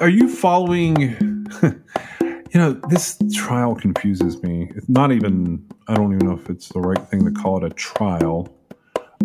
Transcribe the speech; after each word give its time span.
Are 0.00 0.08
you 0.08 0.28
following? 0.28 0.96
you 1.62 2.54
know, 2.54 2.72
this 2.88 3.18
trial 3.34 3.74
confuses 3.74 4.42
me. 4.42 4.70
It's 4.74 4.88
not 4.88 5.12
even. 5.12 5.64
I 5.88 5.94
don't 5.94 6.14
even 6.14 6.26
know 6.26 6.34
if 6.34 6.48
it's 6.50 6.68
the 6.68 6.80
right 6.80 7.08
thing 7.08 7.24
to 7.24 7.30
call 7.30 7.64
it 7.64 7.64
a 7.64 7.74
trial. 7.74 8.54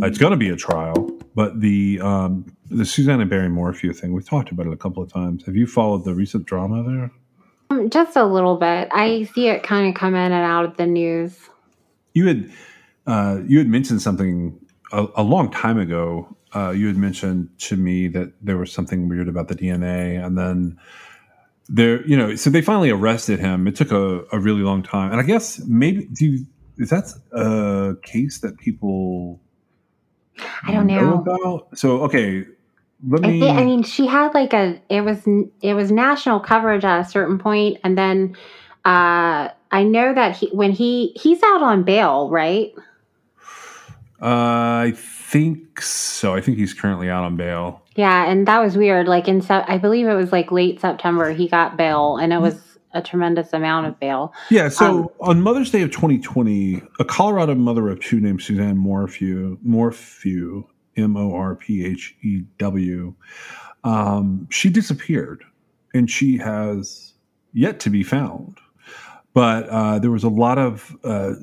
It's 0.02 0.18
going 0.18 0.32
to 0.32 0.38
be 0.38 0.50
a 0.50 0.56
trial, 0.56 1.12
but 1.36 1.62
the 1.62 2.00
um, 2.02 2.46
the 2.70 2.86
Susanna 2.86 3.26
Barry 3.26 3.50
Morphew 3.50 3.94
thing. 3.94 4.14
We've 4.14 4.28
talked 4.28 4.52
about 4.52 4.66
it 4.66 4.74
a 4.74 4.78
couple 4.78 5.04
of 5.04 5.12
times. 5.12 5.46
Have 5.46 5.56
you 5.56 5.68
followed 5.68 6.06
the 6.06 6.16
recent 6.16 6.46
drama 6.46 6.84
there? 6.84 7.12
Um, 7.70 7.90
Just 7.90 8.16
a 8.16 8.26
little 8.26 8.58
bit. 8.58 8.90
I 8.92 9.24
see 9.34 9.48
it 9.48 9.64
kind 9.64 9.88
of 9.88 10.00
come 10.00 10.16
in 10.16 10.32
and 10.32 10.34
out 10.34 10.66
of 10.66 10.78
the 10.78 10.88
news. 10.88 11.38
You 12.14 12.28
had 12.28 12.52
uh, 13.06 13.40
you 13.46 13.60
had 13.60 13.68
mentioned 13.68 14.02
something 14.02 14.60
a, 14.92 15.08
a 15.18 15.24
long 15.24 15.52
time 15.52 15.78
ago. 15.78 16.36
Uh, 16.56 16.72
you 16.72 16.88
had 16.88 16.98
mentioned 16.98 17.50
to 17.58 17.76
me 17.76 18.08
that 18.10 18.34
there 18.42 18.58
was 18.58 18.72
something 18.72 19.10
weird 19.10 19.28
about 19.28 19.48
the 19.48 19.56
DNA, 19.56 20.24
and 20.24 20.38
then 20.38 20.80
there, 21.70 22.06
you 22.06 22.16
know, 22.18 22.36
so 22.36 22.50
they 22.50 22.62
finally 22.62 22.90
arrested 22.90 23.40
him. 23.40 23.68
It 23.68 23.76
took 23.76 23.92
a, 23.92 24.24
a 24.32 24.40
really 24.40 24.62
long 24.62 24.84
time, 24.84 25.12
and 25.12 25.20
I 25.20 25.24
guess 25.24 25.60
maybe 25.66 26.06
do 26.06 26.26
you, 26.26 26.46
is 26.78 26.90
that 26.90 27.14
a 27.32 27.96
case 28.02 28.40
that 28.40 28.58
people 28.58 29.40
I 30.64 30.72
don't 30.72 30.88
know. 30.88 31.16
about? 31.16 31.78
So 31.78 32.04
okay, 32.04 32.46
let 33.08 33.26
I, 33.26 33.28
me. 33.28 33.50
I 33.50 33.64
mean, 33.66 33.84
she 33.84 34.06
had 34.06 34.34
like 34.34 34.54
a 34.54 34.82
it 34.90 35.02
was 35.02 35.24
it 35.62 35.74
was 35.74 35.92
national 35.92 36.40
coverage 36.40 36.84
at 36.84 37.00
a 37.00 37.06
certain 37.06 37.40
point, 37.40 37.80
and 37.84 37.98
then 37.98 38.36
uh, 38.86 39.50
I 39.72 39.84
know 39.84 40.14
that 40.14 40.38
he 40.38 40.48
when 40.48 40.72
he 40.72 41.14
he's 41.16 41.42
out 41.44 41.64
on 41.64 41.84
bail, 41.84 42.30
right? 42.30 42.74
uh, 44.22 44.26
I 44.26 44.94
think 45.34 45.82
so. 45.82 46.36
I 46.36 46.42
think 46.42 46.60
he's 46.60 46.76
currently 46.76 47.10
out 47.10 47.24
on 47.24 47.36
bail. 47.36 47.82
Yeah, 47.96 48.30
and 48.30 48.48
that 48.48 48.60
was 48.60 48.78
weird. 48.78 49.08
Like 49.08 49.28
in 49.28 49.42
Sep- 49.42 49.66
I 49.68 49.80
believe 49.80 50.08
it 50.08 50.14
was 50.14 50.32
like 50.32 50.52
late 50.52 50.80
September 50.80 51.32
he 51.34 51.48
got 51.48 51.76
bail, 51.76 52.18
and 52.18 52.32
it 52.32 52.40
was 52.40 52.78
a 52.94 53.02
tremendous 53.02 53.52
amount 53.52 53.88
of 53.88 54.00
bail. 54.00 54.32
Yeah, 54.52 54.70
so 54.70 54.86
Um, 54.86 55.10
on 55.22 55.42
Mother's 55.42 55.72
Day 55.72 55.82
of 55.82 55.90
2020, 55.90 56.84
a 57.00 57.06
Colorado 57.06 57.56
mother 57.56 57.90
of 57.90 58.00
two 58.00 58.20
named 58.20 58.44
Suzanne 58.44 58.78
Morphew, 58.78 59.58
Morphew, 59.64 60.66
M 60.96 61.18
O 61.18 61.34
R 61.34 61.56
P 61.56 61.84
H 61.84 62.16
E 62.22 62.44
W, 62.60 63.16
um, 63.84 64.48
she 64.52 64.70
disappeared 64.70 65.44
and 65.96 66.12
she 66.12 66.38
has 66.38 67.14
yet 67.54 67.80
to 67.80 67.90
be 67.90 68.04
found. 68.04 68.60
But 69.34 69.68
uh, 69.70 69.98
there 69.98 70.12
was 70.12 70.24
a 70.24 70.30
lot 70.30 70.60
of 70.60 70.96
uh, 71.04 71.34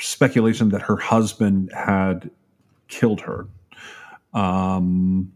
speculation 0.00 0.70
that 0.70 0.82
her 0.82 0.96
husband 0.96 1.70
had 1.72 2.28
killed 2.88 3.20
her. 3.22 3.48
Um, 4.32 5.32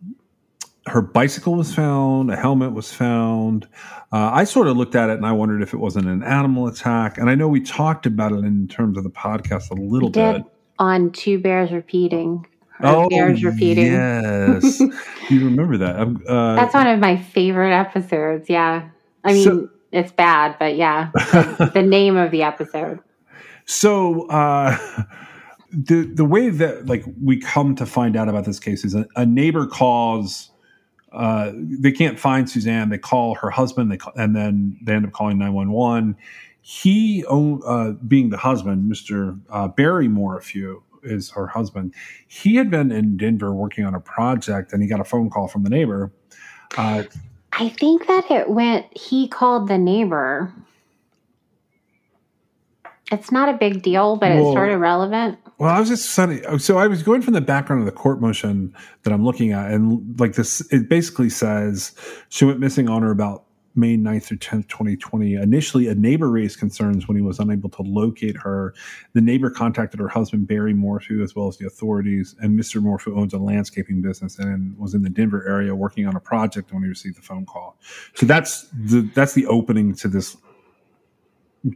her 0.86 1.02
bicycle 1.02 1.54
was 1.54 1.74
found, 1.74 2.30
a 2.30 2.36
helmet 2.36 2.72
was 2.72 2.92
found. 2.92 3.66
Uh, 4.10 4.30
I 4.32 4.44
sort 4.44 4.68
of 4.68 4.76
looked 4.76 4.94
at 4.94 5.10
it 5.10 5.16
and 5.18 5.26
I 5.26 5.32
wondered 5.32 5.62
if 5.62 5.74
it 5.74 5.76
wasn't 5.76 6.06
an 6.06 6.22
animal 6.22 6.66
attack. 6.66 7.18
And 7.18 7.28
I 7.28 7.34
know 7.34 7.46
we 7.48 7.60
talked 7.60 8.06
about 8.06 8.32
it 8.32 8.44
in 8.44 8.68
terms 8.68 8.96
of 8.96 9.04
the 9.04 9.10
podcast 9.10 9.70
a 9.70 9.74
little 9.74 10.08
bit. 10.10 10.42
on 10.78 11.10
two 11.12 11.38
bears 11.38 11.72
repeating. 11.72 12.46
Oh, 12.80 13.08
bears 13.10 13.42
repeating. 13.44 13.86
Yes, 13.92 14.80
you 15.30 15.44
remember 15.44 15.76
that? 15.78 15.98
Um, 15.98 16.22
uh, 16.28 16.54
That's 16.54 16.72
one 16.74 16.86
of 16.86 17.00
my 17.00 17.16
favorite 17.16 17.72
episodes. 17.74 18.48
Yeah. 18.48 18.88
I 19.24 19.32
mean, 19.32 19.44
So- 19.44 19.68
it's 19.90 20.12
bad, 20.12 20.56
but 20.58 20.76
yeah. 20.76 21.10
The, 21.14 21.70
the 21.74 21.82
name 21.82 22.16
of 22.16 22.30
the 22.30 22.42
episode. 22.44 23.00
So 23.66 24.28
uh, 24.28 24.76
the 25.70 26.02
the 26.02 26.24
way 26.24 26.50
that 26.50 26.86
like 26.86 27.04
we 27.22 27.38
come 27.38 27.74
to 27.76 27.86
find 27.86 28.16
out 28.16 28.28
about 28.28 28.44
this 28.44 28.58
case 28.58 28.84
is 28.84 28.94
a, 28.94 29.06
a 29.16 29.26
neighbor 29.26 29.66
calls. 29.66 30.50
Uh, 31.12 31.52
they 31.54 31.90
can't 31.92 32.18
find 32.18 32.48
Suzanne. 32.48 32.90
They 32.90 32.98
call 32.98 33.34
her 33.36 33.50
husband. 33.50 33.90
They 33.90 33.96
call, 33.96 34.12
and 34.16 34.36
then 34.36 34.78
they 34.82 34.92
end 34.92 35.06
up 35.06 35.12
calling 35.12 35.38
nine 35.38 35.54
one 35.54 35.70
one. 35.70 36.16
He, 36.60 37.24
own, 37.26 37.62
uh, 37.64 37.92
being 38.06 38.28
the 38.28 38.36
husband, 38.36 38.88
Mister 38.88 39.36
uh, 39.48 39.68
Barry 39.68 40.06
Morphew 40.06 40.82
is 41.02 41.30
her 41.30 41.46
husband. 41.46 41.94
He 42.26 42.56
had 42.56 42.70
been 42.70 42.92
in 42.92 43.16
Denver 43.16 43.54
working 43.54 43.86
on 43.86 43.94
a 43.94 44.00
project, 44.00 44.72
and 44.72 44.82
he 44.82 44.88
got 44.88 45.00
a 45.00 45.04
phone 45.04 45.30
call 45.30 45.48
from 45.48 45.62
the 45.62 45.70
neighbor. 45.70 46.12
Uh, 46.76 47.04
I 47.52 47.70
think 47.70 48.06
that 48.06 48.30
it 48.30 48.50
went, 48.50 48.86
he 48.96 49.28
called 49.28 49.68
the 49.68 49.78
neighbor. 49.78 50.52
It's 53.10 53.32
not 53.32 53.48
a 53.48 53.56
big 53.56 53.82
deal, 53.82 54.16
but 54.16 54.30
Well- 54.30 54.48
it's 54.48 54.52
sort 54.54 54.70
of 54.70 54.80
relevant. 54.80 55.38
Well, 55.58 55.74
I 55.74 55.80
was 55.80 55.88
just 55.88 56.10
saying. 56.10 56.44
Oh, 56.46 56.56
so 56.56 56.78
I 56.78 56.86
was 56.86 57.02
going 57.02 57.20
from 57.20 57.34
the 57.34 57.40
background 57.40 57.82
of 57.82 57.86
the 57.86 57.92
court 57.92 58.20
motion 58.20 58.72
that 59.02 59.12
I'm 59.12 59.24
looking 59.24 59.52
at, 59.52 59.72
and 59.72 60.18
like 60.18 60.34
this, 60.34 60.60
it 60.72 60.88
basically 60.88 61.30
says 61.30 61.94
she 62.28 62.44
went 62.44 62.60
missing 62.60 62.88
on 62.88 63.02
or 63.02 63.10
about 63.10 63.44
May 63.74 63.96
9th 63.96 64.24
through 64.24 64.38
10th, 64.38 64.68
2020. 64.68 65.34
Initially, 65.34 65.88
a 65.88 65.94
neighbor 65.94 66.30
raised 66.30 66.58
concerns 66.58 67.06
when 67.06 67.16
he 67.16 67.22
was 67.22 67.38
unable 67.38 67.70
to 67.70 67.82
locate 67.82 68.36
her. 68.36 68.74
The 69.14 69.20
neighbor 69.20 69.50
contacted 69.50 70.00
her 70.00 70.08
husband, 70.08 70.48
Barry 70.48 70.74
Morphew, 70.74 71.22
as 71.22 71.34
well 71.34 71.48
as 71.48 71.58
the 71.58 71.66
authorities. 71.66 72.34
And 72.40 72.58
Mr. 72.58 72.82
Morphew 72.82 73.16
owns 73.16 73.32
a 73.32 73.38
landscaping 73.38 74.02
business 74.02 74.38
and 74.38 74.76
was 74.78 74.94
in 74.94 75.02
the 75.02 75.10
Denver 75.10 75.46
area 75.48 75.74
working 75.74 76.06
on 76.06 76.16
a 76.16 76.20
project 76.20 76.72
when 76.72 76.82
he 76.82 76.88
received 76.88 77.16
the 77.16 77.22
phone 77.22 77.46
call. 77.46 77.78
So 78.14 78.26
that's 78.26 78.68
the 78.72 79.02
that's 79.14 79.34
the 79.34 79.46
opening 79.46 79.94
to 79.96 80.08
this. 80.08 80.36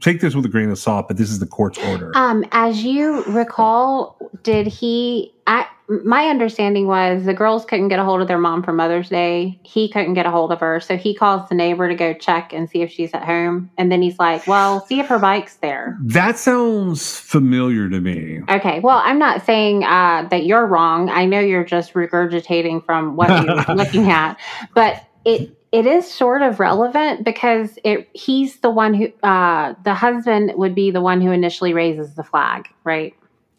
Take 0.00 0.20
this 0.20 0.34
with 0.34 0.44
a 0.44 0.48
grain 0.48 0.70
of 0.70 0.78
salt, 0.78 1.08
but 1.08 1.16
this 1.16 1.30
is 1.30 1.40
the 1.40 1.46
court's 1.46 1.78
order. 1.78 2.12
Um, 2.14 2.44
as 2.52 2.84
you 2.84 3.24
recall, 3.24 4.16
did 4.44 4.66
he? 4.68 5.34
I, 5.48 5.66
my 5.88 6.28
understanding 6.28 6.86
was 6.86 7.24
the 7.24 7.34
girls 7.34 7.64
couldn't 7.64 7.88
get 7.88 7.98
a 7.98 8.04
hold 8.04 8.22
of 8.22 8.28
their 8.28 8.38
mom 8.38 8.62
for 8.62 8.72
Mother's 8.72 9.08
Day. 9.08 9.58
He 9.64 9.88
couldn't 9.88 10.14
get 10.14 10.24
a 10.24 10.30
hold 10.30 10.52
of 10.52 10.60
her, 10.60 10.78
so 10.78 10.96
he 10.96 11.14
calls 11.14 11.48
the 11.48 11.56
neighbor 11.56 11.88
to 11.88 11.96
go 11.96 12.14
check 12.14 12.52
and 12.52 12.70
see 12.70 12.82
if 12.82 12.92
she's 12.92 13.12
at 13.12 13.24
home. 13.24 13.70
And 13.76 13.90
then 13.90 14.02
he's 14.02 14.20
like, 14.20 14.46
"Well, 14.46 14.86
see 14.86 15.00
if 15.00 15.08
her 15.08 15.18
bike's 15.18 15.56
there." 15.56 15.98
That 16.00 16.38
sounds 16.38 17.18
familiar 17.18 17.88
to 17.88 18.00
me. 18.00 18.40
Okay. 18.48 18.78
Well, 18.78 19.00
I'm 19.02 19.18
not 19.18 19.44
saying 19.44 19.82
uh, 19.82 20.28
that 20.30 20.46
you're 20.46 20.66
wrong. 20.66 21.10
I 21.10 21.24
know 21.24 21.40
you're 21.40 21.64
just 21.64 21.94
regurgitating 21.94 22.84
from 22.86 23.16
what 23.16 23.28
you're 23.44 23.76
looking 23.76 24.10
at, 24.10 24.38
but 24.74 25.04
it 25.24 25.56
it 25.72 25.86
is 25.86 26.08
sort 26.08 26.42
of 26.42 26.60
relevant 26.60 27.24
because 27.24 27.78
it 27.82 28.08
he's 28.12 28.60
the 28.60 28.70
one 28.70 28.92
who 28.92 29.06
uh, 29.26 29.74
the 29.84 29.94
husband 29.94 30.52
would 30.56 30.74
be 30.74 30.90
the 30.90 31.00
one 31.00 31.20
who 31.20 31.32
initially 31.32 31.72
raises 31.72 32.14
the 32.14 32.22
flag, 32.22 32.68
right? 32.84 33.14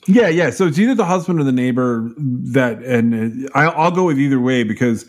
Yeah, 0.06 0.28
yeah. 0.28 0.52
So 0.52 0.68
it's 0.68 0.78
either 0.78 0.96
the 0.96 1.06
husband 1.06 1.40
or 1.40 1.44
the 1.44 1.52
neighbor 1.52 2.12
that, 2.18 2.84
and 2.84 3.48
uh, 3.48 3.50
I, 3.56 3.66
I'll 3.66 3.92
go 3.92 4.06
with 4.06 4.20
either 4.20 4.40
way 4.40 4.64
because 4.64 5.06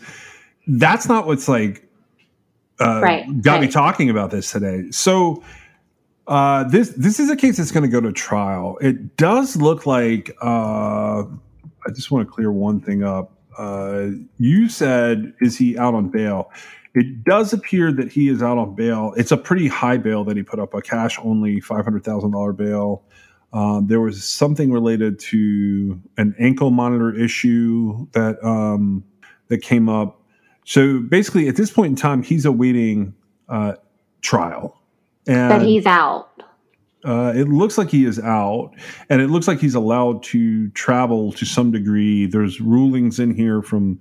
that's 0.67 1.07
not 1.07 1.27
what's 1.27 1.47
like 1.47 1.87
uh, 2.79 3.01
Right, 3.01 3.41
got 3.41 3.61
me 3.61 3.67
talking 3.67 4.09
about 4.09 4.31
this 4.31 4.51
today. 4.51 4.89
So 4.91 5.43
uh, 6.27 6.63
this 6.65 6.89
this 6.89 7.19
is 7.19 7.29
a 7.29 7.35
case 7.35 7.57
that's 7.57 7.71
going 7.71 7.83
to 7.83 7.89
go 7.89 8.01
to 8.01 8.11
trial. 8.11 8.77
It 8.81 9.15
does 9.15 9.55
look 9.55 9.85
like. 9.85 10.35
Uh, 10.41 11.23
I 11.87 11.91
just 11.93 12.09
want 12.09 12.27
to 12.27 12.33
clear 12.33 12.51
one 12.51 12.81
thing 12.81 13.03
up. 13.03 13.31
Uh, 13.57 14.07
you 14.39 14.69
said, 14.69 15.33
"Is 15.39 15.55
he 15.55 15.77
out 15.77 15.93
on 15.93 16.09
bail?" 16.09 16.51
It 16.95 17.23
does 17.25 17.53
appear 17.53 17.91
that 17.91 18.11
he 18.11 18.29
is 18.29 18.41
out 18.41 18.57
on 18.57 18.73
bail. 18.73 19.13
It's 19.17 19.31
a 19.31 19.37
pretty 19.37 19.67
high 19.67 19.97
bail 19.97 20.23
that 20.23 20.37
he 20.37 20.43
put 20.43 20.59
up, 20.59 20.73
a 20.73 20.81
cash 20.81 21.19
only 21.21 21.59
five 21.59 21.83
hundred 21.83 22.03
thousand 22.03 22.31
dollar 22.31 22.53
bail. 22.53 23.03
Um, 23.53 23.87
there 23.87 24.01
was 24.01 24.23
something 24.23 24.71
related 24.71 25.19
to 25.19 26.01
an 26.17 26.35
ankle 26.39 26.71
monitor 26.71 27.13
issue 27.17 28.07
that 28.13 28.43
um, 28.43 29.03
that 29.49 29.59
came 29.59 29.87
up. 29.89 30.21
So 30.65 30.99
basically, 30.99 31.47
at 31.47 31.55
this 31.57 31.69
point 31.69 31.89
in 31.91 31.95
time, 31.95 32.23
he's 32.23 32.45
awaiting 32.45 33.13
uh, 33.49 33.73
trial, 34.21 34.81
and 35.27 35.49
But 35.49 35.61
he's 35.61 35.85
out. 35.85 36.29
uh, 37.03 37.33
it 37.35 37.47
looks 37.47 37.77
like 37.77 37.89
he 37.89 38.05
is 38.05 38.19
out, 38.19 38.71
and 39.09 39.21
it 39.21 39.29
looks 39.29 39.47
like 39.47 39.59
he's 39.59 39.75
allowed 39.75 40.23
to 40.23 40.69
travel 40.71 41.31
to 41.33 41.45
some 41.45 41.71
degree. 41.71 42.25
There's 42.25 42.59
rulings 42.59 43.19
in 43.19 43.35
here 43.35 43.61
from 43.61 43.99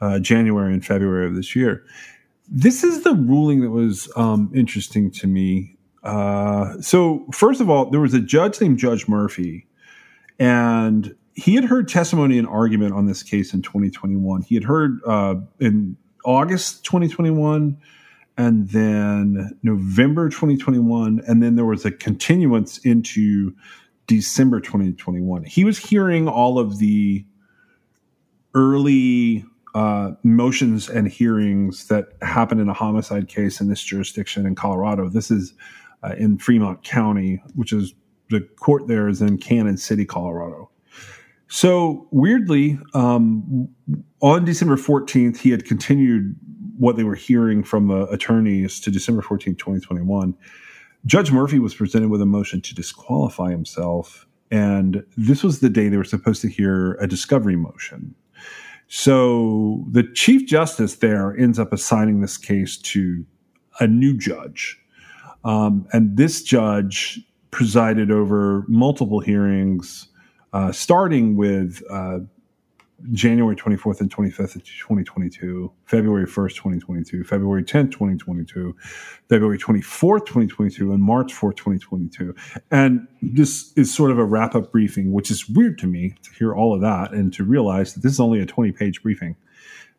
uh, 0.00 0.18
January 0.18 0.72
and 0.74 0.84
February 0.84 1.26
of 1.26 1.34
this 1.34 1.56
year. 1.56 1.84
This 2.54 2.84
is 2.84 3.02
the 3.02 3.14
ruling 3.14 3.62
that 3.62 3.70
was 3.70 4.12
um, 4.14 4.52
interesting 4.54 5.10
to 5.12 5.26
me. 5.26 5.78
Uh, 6.02 6.78
so, 6.82 7.24
first 7.32 7.62
of 7.62 7.70
all, 7.70 7.88
there 7.88 8.00
was 8.00 8.12
a 8.12 8.20
judge 8.20 8.60
named 8.60 8.78
Judge 8.78 9.08
Murphy, 9.08 9.66
and 10.38 11.16
he 11.32 11.54
had 11.54 11.64
heard 11.64 11.88
testimony 11.88 12.36
and 12.38 12.46
argument 12.46 12.92
on 12.92 13.06
this 13.06 13.22
case 13.22 13.54
in 13.54 13.62
2021. 13.62 14.42
He 14.42 14.54
had 14.54 14.64
heard 14.64 15.00
uh, 15.06 15.36
in 15.60 15.96
August 16.26 16.84
2021 16.84 17.78
and 18.36 18.68
then 18.68 19.58
November 19.62 20.28
2021, 20.28 21.22
and 21.26 21.42
then 21.42 21.56
there 21.56 21.64
was 21.64 21.86
a 21.86 21.90
continuance 21.90 22.76
into 22.78 23.54
December 24.06 24.60
2021. 24.60 25.44
He 25.44 25.64
was 25.64 25.78
hearing 25.78 26.28
all 26.28 26.58
of 26.58 26.78
the 26.78 27.24
early 28.54 29.46
uh, 29.74 30.12
motions 30.22 30.88
and 30.88 31.08
hearings 31.08 31.88
that 31.88 32.08
happen 32.20 32.60
in 32.60 32.68
a 32.68 32.74
homicide 32.74 33.28
case 33.28 33.60
in 33.60 33.68
this 33.68 33.82
jurisdiction 33.82 34.46
in 34.46 34.54
Colorado. 34.54 35.08
This 35.08 35.30
is 35.30 35.54
uh, 36.02 36.14
in 36.18 36.38
Fremont 36.38 36.82
County, 36.84 37.42
which 37.54 37.72
is 37.72 37.94
the 38.30 38.40
court 38.60 38.88
there 38.88 39.08
is 39.08 39.22
in 39.22 39.38
Cañon 39.38 39.78
City, 39.78 40.04
Colorado. 40.04 40.70
So 41.48 42.06
weirdly, 42.10 42.78
um, 42.94 43.68
on 44.20 44.44
December 44.44 44.76
14th, 44.76 45.36
he 45.36 45.50
had 45.50 45.66
continued 45.66 46.34
what 46.78 46.96
they 46.96 47.04
were 47.04 47.14
hearing 47.14 47.62
from 47.62 47.88
the 47.88 48.06
attorneys 48.08 48.80
to 48.80 48.90
December 48.90 49.22
14th, 49.22 49.58
2021. 49.58 50.34
Judge 51.04 51.30
Murphy 51.30 51.58
was 51.58 51.74
presented 51.74 52.08
with 52.08 52.22
a 52.22 52.26
motion 52.26 52.60
to 52.62 52.74
disqualify 52.74 53.50
himself. 53.50 54.26
And 54.50 55.04
this 55.16 55.42
was 55.42 55.60
the 55.60 55.68
day 55.68 55.88
they 55.88 55.96
were 55.96 56.04
supposed 56.04 56.42
to 56.42 56.48
hear 56.48 56.94
a 56.94 57.06
discovery 57.06 57.56
motion. 57.56 58.14
So 58.94 59.86
the 59.90 60.02
Chief 60.02 60.46
Justice 60.46 60.96
there 60.96 61.34
ends 61.34 61.58
up 61.58 61.72
assigning 61.72 62.20
this 62.20 62.36
case 62.36 62.76
to 62.76 63.24
a 63.80 63.86
new 63.86 64.18
judge. 64.18 64.78
Um, 65.44 65.86
and 65.94 66.18
this 66.18 66.42
judge 66.42 67.18
presided 67.50 68.10
over 68.10 68.66
multiple 68.68 69.20
hearings, 69.20 70.08
uh, 70.52 70.72
starting 70.72 71.36
with 71.36 71.82
uh, 71.90 72.18
January 73.10 73.56
24th 73.56 74.00
and 74.00 74.14
25th 74.14 74.56
of 74.56 74.64
2022, 74.64 75.72
February 75.84 76.26
1st, 76.26 76.54
2022, 76.54 77.24
February 77.24 77.64
10th, 77.64 77.90
2022, 77.90 78.76
February 79.28 79.58
24th, 79.58 80.20
2022, 80.20 80.92
and 80.92 81.02
March 81.02 81.34
4th, 81.34 81.56
2022. 81.56 82.34
And 82.70 83.08
this 83.20 83.72
is 83.76 83.92
sort 83.94 84.10
of 84.10 84.18
a 84.18 84.24
wrap 84.24 84.54
up 84.54 84.70
briefing, 84.70 85.12
which 85.12 85.30
is 85.30 85.48
weird 85.48 85.78
to 85.78 85.86
me 85.86 86.14
to 86.22 86.30
hear 86.32 86.54
all 86.54 86.74
of 86.74 86.80
that 86.82 87.12
and 87.12 87.32
to 87.34 87.44
realize 87.44 87.94
that 87.94 88.02
this 88.02 88.12
is 88.12 88.20
only 88.20 88.40
a 88.40 88.46
20 88.46 88.72
page 88.72 89.02
briefing. 89.02 89.36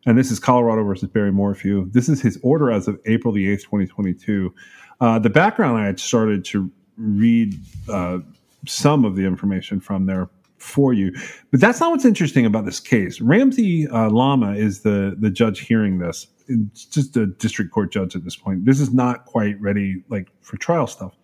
And 0.06 0.18
this 0.18 0.30
is 0.30 0.38
Colorado 0.38 0.84
versus 0.84 1.08
Barry 1.08 1.32
Morphew. 1.32 1.90
This 1.90 2.08
is 2.08 2.20
his 2.20 2.38
order 2.42 2.70
as 2.70 2.88
of 2.88 3.00
April 3.06 3.32
the 3.32 3.46
8th, 3.46 3.62
2022. 3.62 4.54
Uh, 5.00 5.18
the 5.18 5.30
background 5.30 5.78
I 5.78 5.86
had 5.86 5.98
started 5.98 6.44
to 6.46 6.70
read 6.96 7.58
uh, 7.88 8.18
some 8.66 9.04
of 9.04 9.16
the 9.16 9.24
information 9.24 9.80
from 9.80 10.06
there 10.06 10.28
for 10.64 10.92
you. 10.92 11.12
But 11.50 11.60
that's 11.60 11.78
not 11.78 11.90
what's 11.90 12.04
interesting 12.04 12.46
about 12.46 12.64
this 12.64 12.80
case. 12.80 13.20
Ramsey 13.20 13.86
uh, 13.88 14.10
Lama 14.10 14.54
is 14.54 14.80
the 14.80 15.14
the 15.18 15.30
judge 15.30 15.60
hearing 15.60 15.98
this. 15.98 16.26
It's 16.48 16.84
just 16.84 17.16
a 17.16 17.26
district 17.26 17.70
court 17.70 17.92
judge 17.92 18.16
at 18.16 18.24
this 18.24 18.36
point. 18.36 18.64
This 18.64 18.80
is 18.80 18.92
not 18.92 19.26
quite 19.26 19.60
ready 19.60 20.02
like 20.08 20.28
for 20.40 20.56
trial 20.56 20.86
stuff. 20.86 21.14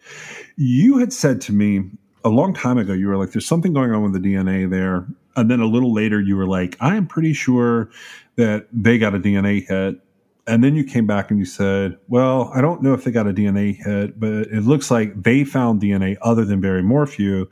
You 0.56 0.98
had 0.98 1.12
said 1.12 1.40
to 1.42 1.52
me 1.52 1.90
a 2.22 2.28
long 2.28 2.52
time 2.52 2.76
ago, 2.76 2.92
you 2.92 3.08
were 3.08 3.16
like, 3.16 3.32
"There's 3.32 3.46
something 3.46 3.72
going 3.72 3.92
on 3.92 4.02
with 4.02 4.12
the 4.12 4.20
DNA 4.20 4.68
there," 4.68 5.06
and 5.36 5.50
then 5.50 5.60
a 5.60 5.66
little 5.66 5.92
later, 5.92 6.20
you 6.20 6.36
were 6.36 6.46
like, 6.46 6.76
"I 6.80 6.96
am 6.96 7.06
pretty 7.06 7.32
sure 7.32 7.90
that 8.36 8.68
they 8.72 8.98
got 8.98 9.14
a 9.14 9.18
DNA 9.18 9.66
hit." 9.66 10.00
And 10.46 10.64
then 10.64 10.74
you 10.74 10.84
came 10.84 11.06
back 11.06 11.30
and 11.30 11.38
you 11.38 11.44
said, 11.44 11.96
Well, 12.08 12.50
I 12.52 12.60
don't 12.60 12.82
know 12.82 12.92
if 12.92 13.04
they 13.04 13.12
got 13.12 13.28
a 13.28 13.32
DNA 13.32 13.76
hit, 13.76 14.18
but 14.18 14.48
it 14.48 14.62
looks 14.64 14.90
like 14.90 15.22
they 15.22 15.44
found 15.44 15.80
DNA 15.80 16.16
other 16.22 16.44
than 16.44 16.60
Barry 16.60 16.82
Morphew. 16.82 17.46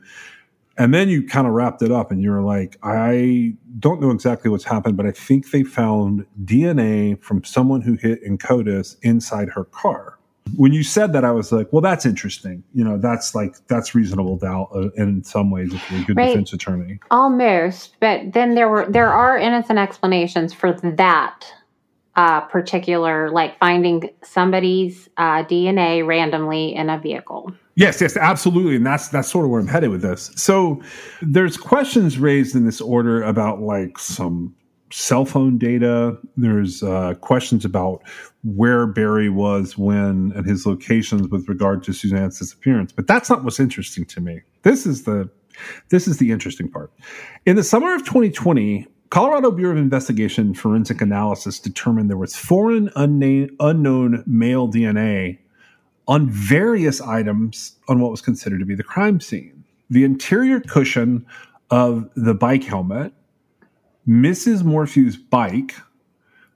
And 0.79 0.93
then 0.93 1.09
you 1.09 1.21
kind 1.27 1.45
of 1.45 1.51
wrapped 1.51 1.81
it 1.81 1.91
up 1.91 2.09
and 2.09 2.23
you 2.23 2.31
were 2.31 2.41
like, 2.41 2.77
I 2.81 3.53
don't 3.79 3.99
know 3.99 4.11
exactly 4.11 4.49
what's 4.49 4.63
happened, 4.63 4.95
but 4.95 5.05
I 5.05 5.11
think 5.11 5.51
they 5.51 5.63
found 5.63 6.25
DNA 6.45 7.21
from 7.21 7.43
someone 7.43 7.81
who 7.81 7.95
hit 7.95 8.23
in 8.23 8.37
CODIS 8.37 8.95
inside 9.01 9.49
her 9.49 9.65
car. 9.65 10.17
When 10.55 10.71
you 10.71 10.83
said 10.83 11.11
that, 11.13 11.25
I 11.25 11.31
was 11.31 11.51
like, 11.51 11.71
well, 11.73 11.81
that's 11.81 12.05
interesting. 12.05 12.63
You 12.73 12.85
know, 12.85 12.97
that's 12.97 13.35
like, 13.35 13.55
that's 13.67 13.93
reasonable 13.93 14.37
doubt 14.37 14.69
uh, 14.73 14.89
in 14.91 15.21
some 15.25 15.51
ways 15.51 15.73
if 15.73 15.91
you're 15.91 16.01
a 16.01 16.05
good 16.05 16.15
right. 16.15 16.27
defense 16.27 16.53
attorney. 16.53 16.99
Almost. 17.11 17.97
But 17.99 18.31
then 18.31 18.55
there 18.55 18.69
were, 18.69 18.89
there 18.89 19.11
are 19.11 19.37
innocent 19.37 19.77
explanations 19.77 20.53
for 20.53 20.71
that 20.71 21.45
uh, 22.15 22.41
particular, 22.41 23.29
like 23.31 23.59
finding 23.59 24.09
somebody's 24.23 25.09
uh, 25.17 25.43
DNA 25.43 26.05
randomly 26.07 26.73
in 26.73 26.89
a 26.89 26.97
vehicle. 26.99 27.53
Yes, 27.79 28.01
yes, 28.01 28.17
absolutely, 28.17 28.75
and 28.75 28.85
that's 28.85 29.07
that's 29.07 29.31
sort 29.31 29.45
of 29.45 29.51
where 29.51 29.61
I'm 29.61 29.67
headed 29.67 29.89
with 29.89 30.01
this. 30.01 30.31
So, 30.35 30.81
there's 31.21 31.55
questions 31.55 32.19
raised 32.19 32.53
in 32.53 32.65
this 32.65 32.81
order 32.81 33.23
about 33.23 33.61
like 33.61 33.97
some 33.97 34.53
cell 34.91 35.23
phone 35.23 35.57
data. 35.57 36.17
There's 36.35 36.83
uh, 36.83 37.13
questions 37.21 37.63
about 37.63 38.03
where 38.43 38.85
Barry 38.85 39.29
was 39.29 39.77
when 39.77 40.33
and 40.35 40.45
his 40.45 40.65
locations 40.65 41.29
with 41.29 41.47
regard 41.47 41.81
to 41.83 41.93
Suzanne's 41.93 42.37
disappearance. 42.37 42.91
But 42.91 43.07
that's 43.07 43.29
not 43.29 43.45
what's 43.45 43.61
interesting 43.61 44.03
to 44.07 44.19
me. 44.19 44.41
This 44.63 44.85
is 44.85 45.03
the 45.05 45.29
this 45.87 46.05
is 46.05 46.17
the 46.17 46.33
interesting 46.33 46.69
part. 46.69 46.91
In 47.45 47.55
the 47.55 47.63
summer 47.63 47.95
of 47.95 48.01
2020, 48.01 48.87
Colorado 49.09 49.51
Bureau 49.51 49.71
of 49.71 49.77
Investigation 49.77 50.53
forensic 50.53 50.99
analysis 50.99 51.61
determined 51.61 52.09
there 52.09 52.17
was 52.17 52.35
foreign 52.35 52.89
unknown 52.97 54.21
male 54.27 54.69
DNA 54.69 55.37
on 56.09 56.27
various 56.27 56.99
items 56.99 57.77
on 57.87 57.99
what 57.99 58.09
was 58.09 58.19
considered 58.19 58.59
to 58.59 58.65
be 58.65 58.73
the 58.73 58.83
crime 58.83 59.21
scene. 59.21 59.63
The 59.91 60.03
interior 60.03 60.59
cushion 60.59 61.23
of 61.69 62.09
the 62.15 62.33
bike 62.33 62.63
helmet, 62.63 63.13
Mrs. 64.07 64.63
Morphew's 64.63 65.15
bike, 65.15 65.75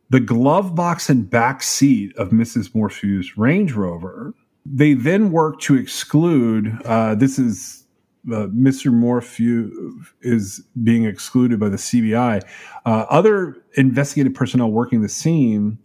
the 0.09 0.19
glove 0.19 0.73
box 0.73 1.07
and 1.07 1.29
back 1.29 1.61
seat 1.61 2.17
of 2.17 2.29
Mrs. 2.29 2.73
Morphew's 2.73 3.38
Range 3.38 3.71
Rover. 3.71 4.33
They 4.65 4.95
then 4.95 5.31
worked 5.31 5.61
to 5.63 5.75
exclude, 5.75 6.75
uh, 6.83 7.13
this 7.13 7.38
is 7.38 7.85
uh, 8.31 8.47
Mr. 8.47 8.91
Morphew 8.91 9.99
is 10.21 10.63
being 10.81 11.06
excluded 11.06 11.59
by 11.59 11.69
the 11.69 11.77
CBI. 11.77 12.41
Uh, 12.85 13.06
other 13.09 13.57
investigative 13.75 14.33
personnel 14.33 14.71
working 14.71 15.01
the 15.01 15.09
scene 15.09 15.77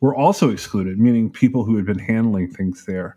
were 0.00 0.14
also 0.14 0.50
excluded, 0.50 0.98
meaning 0.98 1.30
people 1.30 1.64
who 1.64 1.76
had 1.76 1.86
been 1.86 1.98
handling 1.98 2.50
things 2.50 2.84
there. 2.86 3.16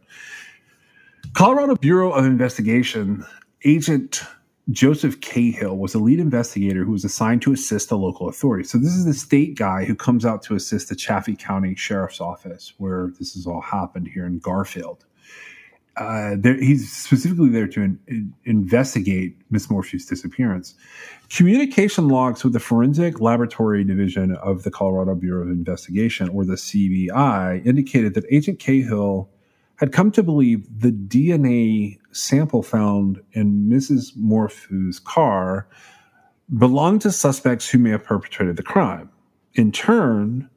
Colorado 1.34 1.76
Bureau 1.76 2.12
of 2.12 2.26
Investigation 2.26 3.26
agent 3.64 4.24
Joseph 4.70 5.22
Cahill 5.22 5.78
was 5.78 5.94
a 5.94 6.00
lead 6.00 6.20
investigator 6.20 6.84
who 6.84 6.92
was 6.92 7.04
assigned 7.04 7.42
to 7.44 7.52
assist 7.52 7.90
the 7.90 7.98
local 7.98 8.30
authorities. 8.30 8.72
So 8.72 8.78
this 8.78 8.94
is 8.94 9.06
the 9.06 9.14
state 9.14 9.58
guy 9.58 9.86
who 9.86 9.96
comes 9.96 10.26
out 10.26 10.44
to 10.44 10.56
assist 10.56 10.90
the 10.90 10.96
Chaffee 10.96 11.36
County 11.36 11.76
Sheriff's 11.76 12.22
Office, 12.22 12.74
where 12.78 13.12
this 13.20 13.34
has 13.34 13.48
all 13.48 13.62
happened 13.62 14.08
here 14.08 14.26
in 14.26 14.40
Garfield. 14.40 15.06
Uh, 15.98 16.36
he's 16.44 16.92
specifically 16.92 17.50
there 17.50 17.68
to 17.68 17.82
in, 17.82 18.34
investigate 18.46 19.36
Miss 19.50 19.70
Morphew's 19.70 20.06
disappearance. 20.06 20.74
Communication 21.30 22.08
logs 22.08 22.44
with 22.44 22.54
the 22.54 22.60
Forensic 22.60 23.20
Laboratory 23.20 23.84
Division 23.84 24.36
of 24.36 24.64
the 24.64 24.72
Colorado 24.72 25.16
Bureau 25.16 25.44
of 25.44 25.50
Investigation, 25.50 26.30
or 26.30 26.46
the 26.46 26.56
CBI, 26.56 27.66
indicated 27.66 28.14
that 28.14 28.26
Agent 28.32 28.60
Cahill 28.60 29.30
had 29.78 29.92
come 29.92 30.12
to 30.12 30.22
believe 30.22 30.68
the 30.80 30.92
DNA 30.92 31.98
sample 32.12 32.62
found 32.62 33.20
in 33.34 33.68
Mrs. 33.68 34.16
Morphew's 34.16 35.00
car 35.00 35.68
belonged 36.58 37.02
to 37.02 37.12
suspects 37.12 37.68
who 37.68 37.80
may 37.80 37.90
have 37.90 38.04
perpetrated 38.04 38.58
the 38.58 38.64
crime. 38.64 39.10
In 39.56 39.72
turn, 39.72 40.51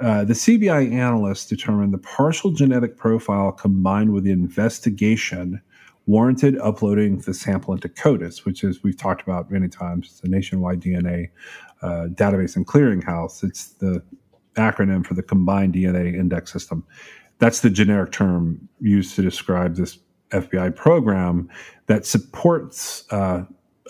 uh, 0.00 0.24
the 0.24 0.34
CBI 0.34 0.92
analysts 0.92 1.46
determined 1.46 1.92
the 1.92 1.98
partial 1.98 2.52
genetic 2.52 2.96
profile 2.96 3.52
combined 3.52 4.12
with 4.12 4.24
the 4.24 4.30
investigation 4.30 5.60
warranted 6.06 6.58
uploading 6.60 7.18
the 7.18 7.34
sample 7.34 7.74
into 7.74 7.88
CODIS, 7.88 8.44
which 8.44 8.64
is 8.64 8.82
we've 8.82 8.96
talked 8.96 9.22
about 9.22 9.50
many 9.50 9.68
times. 9.68 10.06
It's 10.06 10.24
a 10.24 10.28
nationwide 10.28 10.80
DNA 10.80 11.28
uh, 11.82 12.06
database 12.14 12.56
and 12.56 12.66
clearinghouse. 12.66 13.44
It's 13.44 13.68
the 13.74 14.02
acronym 14.54 15.06
for 15.06 15.14
the 15.14 15.22
Combined 15.22 15.74
DNA 15.74 16.14
Index 16.14 16.52
System. 16.52 16.84
That's 17.38 17.60
the 17.60 17.70
generic 17.70 18.10
term 18.10 18.68
used 18.80 19.14
to 19.16 19.22
describe 19.22 19.76
this 19.76 19.98
FBI 20.30 20.74
program 20.74 21.48
that 21.86 22.06
supports 22.06 23.04
uh, 23.12 23.44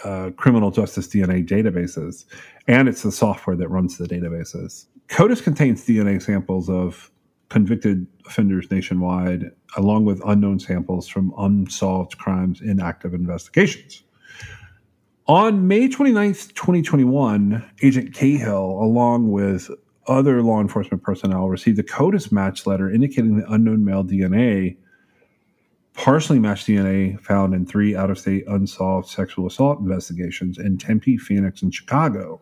uh, 0.05 0.31
criminal 0.37 0.71
justice 0.71 1.09
DNA 1.09 1.47
databases, 1.47 2.25
and 2.67 2.89
it's 2.89 3.03
the 3.03 3.13
software 3.13 3.57
that 3.57 3.69
runs 3.69 3.97
the 3.97 4.07
databases. 4.07 4.87
CODIS 5.09 5.43
contains 5.43 5.87
DNA 5.87 6.21
samples 6.23 6.69
of 6.69 7.11
convicted 7.49 8.07
offenders 8.27 8.71
nationwide, 8.71 9.51
along 9.77 10.05
with 10.05 10.21
unknown 10.27 10.59
samples 10.59 11.09
from 11.09 11.33
unsolved 11.39 12.19
crimes 12.19 12.61
in 12.61 12.81
active 12.81 13.15
investigations. 13.15 14.03
On 15.27 15.67
May 15.67 15.89
29th, 15.89 16.55
2021, 16.55 17.65
Agent 17.83 18.15
Cahill, 18.15 18.83
along 18.83 19.31
with 19.31 19.71
other 20.07 20.43
law 20.43 20.61
enforcement 20.61 21.03
personnel, 21.03 21.49
received 21.49 21.79
a 21.79 21.83
CODIS 21.83 22.33
match 22.33 22.67
letter 22.67 22.91
indicating 22.91 23.37
the 23.37 23.51
unknown 23.53 23.85
male 23.85 24.05
DNA 24.05 24.77
partially 25.99 26.39
matched 26.39 26.69
DNA 26.69 27.21
found 27.21 27.53
in 27.55 27.67
three 27.67 27.97
out 27.97 28.09
of 28.09 28.19
state 28.19 28.45
unsolved 28.47 29.09
sexual 29.09 29.49
assault 29.49 29.81
investigations 29.81 30.57
in 30.57 30.79
Tempe, 30.79 31.17
Phoenix, 31.17 31.61
and 31.61 31.75
Chicago. 31.75 32.41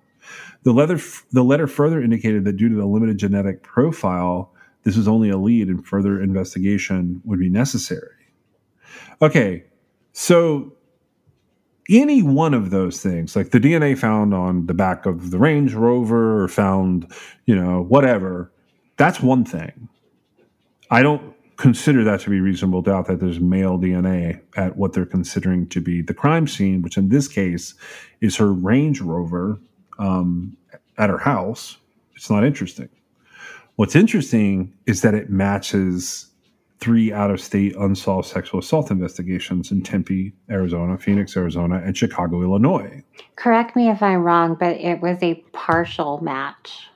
The 0.62 0.72
letter, 0.72 0.98
the 1.32 1.44
letter 1.44 1.66
further 1.66 2.02
indicated 2.02 2.44
that 2.44 2.56
due 2.56 2.68
to 2.68 2.74
the 2.74 2.86
limited 2.86 3.18
genetic 3.18 3.62
profile, 3.62 4.52
this 4.82 4.96
was 4.96 5.08
only 5.08 5.30
a 5.30 5.36
lead 5.36 5.68
and 5.68 5.86
further 5.86 6.22
investigation 6.22 7.20
would 7.24 7.38
be 7.38 7.48
necessary. 7.48 8.10
Okay, 9.20 9.64
so 10.12 10.72
any 11.88 12.22
one 12.22 12.54
of 12.54 12.70
those 12.70 13.00
things, 13.00 13.36
like 13.36 13.50
the 13.50 13.60
DNA 13.60 13.96
found 13.96 14.34
on 14.34 14.66
the 14.66 14.74
back 14.74 15.06
of 15.06 15.30
the 15.30 15.38
Range 15.38 15.72
Rover 15.74 16.42
or 16.42 16.48
found, 16.48 17.12
you 17.46 17.54
know, 17.54 17.82
whatever, 17.82 18.52
that's 18.96 19.20
one 19.20 19.44
thing. 19.44 19.88
I 20.90 21.02
don't 21.02 21.34
consider 21.56 22.04
that 22.04 22.20
to 22.20 22.30
be 22.30 22.40
reasonable 22.40 22.82
doubt 22.82 23.06
that 23.06 23.20
there's 23.20 23.40
male 23.40 23.78
DNA 23.78 24.40
at 24.56 24.76
what 24.76 24.92
they're 24.92 25.06
considering 25.06 25.68
to 25.68 25.80
be 25.80 26.02
the 26.02 26.14
crime 26.14 26.46
scene, 26.46 26.82
which 26.82 26.96
in 26.96 27.08
this 27.08 27.28
case 27.28 27.74
is 28.20 28.36
her 28.36 28.52
Range 28.52 29.00
Rover 29.00 29.58
um, 29.98 30.56
at 30.98 31.10
her 31.10 31.18
house. 31.18 31.78
It's 32.14 32.30
not 32.30 32.44
interesting. 32.44 32.88
What's 33.76 33.94
interesting 33.94 34.72
is 34.86 35.02
that 35.02 35.14
it 35.14 35.28
matches 35.28 36.30
three 36.78 37.12
out 37.12 37.30
of 37.30 37.40
state 37.40 37.74
unsolved 37.76 38.28
sexual 38.28 38.60
assault 38.60 38.90
investigations 38.90 39.70
in 39.70 39.82
Tempe, 39.82 40.32
Arizona, 40.50 40.98
Phoenix, 40.98 41.36
Arizona, 41.36 41.82
and 41.84 41.96
Chicago, 41.96 42.42
Illinois. 42.42 43.02
Correct 43.36 43.76
me 43.76 43.88
if 43.88 44.02
I'm 44.02 44.22
wrong, 44.22 44.56
but 44.58 44.76
it 44.76 45.00
was 45.00 45.18
a 45.22 45.34
partial 45.52 46.20
match. 46.20 46.88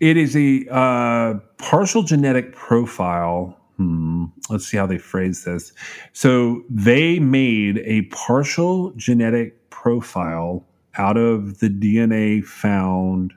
It 0.00 0.16
is 0.16 0.36
a 0.36 0.66
uh, 0.70 1.34
partial 1.58 2.02
genetic 2.02 2.54
profile. 2.54 3.58
Hmm, 3.76 4.26
let's 4.50 4.66
see 4.66 4.76
how 4.76 4.86
they 4.86 4.98
phrase 4.98 5.44
this. 5.44 5.72
So 6.12 6.62
they 6.68 7.18
made 7.18 7.78
a 7.78 8.02
partial 8.02 8.92
genetic 8.92 9.70
profile 9.70 10.66
out 10.98 11.16
of 11.16 11.58
the 11.58 11.68
DNA 11.68 12.44
found 12.44 13.32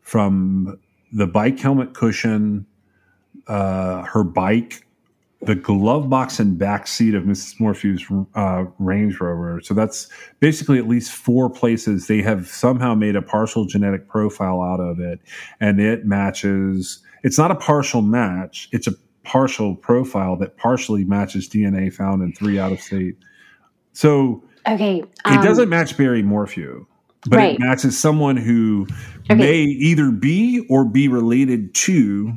from 0.00 0.78
the 1.12 1.26
bike 1.26 1.58
helmet 1.58 1.94
cushion, 1.94 2.66
uh, 3.46 4.02
her 4.02 4.24
bike, 4.24 4.86
the 5.42 5.54
glove 5.54 6.08
box 6.08 6.38
and 6.38 6.58
back 6.58 6.86
seat 6.86 7.14
of 7.14 7.24
Mrs. 7.24 7.60
Morphew's 7.60 8.04
uh, 8.34 8.64
Range 8.78 9.18
Rover. 9.20 9.60
So 9.62 9.74
that's 9.74 10.08
basically 10.40 10.78
at 10.78 10.88
least 10.88 11.12
four 11.12 11.50
places 11.50 12.06
they 12.06 12.22
have 12.22 12.48
somehow 12.48 12.94
made 12.94 13.14
a 13.14 13.22
partial 13.22 13.66
genetic 13.66 14.08
profile 14.08 14.62
out 14.62 14.80
of 14.80 15.00
it, 15.00 15.20
and 15.60 15.80
it 15.80 16.06
matches. 16.06 17.00
It's 17.22 17.38
not 17.38 17.50
a 17.50 17.54
partial 17.54 18.02
match; 18.02 18.68
it's 18.72 18.86
a 18.86 18.92
partial 19.24 19.74
profile 19.74 20.36
that 20.36 20.56
partially 20.56 21.04
matches 21.04 21.48
DNA 21.48 21.92
found 21.92 22.22
in 22.22 22.32
three 22.32 22.58
out 22.58 22.72
of 22.72 22.80
state. 22.80 23.16
So 23.92 24.42
Okay. 24.66 25.02
it 25.26 25.42
doesn't 25.42 25.68
match 25.68 25.96
Barry 25.96 26.22
Morphew, 26.22 26.86
but 27.26 27.38
Right. 27.38 27.54
it 27.54 27.60
matches 27.60 27.98
someone 27.98 28.36
who 28.36 28.86
Okay. 29.30 29.36
may 29.36 29.58
either 29.62 30.10
be 30.10 30.66
or 30.70 30.84
be 30.84 31.08
related 31.08 31.74
to. 31.74 32.32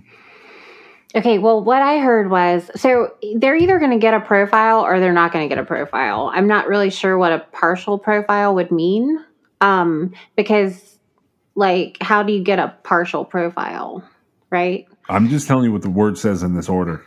Okay, 1.15 1.39
well, 1.39 1.63
what 1.63 1.81
I 1.81 1.99
heard 1.99 2.29
was 2.29 2.69
so 2.75 3.11
they're 3.37 3.55
either 3.55 3.79
going 3.79 3.91
to 3.91 3.97
get 3.97 4.13
a 4.13 4.19
profile 4.19 4.81
or 4.81 4.99
they're 4.99 5.13
not 5.13 5.31
going 5.31 5.47
to 5.47 5.53
get 5.53 5.61
a 5.61 5.65
profile. 5.65 6.29
I'm 6.33 6.47
not 6.47 6.67
really 6.67 6.89
sure 6.89 7.17
what 7.17 7.31
a 7.31 7.39
partial 7.53 7.97
profile 7.97 8.53
would 8.55 8.71
mean 8.71 9.17
um, 9.61 10.13
because, 10.35 10.99
like, 11.55 11.97
how 12.01 12.23
do 12.23 12.33
you 12.33 12.43
get 12.43 12.59
a 12.59 12.75
partial 12.83 13.25
profile, 13.25 14.03
right? 14.51 14.85
I'm 15.09 15.29
just 15.29 15.47
telling 15.47 15.65
you 15.65 15.71
what 15.71 15.81
the 15.81 15.89
word 15.89 16.17
says 16.17 16.43
in 16.43 16.53
this 16.55 16.69
order. 16.69 17.03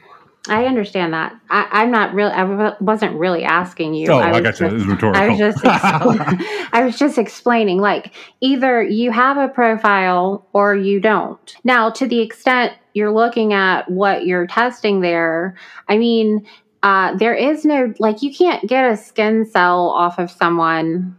I 0.49 0.65
understand 0.65 1.13
that. 1.13 1.39
I, 1.51 1.69
I'm 1.71 1.91
not 1.91 2.15
really. 2.15 2.33
I 2.33 2.75
wasn't 2.81 3.15
really 3.17 3.45
asking 3.45 3.95
you. 3.95 4.11
Oh, 4.11 4.19
I 4.19 4.29
I, 4.29 4.33
was 4.33 4.41
got 4.41 4.61
you. 4.61 4.67
just- 4.67 4.73
This 4.75 4.83
is 4.83 4.87
rhetorical. 4.89 5.23
I 5.23 5.29
was 5.29 5.39
just 5.39 5.59
expl- 5.65 6.69
I 6.73 6.85
was 6.85 6.99
just 6.99 7.19
explaining 7.19 7.79
like 7.79 8.15
either 8.41 8.83
you 8.83 9.11
have 9.13 9.37
a 9.37 9.49
profile 9.49 10.47
or 10.53 10.75
you 10.75 10.99
don't. 10.99 11.55
Now, 11.63 11.91
to 11.91 12.07
the 12.07 12.21
extent 12.21 12.73
you're 12.95 13.13
looking 13.13 13.53
at 13.53 13.91
what 13.91 14.25
you're 14.27 14.47
testing 14.47 15.01
there, 15.01 15.57
I 15.89 15.99
mean, 15.99 16.47
uh, 16.83 17.17
there 17.17 17.35
is 17.35 17.65
no 17.67 17.93
like 17.99 18.23
you 18.23 18.35
can't 18.35 18.67
get 18.67 18.91
a 18.91 18.97
skin 18.97 19.45
cell 19.45 19.91
off 19.91 20.19
of 20.19 20.31
someone 20.31 21.17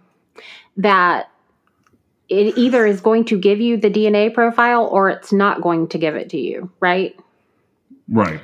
that 0.78 1.30
it 2.28 2.58
either 2.58 2.88
is 2.88 3.02
going 3.02 3.26
to 3.26 3.38
give 3.38 3.60
you 3.62 3.78
the 3.78 3.90
DNA 3.90 4.34
profile 4.34 4.88
or 4.88 5.10
it's 5.10 5.32
not 5.32 5.62
going 5.62 5.88
to 5.90 5.98
give 5.98 6.16
it 6.16 6.30
to 6.30 6.38
you, 6.40 6.72
right? 6.80 7.16
right. 8.10 8.42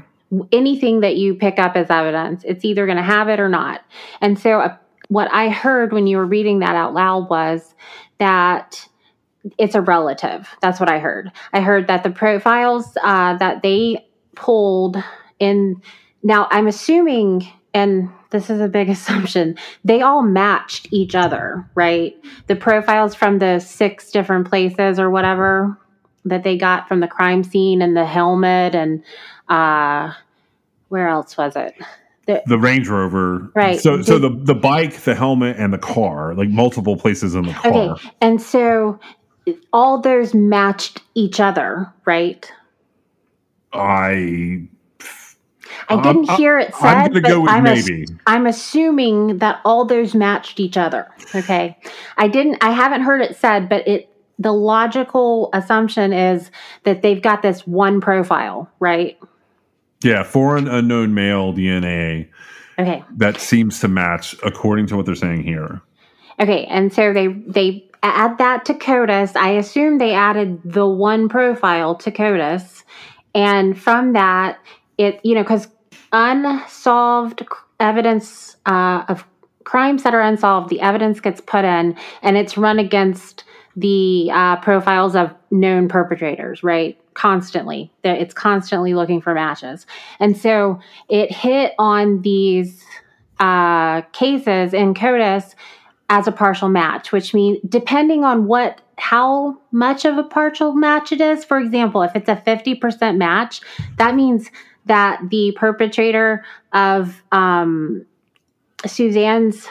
Anything 0.52 1.02
that 1.02 1.16
you 1.18 1.36
pick 1.36 1.60
up 1.60 1.76
as 1.76 1.90
evidence, 1.90 2.44
it's 2.46 2.66
either 2.66 2.86
going 2.86 2.98
to 2.98 3.04
have 3.04 3.30
it 3.30 3.40
or 3.40 3.50
not. 3.50 3.82
And 4.22 4.38
so, 4.38 4.60
uh, 4.60 4.78
what 5.10 5.32
I 5.32 5.50
heard 5.50 5.94
when 5.94 6.08
you 6.08 6.18
were 6.18 6.26
reading 6.26 6.60
that 6.60 6.76
out 6.76 6.94
loud 6.94 7.30
was 7.30 7.74
that 8.18 8.88
it's 9.58 9.76
a 9.76 9.82
relative. 9.82 10.50
That's 10.62 10.80
what 10.80 10.90
I 10.90 11.00
heard. 11.00 11.32
I 11.54 11.62
heard 11.62 11.88
that 11.88 12.04
the 12.04 12.10
profiles 12.10 12.98
uh, 13.02 13.38
that 13.38 13.62
they 13.62 14.06
pulled 14.36 14.98
in. 15.40 15.82
Now, 16.24 16.48
I'm 16.52 16.68
assuming, 16.68 17.48
and 17.74 18.10
this 18.32 18.50
is 18.50 18.60
a 18.60 18.68
big 18.68 18.90
assumption, 18.90 19.58
they 19.86 20.02
all 20.02 20.24
matched 20.24 20.88
each 20.92 21.16
other, 21.16 21.70
right? 21.76 22.16
The 22.48 22.56
profiles 22.56 23.16
from 23.16 23.40
the 23.40 23.60
six 23.60 24.12
different 24.12 24.50
places 24.50 25.00
or 25.00 25.10
whatever 25.10 25.80
that 26.26 26.44
they 26.44 26.58
got 26.58 26.88
from 26.90 27.00
the 27.00 27.08
crime 27.08 27.44
scene 27.44 27.82
and 27.82 27.96
the 27.96 28.06
helmet 28.06 28.76
and 28.76 29.02
uh 29.50 30.14
where 30.90 31.08
else 31.08 31.38
was 31.38 31.56
it 31.56 31.76
The 32.48 32.58
Range 32.60 32.88
Rover. 32.90 33.52
Right. 33.56 33.80
So, 33.80 34.02
so 34.02 34.20
the 34.20 34.30
the 34.30 34.54
bike, 34.56 34.94
the 35.02 35.16
helmet, 35.16 35.56
and 35.58 35.74
the 35.74 35.78
car, 35.78 36.34
like 36.36 36.50
multiple 36.50 36.98
places 36.98 37.36
in 37.36 37.44
the 37.44 37.54
car. 37.54 37.72
okay 37.72 38.10
and 38.22 38.42
so 38.42 39.00
all 39.72 40.02
those 40.02 40.34
matched 40.34 41.02
each 41.16 41.40
other 41.40 41.92
right 42.06 42.52
I 43.74 44.64
i 45.90 46.02
didn't 46.02 46.30
I'm- 46.30 46.38
hear 46.38 46.60
it 46.60 46.74
said 46.76 46.94
I'm 46.96 47.14
but 47.14 47.24
go 47.24 47.42
with 47.42 47.52
I'm, 47.52 47.66
ass- 47.66 47.90
I'm 48.26 48.46
assuming 48.46 49.38
that 49.40 49.60
all 49.64 49.86
those 49.86 50.14
matched 50.16 50.60
each 50.60 50.76
other 50.78 51.08
okay 51.36 51.78
i 52.18 52.28
didn't 52.28 52.58
i 52.62 52.72
haven't 52.72 53.02
heard 53.04 53.22
it 53.22 53.36
said 53.38 53.70
but 53.70 53.88
it 53.88 54.10
the 54.40 54.52
logical 54.52 55.50
assumption 55.54 56.12
is 56.14 56.52
that 56.84 57.02
they've 57.02 57.22
got 57.22 57.42
this 57.42 57.66
one 57.66 58.02
profile 58.02 58.70
right 58.80 59.18
Yeah, 60.04 60.24
foreign 60.24 60.68
unknown 60.68 61.14
male 61.14 61.54
DNA 61.54 62.30
okay 62.80 63.04
that 63.16 63.40
seems 63.40 63.80
to 63.80 63.88
match 63.88 64.36
according 64.44 64.88
to 64.88 64.96
what 64.96 65.06
they're 65.06 65.16
saying 65.16 65.44
here. 65.44 65.82
Okay, 66.40 66.66
and 66.66 66.94
so 66.94 67.14
they 67.14 67.28
they 67.28 67.90
add 68.04 68.38
that 68.38 68.66
to 68.66 68.74
CODIS. 68.74 69.36
I 69.36 69.52
assume 69.52 69.98
they 69.98 70.14
added 70.14 70.62
the 70.64 70.88
one 70.88 71.30
profile 71.30 71.96
to 71.96 72.12
CODIS, 72.12 72.84
and 73.34 73.80
from 73.80 74.14
that, 74.14 74.60
it 74.98 75.20
you 75.24 75.34
know 75.34 75.44
because 75.44 75.68
unsolved 76.12 77.44
evidence 77.80 78.56
uh, 78.66 79.04
of 79.08 79.26
crimes 79.64 80.04
that 80.04 80.14
are 80.14 80.22
unsolved, 80.22 80.70
the 80.70 80.80
evidence 80.80 81.20
gets 81.20 81.42
put 81.42 81.66
in, 81.66 81.98
and 82.22 82.38
it's 82.38 82.58
run 82.58 82.80
against 82.80 83.44
the 83.76 84.30
uh, 84.32 84.56
profiles 84.58 85.16
of 85.16 85.34
known 85.52 85.88
perpetrators, 85.88 86.64
right? 86.64 87.00
Constantly, 87.18 87.92
That 88.04 88.22
it's 88.22 88.36
constantly 88.36 88.94
looking 88.94 89.22
for 89.22 89.34
matches, 89.34 89.88
and 90.20 90.38
so 90.38 90.80
it 91.10 91.32
hit 91.32 91.74
on 91.80 92.22
these 92.22 92.86
uh, 93.40 94.02
cases 94.14 94.72
in 94.72 94.94
CODIS 94.94 95.56
as 96.10 96.28
a 96.28 96.32
partial 96.32 96.70
match, 96.70 97.12
which 97.12 97.34
means 97.34 97.58
depending 97.68 98.24
on 98.24 98.46
what 98.46 98.82
how 99.00 99.58
much 99.72 100.06
of 100.06 100.20
a 100.20 100.24
partial 100.24 100.74
match 100.74 101.12
it 101.12 101.20
is. 101.20 101.44
For 101.44 101.58
example, 101.58 102.04
if 102.04 102.16
it's 102.16 102.30
a 102.30 102.36
50% 102.36 103.18
match, 103.18 103.62
that 103.98 104.14
means 104.14 104.52
that 104.86 105.20
the 105.32 105.56
perpetrator 105.58 106.46
of 106.72 107.24
um, 107.32 108.06
Suzanne's 108.86 109.68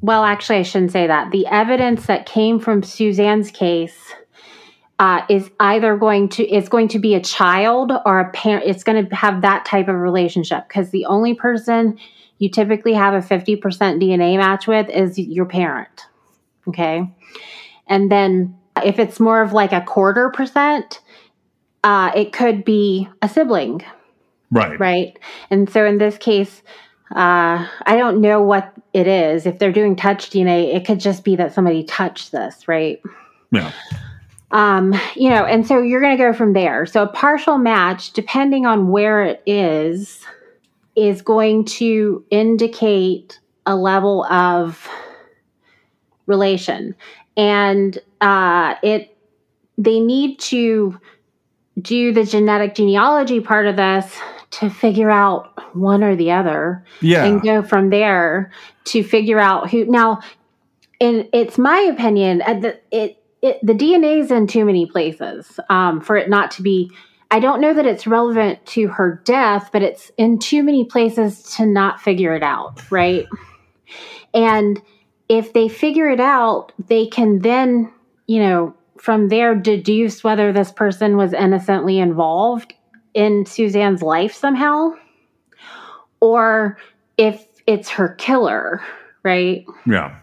well, 0.00 0.24
actually, 0.24 0.60
I 0.60 0.62
shouldn't 0.62 0.92
say 0.92 1.06
that. 1.06 1.30
The 1.30 1.46
evidence 1.46 2.06
that 2.06 2.24
came 2.24 2.58
from 2.58 2.82
Suzanne's 2.82 3.50
case 3.50 4.14
uh, 4.98 5.22
is 5.28 5.50
either 5.60 5.96
going 5.96 6.28
to 6.28 6.44
it's 6.46 6.68
going 6.68 6.88
to 6.88 6.98
be 6.98 7.14
a 7.14 7.20
child 7.20 7.92
or 8.06 8.20
a 8.20 8.30
parent. 8.30 8.64
It's 8.66 8.84
going 8.84 9.06
to 9.08 9.14
have 9.14 9.42
that 9.42 9.64
type 9.64 9.88
of 9.88 9.96
relationship 9.96 10.68
because 10.68 10.90
the 10.90 11.04
only 11.06 11.34
person 11.34 11.98
you 12.38 12.48
typically 12.48 12.92
have 12.92 13.14
a 13.14 13.18
50% 13.18 13.60
DNA 13.60 14.36
match 14.36 14.66
with 14.66 14.88
is 14.90 15.18
your 15.18 15.46
parent. 15.46 16.06
Okay. 16.68 17.08
And 17.86 18.10
then 18.10 18.58
if 18.84 18.98
it's 18.98 19.20
more 19.20 19.40
of 19.42 19.52
like 19.52 19.72
a 19.72 19.80
quarter 19.80 20.30
percent, 20.30 21.00
uh, 21.84 22.10
it 22.14 22.32
could 22.32 22.64
be 22.64 23.08
a 23.22 23.28
sibling, 23.28 23.82
Right. 24.50 24.78
right? 24.80 25.18
And 25.50 25.68
so 25.70 25.84
in 25.86 25.98
this 25.98 26.18
case, 26.18 26.62
uh, 27.14 27.66
I 27.86 27.96
don't 27.96 28.20
know 28.20 28.42
what 28.42 28.72
it 28.92 29.06
is. 29.06 29.46
If 29.46 29.58
they're 29.58 29.72
doing 29.72 29.94
touch 29.94 30.30
DNA, 30.30 30.74
it 30.74 30.84
could 30.86 30.98
just 30.98 31.24
be 31.24 31.36
that 31.36 31.52
somebody 31.52 31.84
touched 31.84 32.32
this, 32.32 32.66
right? 32.66 33.00
Yeah. 33.52 33.70
Um, 34.54 34.94
you 35.16 35.28
know, 35.28 35.44
and 35.44 35.66
so 35.66 35.82
you're 35.82 36.00
going 36.00 36.16
to 36.16 36.22
go 36.22 36.32
from 36.32 36.52
there. 36.52 36.86
So 36.86 37.02
a 37.02 37.08
partial 37.08 37.58
match, 37.58 38.12
depending 38.12 38.66
on 38.66 38.88
where 38.88 39.22
it 39.22 39.42
is, 39.46 40.24
is 40.94 41.22
going 41.22 41.64
to 41.64 42.24
indicate 42.30 43.40
a 43.66 43.74
level 43.74 44.24
of 44.26 44.88
relation 46.26 46.94
and 47.36 47.98
uh, 48.20 48.74
it 48.82 49.16
they 49.76 50.00
need 50.00 50.38
to 50.38 50.98
do 51.80 52.12
the 52.12 52.24
genetic 52.24 52.74
genealogy 52.76 53.40
part 53.40 53.66
of 53.66 53.76
this 53.76 54.16
to 54.50 54.70
figure 54.70 55.10
out 55.10 55.74
one 55.74 56.04
or 56.04 56.14
the 56.14 56.30
other 56.30 56.84
yeah. 57.00 57.24
and 57.24 57.42
go 57.42 57.62
from 57.62 57.90
there 57.90 58.52
to 58.84 59.02
figure 59.02 59.40
out 59.40 59.70
who 59.70 59.84
now 59.86 60.20
and 61.00 61.28
it's 61.32 61.58
my 61.58 61.78
opinion 61.80 62.40
uh, 62.42 62.54
that 62.60 62.84
it, 62.92 63.22
it 63.44 63.58
the 63.62 63.72
dna 63.72 64.20
is 64.20 64.30
in 64.30 64.46
too 64.46 64.64
many 64.64 64.86
places 64.86 65.60
um, 65.70 66.00
for 66.00 66.16
it 66.16 66.28
not 66.28 66.50
to 66.50 66.62
be 66.62 66.90
i 67.30 67.38
don't 67.38 67.60
know 67.60 67.72
that 67.72 67.86
it's 67.86 68.06
relevant 68.06 68.64
to 68.66 68.88
her 68.88 69.20
death 69.24 69.70
but 69.72 69.82
it's 69.82 70.10
in 70.16 70.38
too 70.38 70.62
many 70.62 70.84
places 70.84 71.42
to 71.42 71.64
not 71.64 72.00
figure 72.00 72.34
it 72.34 72.42
out 72.42 72.80
right 72.90 73.26
and 74.32 74.82
if 75.28 75.52
they 75.52 75.68
figure 75.68 76.08
it 76.08 76.20
out 76.20 76.72
they 76.88 77.06
can 77.06 77.38
then 77.40 77.92
you 78.26 78.40
know 78.40 78.74
from 78.98 79.28
there 79.28 79.54
deduce 79.54 80.24
whether 80.24 80.52
this 80.52 80.72
person 80.72 81.16
was 81.16 81.34
innocently 81.34 81.98
involved 81.98 82.72
in 83.14 83.46
Suzanne's 83.46 84.02
life 84.02 84.34
somehow, 84.34 84.90
or 86.20 86.78
if 87.16 87.46
it's 87.66 87.88
her 87.88 88.10
killer, 88.14 88.82
right? 89.22 89.64
Yeah. 89.86 90.18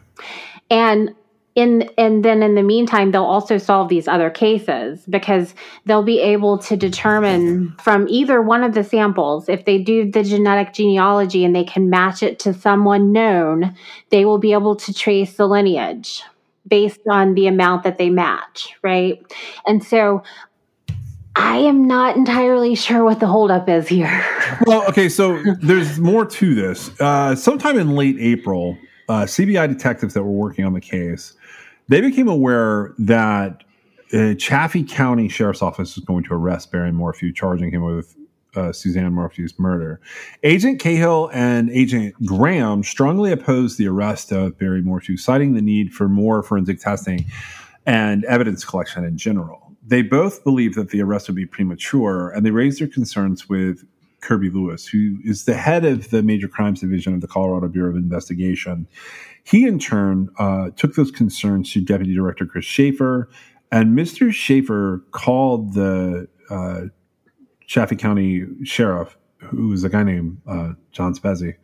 And 0.70 1.16
in 1.56 1.90
and 1.98 2.24
then 2.24 2.42
in 2.42 2.56
the 2.56 2.64
meantime 2.64 3.12
they'll 3.12 3.24
also 3.24 3.58
solve 3.58 3.90
these 3.90 4.08
other 4.08 4.30
cases 4.30 5.06
because 5.10 5.54
they'll 5.86 6.04
be 6.04 6.20
able 6.20 6.58
to 6.58 6.78
determine 6.78 7.74
from 7.82 8.08
either 8.08 8.42
one 8.42 8.64
of 8.64 8.74
the 8.74 8.84
samples 8.84 9.50
if 9.50 9.66
they 9.66 9.78
do 9.78 10.10
the 10.10 10.24
genetic 10.24 10.74
genealogy 10.74 11.44
and 11.44 11.54
they 11.56 11.64
can 11.64 11.90
match 11.90 12.24
it 12.24 12.40
to 12.40 12.54
someone 12.54 13.12
known 13.12 13.76
they 14.12 14.24
will 14.24 14.38
be 14.38 14.54
able 14.54 14.76
to 14.76 14.94
trace 14.94 15.36
the 15.36 15.48
lineage 15.48 16.24
based 16.68 17.02
on 17.10 17.34
the 17.34 17.48
amount 17.48 17.84
that 17.84 17.98
they 17.98 18.10
match 18.10 18.70
right 18.82 19.22
and 19.68 19.84
so 19.84 20.24
I 21.36 21.58
am 21.58 21.88
not 21.88 22.18
entirely 22.18 22.76
sure 22.76 23.06
what 23.06 23.22
the 23.22 23.28
holdup 23.28 23.70
is 23.70 23.88
here. 23.88 24.26
well, 24.68 24.86
okay, 24.90 25.08
so 25.08 25.42
there's 25.62 25.98
more 25.98 26.26
to 26.26 26.54
this. 26.54 26.92
Uh, 27.00 27.36
sometime 27.36 27.80
in 27.80 27.96
late 27.96 28.18
April, 28.20 28.78
uh, 29.08 29.24
CBI 29.24 29.68
detectives 29.68 30.14
that 30.14 30.24
were 30.24 30.32
working 30.32 30.66
on 30.66 30.74
the 30.74 30.82
case, 30.82 31.34
they 31.88 32.02
became 32.02 32.28
aware 32.28 32.94
that 32.98 33.64
uh, 34.14 34.34
Chaffee 34.36 34.84
County 34.84 35.30
Sheriff's 35.30 35.62
Office 35.62 35.96
was 35.96 36.06
going 36.06 36.24
to 36.26 36.34
arrest 36.34 36.72
Barry 36.72 36.92
Morphew, 36.92 37.34
charging 37.34 37.72
him 37.72 37.84
with 37.84 38.16
uh, 38.56 38.74
Suzanne 38.74 39.14
Morphew's 39.14 39.58
murder. 39.58 40.02
Agent 40.44 40.80
Cahill 40.80 41.30
and 41.34 41.70
Agent 41.72 42.14
Graham 42.26 42.84
strongly 42.84 43.32
opposed 43.32 43.78
the 43.78 43.88
arrest 43.88 44.32
of 44.32 44.58
Barry 44.58 44.82
Morphew, 44.82 45.16
citing 45.16 45.54
the 45.54 45.62
need 45.62 45.94
for 45.94 46.10
more 46.10 46.44
forensic 46.44 46.80
testing 46.80 47.26
and 47.86 48.26
evidence 48.26 48.66
collection 48.66 49.04
in 49.04 49.18
general 49.18 49.72
they 49.86 50.02
both 50.02 50.44
believe 50.44 50.76
that 50.76 50.90
the 50.90 51.02
arrest 51.02 51.28
would 51.28 51.36
be 51.36 51.46
premature, 51.46 52.30
and 52.30 52.46
they 52.46 52.52
raised 52.52 52.80
their 52.80 52.88
concerns 52.88 53.50
with 53.50 53.84
Kirby 54.22 54.50
Lewis, 54.50 54.88
who 54.88 55.18
is 55.24 55.46
the 55.46 55.56
head 55.56 55.86
of 55.86 56.10
the 56.10 56.24
Major 56.24 56.48
Crimes 56.48 56.82
Division 56.82 57.14
of 57.14 57.22
the 57.22 57.28
Colorado 57.28 57.68
Bureau 57.68 57.90
of 57.90 57.96
Investigation. 57.96 58.88
He, 59.44 59.68
in 59.68 59.80
turn, 59.80 60.30
uh, 60.38 60.70
took 60.76 60.96
those 60.96 61.12
concerns 61.12 61.72
to 61.74 61.82
Deputy 61.82 62.14
Director 62.14 62.46
Chris 62.46 62.66
Schaefer, 62.66 63.30
and 63.72 63.98
Mr. 63.98 64.32
Schaefer 64.32 65.04
called 65.12 65.74
the 65.74 66.28
uh, 66.50 66.82
Chaffee 67.66 67.96
County 67.96 68.46
Sheriff, 68.64 69.18
who 69.40 69.70
was 69.70 69.84
a 69.84 69.90
guy 69.90 70.04
named 70.04 70.38
uh, 70.48 70.74
John 70.92 71.16
Spezze, 71.16 71.56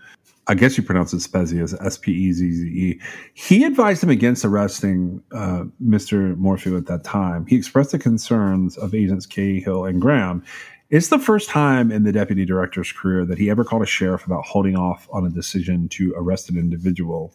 I 0.50 0.56
guess 0.56 0.78
you 0.78 0.84
pronounce 0.84 1.14
it 1.14 1.18
Spezze 1.18 1.62
as 1.62 1.74
S 1.74 1.98
P 1.98 2.12
E 2.12 2.32
Z 2.32 2.52
Z 2.52 2.68
E. 2.68 3.02
He 3.34 3.66
advised 3.66 4.02
him 4.02 4.10
against 4.10 4.46
arresting 4.46 5.22
uh, 5.34 5.66
Mr. 5.84 6.38
Morphew 6.38 6.78
at 6.78 6.86
that 6.86 7.04
time. 7.04 7.46
He 7.48 7.58
expressed 7.58 7.92
the 7.92 8.00
concerns 8.00 8.78
of 8.78 8.96
agents 8.96 9.26
Cahill 9.26 9.86
and 9.86 10.02
Graham. 10.02 10.44
It's 10.90 11.10
the 11.10 11.20
first 11.20 11.50
time 11.50 11.92
in 11.92 12.04
the 12.04 12.14
deputy 12.14 12.46
director's 12.46 12.94
career 12.94 13.26
that 13.26 13.38
he 13.38 13.50
ever 13.50 13.66
called 13.66 13.82
a 13.82 13.86
sheriff 13.86 14.26
about 14.26 14.46
holding 14.46 14.78
off 14.78 15.08
on 15.12 15.26
a 15.26 15.30
decision 15.30 15.90
to 15.90 16.14
arrest 16.16 16.50
an 16.50 16.58
individual. 16.58 17.34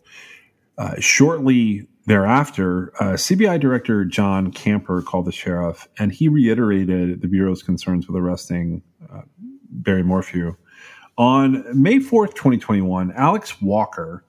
Uh, 0.78 0.98
shortly 0.98 1.86
thereafter, 2.06 2.92
uh, 2.98 3.12
CBI 3.12 3.60
Director 3.60 4.06
John 4.06 4.52
Camper 4.52 5.02
called 5.02 5.26
the 5.26 5.32
sheriff 5.32 5.86
and 5.98 6.12
he 6.12 6.28
reiterated 6.28 7.20
the 7.20 7.28
Bureau's 7.28 7.62
concerns 7.62 8.06
with 8.08 8.16
arresting 8.16 8.82
uh, 9.12 9.22
Barry 9.68 10.02
Morphew. 10.02 10.56
On 11.18 11.62
May 11.74 11.98
4th, 11.98 12.30
2021, 12.30 13.12
Alex 13.12 13.60
Walker, 13.60 14.24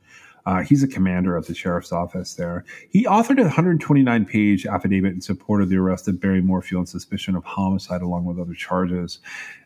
uh, 0.46 0.62
he's 0.62 0.84
a 0.84 0.88
commander 0.88 1.36
of 1.36 1.48
the 1.48 1.56
sheriff's 1.56 1.92
office 1.92 2.34
there. 2.34 2.66
He 2.90 3.06
authored 3.06 3.40
a 3.40 3.44
129 3.44 4.26
page 4.26 4.66
affidavit 4.66 5.14
in 5.14 5.22
support 5.22 5.62
of 5.62 5.70
the 5.70 5.78
arrest 5.78 6.08
of 6.08 6.20
Barry 6.20 6.42
Morphew 6.42 6.78
on 6.80 6.86
suspicion 6.86 7.36
of 7.36 7.46
homicide, 7.46 8.02
along 8.02 8.26
with 8.26 8.40
other 8.40 8.54
charges. 8.54 9.20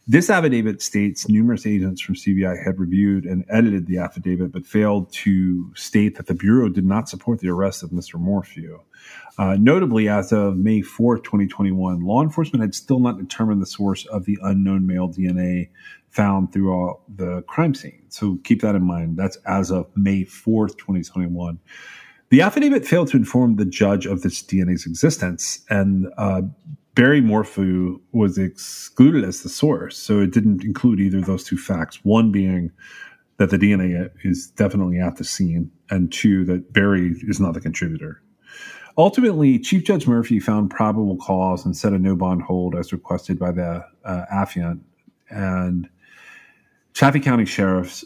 This 0.08 0.30
affidavit 0.30 0.82
states 0.82 1.28
numerous 1.28 1.66
agents 1.66 2.00
from 2.00 2.16
CBI 2.16 2.64
had 2.64 2.80
reviewed 2.80 3.26
and 3.26 3.44
edited 3.50 3.88
the 3.88 3.98
affidavit, 3.98 4.52
but 4.52 4.66
failed 4.66 5.12
to 5.14 5.74
state 5.76 6.16
that 6.16 6.28
the 6.28 6.34
Bureau 6.34 6.70
did 6.70 6.86
not 6.86 7.10
support 7.10 7.40
the 7.40 7.50
arrest 7.50 7.84
of 7.84 7.90
Mr. 7.90 8.20
Morphew. 8.20 8.80
Uh, 9.38 9.56
notably, 9.60 10.08
as 10.08 10.32
of 10.32 10.58
May 10.58 10.82
4, 10.82 11.18
2021, 11.20 12.02
law 12.02 12.24
enforcement 12.24 12.62
had 12.62 12.74
still 12.74 13.00
not 13.00 13.18
determined 13.18 13.62
the 13.62 13.68
source 13.68 14.06
of 14.08 14.26
the 14.26 14.38
unknown 14.42 14.88
male 14.88 15.10
DNA 15.10 15.70
found 16.18 16.52
throughout 16.52 17.02
the 17.16 17.44
crime 17.44 17.76
scene. 17.76 18.02
So 18.10 18.40
keep 18.44 18.62
that 18.62 18.74
in 18.74 18.82
mind. 18.82 19.18
That's 19.18 19.38
as 19.46 19.70
of 19.70 19.86
May 19.96 20.24
4th, 20.24 20.76
2021. 20.80 21.60
The 22.30 22.42
affidavit 22.42 22.88
failed 22.88 23.10
to 23.10 23.18
inform 23.18 23.56
the 23.56 23.66
judge 23.66 24.08
of 24.08 24.24
this 24.24 24.42
DNA's 24.42 24.88
existence, 24.88 25.64
and 25.70 26.08
uh, 26.18 26.42
Barry 26.96 27.22
Morphew 27.22 28.02
was 28.14 28.40
excluded 28.40 29.24
as 29.24 29.44
the 29.44 29.50
source. 29.50 29.96
So 29.96 30.20
it 30.20 30.32
didn't 30.32 30.64
include 30.64 31.00
either 31.00 31.20
of 31.20 31.28
those 31.28 31.44
two 31.44 31.58
facts. 31.58 32.00
One 32.04 32.32
being 32.32 32.72
that 33.38 33.52
the 33.52 33.58
DNA 33.60 34.10
is 34.24 34.48
definitely 34.48 35.00
at 35.00 35.18
the 35.18 35.24
scene, 35.24 35.70
and 35.92 36.12
two, 36.12 36.44
that 36.46 36.74
Barry 36.74 37.14
is 37.28 37.40
not 37.40 37.54
the 37.54 37.62
contributor. 37.62 38.24
Ultimately, 38.98 39.60
Chief 39.60 39.84
Judge 39.84 40.08
Murphy 40.08 40.40
found 40.40 40.72
probable 40.72 41.18
cause 41.18 41.64
and 41.64 41.78
set 41.78 41.94
a 41.94 42.00
no 42.00 42.16
bond 42.16 42.42
hold 42.42 42.76
as 42.76 42.92
requested 42.92 43.38
by 43.38 43.52
the 43.52 43.86
uh, 44.04 44.26
affiant. 44.34 44.80
And 45.30 45.88
Chaffee 46.98 47.20
County 47.20 47.46
Sheriff's 47.46 48.04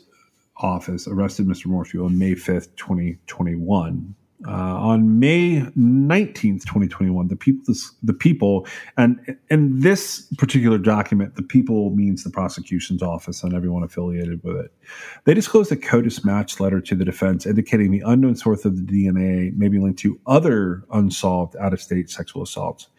Office 0.58 1.08
arrested 1.08 1.48
Mr. 1.48 1.68
Morphew 1.68 2.04
on 2.04 2.20
May 2.20 2.34
5th, 2.34 2.76
2021. 2.76 4.14
Uh, 4.46 4.52
on 4.52 5.18
May 5.18 5.62
19th, 5.78 6.66
2021, 6.66 7.30
the 7.30 7.38
people, 7.38 7.74
the 8.04 8.14
people, 8.14 8.68
and 8.98 9.38
in 9.50 9.80
this 9.80 10.28
particular 10.38 10.78
document, 10.78 11.38
the 11.38 11.42
people 11.42 11.92
means 11.92 12.26
the 12.26 12.32
prosecution's 12.32 13.02
office 13.02 13.44
and 13.44 13.54
everyone 13.54 13.84
affiliated 13.84 14.44
with 14.44 14.58
it. 14.58 14.74
They 15.24 15.36
disclosed 15.36 15.72
a 15.72 15.78
CODIS 15.78 16.26
match 16.26 16.60
letter 16.60 16.82
to 16.82 16.94
the 16.94 17.06
defense 17.06 17.46
indicating 17.46 17.92
the 17.92 18.04
unknown 18.06 18.36
source 18.36 18.66
of 18.66 18.76
the 18.76 18.84
DNA 18.84 19.56
may 19.56 19.70
be 19.70 19.80
linked 19.80 20.00
to 20.00 20.20
other 20.28 20.84
unsolved 20.92 21.56
out 21.56 21.72
of 21.72 21.80
state 21.80 22.10
sexual 22.10 22.44
assaults. 22.44 22.90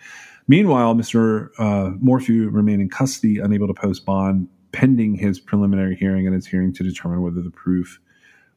Meanwhile, 0.48 0.94
Mr. 0.94 1.50
Uh, 1.58 1.90
Morphew 2.00 2.48
remained 2.48 2.80
in 2.80 2.88
custody, 2.88 3.38
unable 3.38 3.66
to 3.66 3.74
post 3.74 4.06
bond 4.06 4.48
pending 4.72 5.14
his 5.14 5.38
preliminary 5.38 5.96
hearing 5.96 6.26
and 6.26 6.34
his 6.34 6.46
hearing 6.46 6.72
to 6.74 6.82
determine 6.82 7.22
whether 7.22 7.40
the 7.40 7.50
proof 7.50 8.00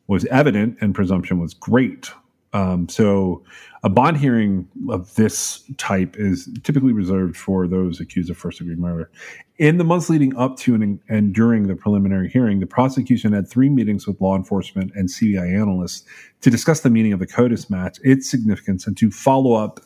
was 0.08 0.26
evident 0.26 0.78
and 0.82 0.96
presumption 0.96 1.40
was 1.40 1.54
great. 1.54 2.12
Um, 2.54 2.88
so, 2.88 3.44
a 3.84 3.90
bond 3.90 4.16
hearing 4.16 4.70
of 4.90 5.14
this 5.16 5.70
type 5.78 6.16
is 6.18 6.48
typically 6.64 6.94
reserved 6.94 7.36
for 7.36 7.68
those 7.68 8.00
accused 8.00 8.30
of 8.30 8.38
first 8.38 8.60
degree 8.60 8.76
murder. 8.76 9.12
In 9.58 9.78
the 9.78 9.84
months 9.84 10.10
leading 10.10 10.36
up 10.38 10.56
to 10.60 10.74
and, 10.74 11.00
and, 11.10 11.34
during 11.34 11.68
the 11.68 11.76
preliminary 11.76 12.30
hearing, 12.30 12.62
the 12.62 12.66
prosecution 12.66 13.34
had 13.34 13.50
three 13.50 13.70
meetings 13.70 14.08
with 14.08 14.22
law 14.22 14.38
enforcement 14.38 14.94
and 14.96 15.10
CBI 15.10 15.54
analysts 15.54 16.06
to 16.42 16.50
discuss 16.50 16.80
the 16.80 16.90
meaning 16.90 17.12
of 17.12 17.20
the 17.20 17.28
CODIS 17.28 17.70
match, 17.70 17.98
its 18.04 18.30
significance, 18.30 18.88
and 18.88 18.96
to 18.98 19.12
follow 19.12 19.54
up 19.54 19.82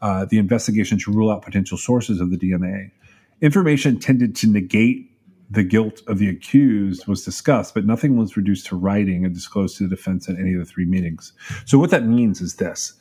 uh, 0.00 0.24
the 0.24 0.38
investigation 0.38 0.98
to 1.00 1.12
rule 1.12 1.28
out 1.28 1.42
potential 1.42 1.76
sources 1.76 2.20
of 2.20 2.30
the 2.30 2.36
DNA. 2.36 2.92
Information 3.40 3.98
tended 3.98 4.36
to 4.36 4.46
negate 4.46 5.11
the 5.52 5.62
guilt 5.62 6.02
of 6.06 6.18
the 6.18 6.28
accused 6.28 7.06
was 7.06 7.24
discussed, 7.24 7.74
but 7.74 7.84
nothing 7.84 8.16
was 8.16 8.36
reduced 8.36 8.66
to 8.66 8.76
writing 8.76 9.24
and 9.24 9.34
disclosed 9.34 9.76
to 9.76 9.84
the 9.84 9.94
defense 9.94 10.28
at 10.28 10.36
any 10.36 10.54
of 10.54 10.60
the 10.60 10.64
three 10.64 10.86
meetings. 10.86 11.32
So, 11.66 11.78
what 11.78 11.90
that 11.90 12.06
means 12.06 12.40
is 12.40 12.56
this 12.56 12.94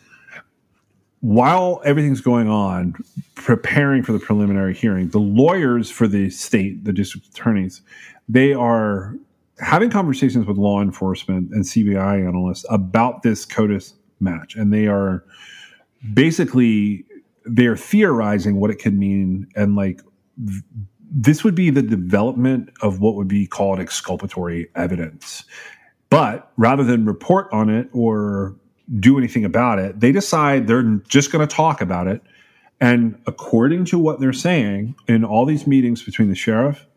while 1.21 1.81
everything's 1.85 2.19
going 2.19 2.49
on, 2.49 2.95
preparing 3.35 4.03
for 4.03 4.11
the 4.11 4.19
preliminary 4.19 4.73
hearing, 4.73 5.09
the 5.09 5.19
lawyers 5.19 5.89
for 5.89 6.07
the 6.07 6.29
state, 6.31 6.83
the 6.83 6.91
district 6.91 7.27
attorneys, 7.27 7.81
they 8.27 8.53
are 8.53 9.15
having 9.59 9.91
conversations 9.91 10.47
with 10.47 10.57
law 10.57 10.81
enforcement 10.81 11.51
and 11.51 11.63
CBI 11.63 12.27
analysts 12.27 12.65
about 12.69 13.21
this 13.21 13.45
CODIS 13.45 13.93
match. 14.19 14.55
And 14.55 14.73
they 14.73 14.87
are 14.87 15.23
basically 16.13 17.05
they're 17.45 17.77
theorizing 17.77 18.59
what 18.59 18.71
it 18.71 18.75
could 18.75 18.97
mean 18.97 19.47
and 19.55 19.75
like 19.75 20.01
this 21.11 21.43
would 21.43 21.55
be 21.55 21.69
the 21.69 21.81
development 21.81 22.69
of 22.81 23.01
what 23.01 23.15
would 23.15 23.27
be 23.27 23.45
called 23.45 23.79
exculpatory 23.79 24.69
evidence. 24.75 25.43
But 26.09 26.51
rather 26.57 26.83
than 26.83 27.05
report 27.05 27.47
on 27.51 27.69
it 27.69 27.89
or 27.91 28.55
do 28.99 29.17
anything 29.17 29.43
about 29.45 29.79
it, 29.79 29.99
they 29.99 30.11
decide 30.11 30.67
they're 30.67 30.99
just 31.07 31.31
going 31.31 31.45
to 31.45 31.53
talk 31.53 31.81
about 31.81 32.07
it. 32.07 32.21
And 32.79 33.21
according 33.27 33.85
to 33.85 33.99
what 33.99 34.19
they're 34.19 34.33
saying 34.33 34.95
in 35.07 35.23
all 35.23 35.45
these 35.45 35.67
meetings 35.67 36.01
between 36.01 36.29
the 36.29 36.35
sheriff 36.35 36.87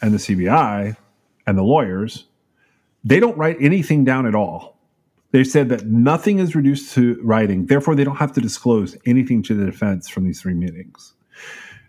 and 0.00 0.14
the 0.14 0.18
CBI 0.18 0.96
and 1.46 1.58
the 1.58 1.62
lawyers, 1.62 2.26
they 3.02 3.20
don't 3.20 3.36
write 3.36 3.56
anything 3.60 4.04
down 4.04 4.24
at 4.26 4.34
all. 4.34 4.78
They 5.32 5.44
said 5.44 5.68
that 5.70 5.86
nothing 5.86 6.38
is 6.38 6.54
reduced 6.54 6.94
to 6.94 7.20
writing. 7.22 7.66
Therefore, 7.66 7.96
they 7.96 8.04
don't 8.04 8.16
have 8.16 8.32
to 8.34 8.40
disclose 8.40 8.96
anything 9.04 9.42
to 9.42 9.54
the 9.54 9.66
defense 9.66 10.08
from 10.08 10.24
these 10.24 10.40
three 10.40 10.54
meetings. 10.54 11.14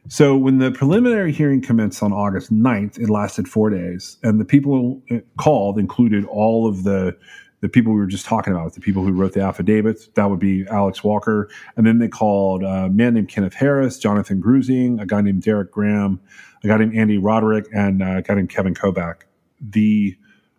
So 0.07 0.37
when 0.37 0.59
the 0.59 0.71
preliminary 0.71 1.31
hearing 1.31 1.61
commenced 1.61 2.03
on 2.03 2.13
August 2.13 2.53
9th, 2.53 2.99
it 2.99 3.09
lasted 3.09 3.47
four 3.47 3.71
days, 3.71 4.17
and 4.21 4.39
the 4.39 4.45
people 4.45 5.01
called 5.39 5.79
included 5.79 6.25
all 6.25 6.67
of 6.67 6.83
the 6.83 7.17
the 7.61 7.69
people 7.69 7.93
we 7.93 7.99
were 7.99 8.05
just 8.05 8.27
talking 8.27 8.53
about, 8.53 8.73
the 8.73 8.81
people 8.81 9.03
who 9.03 9.11
wrote 9.11 9.33
the 9.33 9.41
affidavits. 9.41 10.07
That 10.13 10.29
would 10.29 10.39
be 10.39 10.67
Alex 10.69 11.03
Walker, 11.03 11.49
and 11.75 11.87
then 11.87 11.97
they 11.97 12.07
called 12.07 12.63
uh, 12.63 12.67
a 12.67 12.89
man 12.89 13.15
named 13.15 13.29
Kenneth 13.29 13.55
Harris, 13.55 13.97
Jonathan 13.97 14.39
Grusing, 14.39 15.01
a 15.01 15.05
guy 15.07 15.21
named 15.21 15.41
Derek 15.41 15.71
Graham, 15.71 16.19
a 16.63 16.67
guy 16.67 16.77
named 16.77 16.95
Andy 16.95 17.17
Roderick, 17.17 17.65
and 17.73 18.03
uh, 18.03 18.17
a 18.17 18.21
guy 18.21 18.35
named 18.35 18.49
Kevin 18.49 18.75
Koback. 18.75 19.21
The 19.59 20.15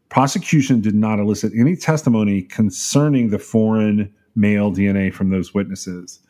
prosecution 0.08 0.80
did 0.80 0.96
not 0.96 1.20
elicit 1.20 1.52
any 1.56 1.76
testimony 1.76 2.42
concerning 2.42 3.30
the 3.30 3.38
foreign 3.38 4.12
male 4.36 4.70
DNA 4.70 5.12
from 5.12 5.30
those 5.30 5.54
witnesses. 5.54 6.20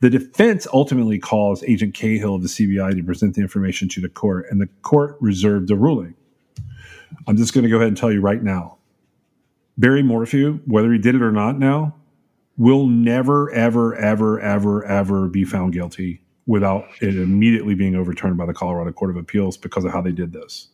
The 0.00 0.10
defense 0.10 0.66
ultimately 0.72 1.18
calls 1.18 1.64
Agent 1.64 1.94
Cahill 1.94 2.36
of 2.36 2.42
the 2.42 2.48
CBI 2.48 2.96
to 2.96 3.02
present 3.02 3.34
the 3.34 3.40
information 3.40 3.88
to 3.90 4.00
the 4.00 4.08
court, 4.08 4.46
and 4.50 4.60
the 4.60 4.68
court 4.82 5.16
reserved 5.20 5.70
a 5.70 5.76
ruling. 5.76 6.14
I'm 7.26 7.36
just 7.36 7.52
going 7.52 7.64
to 7.64 7.70
go 7.70 7.76
ahead 7.76 7.88
and 7.88 7.96
tell 7.96 8.12
you 8.12 8.20
right 8.20 8.42
now 8.42 8.76
Barry 9.78 10.02
Morphew, 10.02 10.60
whether 10.66 10.92
he 10.92 10.98
did 10.98 11.14
it 11.14 11.22
or 11.22 11.32
not 11.32 11.58
now, 11.58 11.94
will 12.56 12.86
never, 12.86 13.50
ever, 13.52 13.94
ever, 13.94 14.40
ever, 14.40 14.84
ever 14.84 15.28
be 15.28 15.44
found 15.44 15.72
guilty 15.72 16.22
without 16.46 16.86
it 17.00 17.16
immediately 17.16 17.74
being 17.74 17.94
overturned 17.94 18.36
by 18.36 18.46
the 18.46 18.54
Colorado 18.54 18.92
Court 18.92 19.10
of 19.10 19.16
Appeals 19.16 19.56
because 19.56 19.84
of 19.84 19.92
how 19.92 20.00
they 20.00 20.12
did 20.12 20.32
this. 20.32 20.68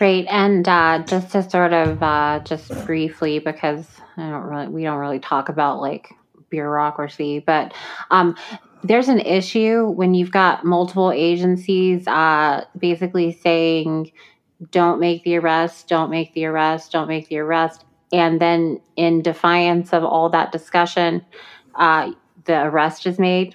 Right, 0.00 0.24
and 0.30 0.66
uh, 0.66 1.00
just 1.06 1.32
to 1.32 1.48
sort 1.48 1.74
of 1.74 2.02
uh, 2.02 2.40
just 2.44 2.70
briefly, 2.86 3.40
because 3.40 3.86
I 4.16 4.30
don't 4.30 4.44
really, 4.44 4.68
we 4.68 4.82
don't 4.84 4.98
really 4.98 5.18
talk 5.18 5.50
about 5.50 5.82
like 5.82 6.08
bureaucracy, 6.50 7.38
but 7.38 7.72
um, 8.10 8.36
there's 8.82 9.08
an 9.08 9.20
issue 9.20 9.88
when 9.88 10.14
you've 10.14 10.30
got 10.30 10.64
multiple 10.64 11.12
agencies 11.12 12.06
uh, 12.06 12.64
basically 12.78 13.32
saying, 13.32 14.12
don't 14.70 15.00
make 15.00 15.24
the 15.24 15.36
arrest, 15.36 15.88
don't 15.88 16.10
make 16.10 16.34
the 16.34 16.44
arrest, 16.44 16.92
don't 16.92 17.08
make 17.08 17.28
the 17.28 17.38
arrest. 17.38 17.84
And 18.12 18.40
then, 18.40 18.80
in 18.96 19.22
defiance 19.22 19.92
of 19.92 20.04
all 20.04 20.28
that 20.30 20.52
discussion, 20.52 21.24
uh, 21.76 22.10
the 22.44 22.64
arrest 22.64 23.06
is 23.06 23.18
made. 23.18 23.54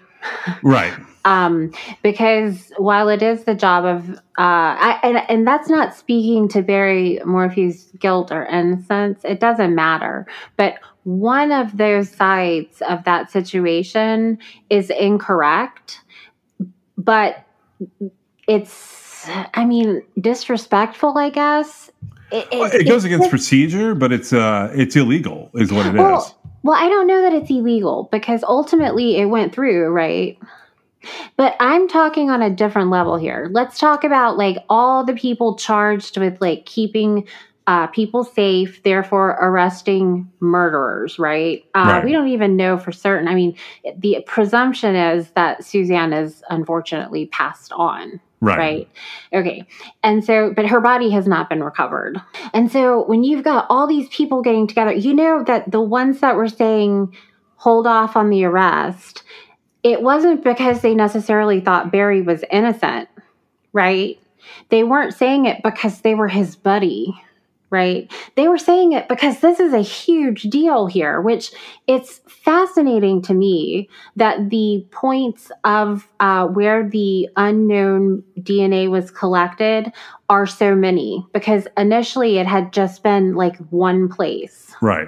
Right. 0.63 0.93
um, 1.25 1.73
because 2.03 2.71
while 2.77 3.09
it 3.09 3.21
is 3.21 3.43
the 3.43 3.55
job 3.55 3.83
of, 3.83 4.09
uh, 4.11 4.17
I, 4.37 4.99
and, 5.03 5.17
and 5.29 5.47
that's 5.47 5.69
not 5.69 5.93
speaking 5.93 6.47
to 6.49 6.61
Barry 6.61 7.19
Morphew's 7.25 7.91
guilt 7.99 8.31
or 8.31 8.45
innocence, 8.45 9.21
it 9.25 9.39
doesn't 9.39 9.75
matter. 9.75 10.25
But 10.55 10.75
one 11.05 11.51
of 11.51 11.77
those 11.77 12.09
sides 12.09 12.81
of 12.81 13.03
that 13.05 13.31
situation 13.31 14.39
is 14.69 14.89
incorrect, 14.89 16.01
but 16.97 17.45
it's, 18.47 19.27
I 19.53 19.65
mean, 19.65 20.01
disrespectful, 20.19 21.17
I 21.17 21.29
guess. 21.29 21.91
It, 22.31 22.47
it, 22.51 22.81
it 22.81 22.83
goes 22.87 23.05
against 23.05 23.29
procedure, 23.29 23.93
but 23.93 24.11
it's 24.11 24.33
uh, 24.33 24.71
it's 24.73 24.95
illegal, 24.95 25.51
is 25.53 25.71
what 25.71 25.85
it 25.85 25.93
well, 25.93 26.23
is. 26.23 26.33
Well, 26.63 26.75
I 26.75 26.89
don't 26.89 27.05
know 27.05 27.21
that 27.21 27.33
it's 27.33 27.51
illegal 27.51 28.09
because 28.11 28.43
ultimately 28.43 29.17
it 29.17 29.25
went 29.25 29.53
through, 29.53 29.89
right? 29.89 30.39
But 31.37 31.55
I'm 31.59 31.87
talking 31.87 32.31
on 32.31 32.41
a 32.41 32.49
different 32.49 32.89
level 32.89 33.15
here. 33.15 33.49
Let's 33.51 33.77
talk 33.77 34.03
about 34.03 34.37
like 34.37 34.57
all 34.69 35.05
the 35.05 35.13
people 35.13 35.55
charged 35.55 36.17
with 36.17 36.41
like 36.41 36.65
keeping 36.65 37.27
uh, 37.67 37.87
people 37.87 38.23
safe, 38.23 38.83
therefore 38.83 39.37
arresting 39.41 40.31
murderers, 40.39 41.17
right? 41.17 41.65
Uh, 41.73 41.85
right? 41.85 42.05
We 42.05 42.11
don't 42.11 42.27
even 42.27 42.55
know 42.55 42.77
for 42.77 42.91
certain. 42.91 43.27
I 43.27 43.33
mean, 43.33 43.57
the 43.97 44.23
presumption 44.27 44.95
is 44.95 45.31
that 45.31 45.63
Suzanne 45.63 46.13
is 46.13 46.43
unfortunately 46.49 47.25
passed 47.27 47.71
on. 47.71 48.19
Right. 48.41 48.57
right. 48.57 48.89
Okay. 49.33 49.65
And 50.03 50.23
so, 50.23 50.53
but 50.53 50.67
her 50.67 50.79
body 50.79 51.09
has 51.09 51.25
not 51.25 51.49
been 51.49 51.63
recovered. 51.63 52.21
And 52.53 52.71
so, 52.71 53.03
when 53.05 53.23
you've 53.23 53.43
got 53.43 53.65
all 53.69 53.87
these 53.87 54.07
people 54.09 54.43
getting 54.43 54.67
together, 54.67 54.93
you 54.93 55.15
know 55.15 55.43
that 55.45 55.71
the 55.71 55.81
ones 55.81 56.19
that 56.19 56.35
were 56.35 56.49
saying, 56.49 57.15
hold 57.55 57.87
off 57.87 58.15
on 58.15 58.29
the 58.29 58.43
arrest, 58.43 59.23
it 59.81 60.03
wasn't 60.03 60.43
because 60.43 60.81
they 60.81 60.93
necessarily 60.93 61.61
thought 61.61 61.91
Barry 61.91 62.21
was 62.21 62.43
innocent, 62.51 63.09
right? 63.73 64.19
They 64.69 64.83
weren't 64.83 65.15
saying 65.15 65.45
it 65.45 65.63
because 65.63 66.01
they 66.01 66.13
were 66.13 66.27
his 66.27 66.55
buddy 66.55 67.15
right? 67.69 68.11
They 68.35 68.47
were 68.47 68.57
saying 68.57 68.93
it 68.93 69.09
because 69.09 69.39
this 69.39 69.59
is 69.59 69.73
a 69.73 69.81
huge 69.81 70.43
deal 70.43 70.87
here, 70.87 71.21
which 71.21 71.51
it's 71.87 72.21
fascinating 72.27 73.21
to 73.23 73.33
me 73.33 73.89
that 74.15 74.49
the 74.49 74.85
points 74.91 75.51
of 75.63 76.07
uh, 76.19 76.47
where 76.47 76.87
the 76.87 77.29
unknown 77.35 78.23
DNA 78.39 78.89
was 78.89 79.11
collected 79.11 79.91
are 80.29 80.45
so 80.45 80.75
many 80.75 81.25
because 81.33 81.67
initially 81.77 82.37
it 82.37 82.47
had 82.47 82.71
just 82.71 83.03
been 83.03 83.35
like 83.35 83.57
one 83.69 84.09
place. 84.09 84.73
Right. 84.81 85.07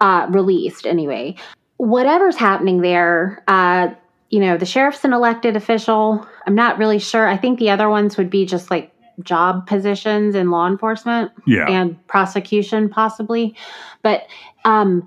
Uh, 0.00 0.26
released 0.30 0.86
anyway. 0.86 1.36
Whatever's 1.78 2.36
happening 2.36 2.80
there, 2.80 3.42
uh, 3.48 3.88
you 4.30 4.40
know, 4.40 4.56
the 4.56 4.66
sheriff's 4.66 5.04
an 5.04 5.12
elected 5.12 5.56
official. 5.56 6.26
I'm 6.46 6.54
not 6.54 6.78
really 6.78 6.98
sure. 6.98 7.28
I 7.28 7.36
think 7.36 7.58
the 7.58 7.70
other 7.70 7.88
ones 7.88 8.16
would 8.16 8.30
be 8.30 8.44
just 8.44 8.70
like 8.70 8.92
job 9.22 9.66
positions 9.66 10.34
in 10.34 10.50
law 10.50 10.66
enforcement 10.66 11.32
yeah. 11.46 11.68
and 11.68 12.06
prosecution 12.06 12.88
possibly. 12.88 13.54
But 14.02 14.26
um, 14.64 15.04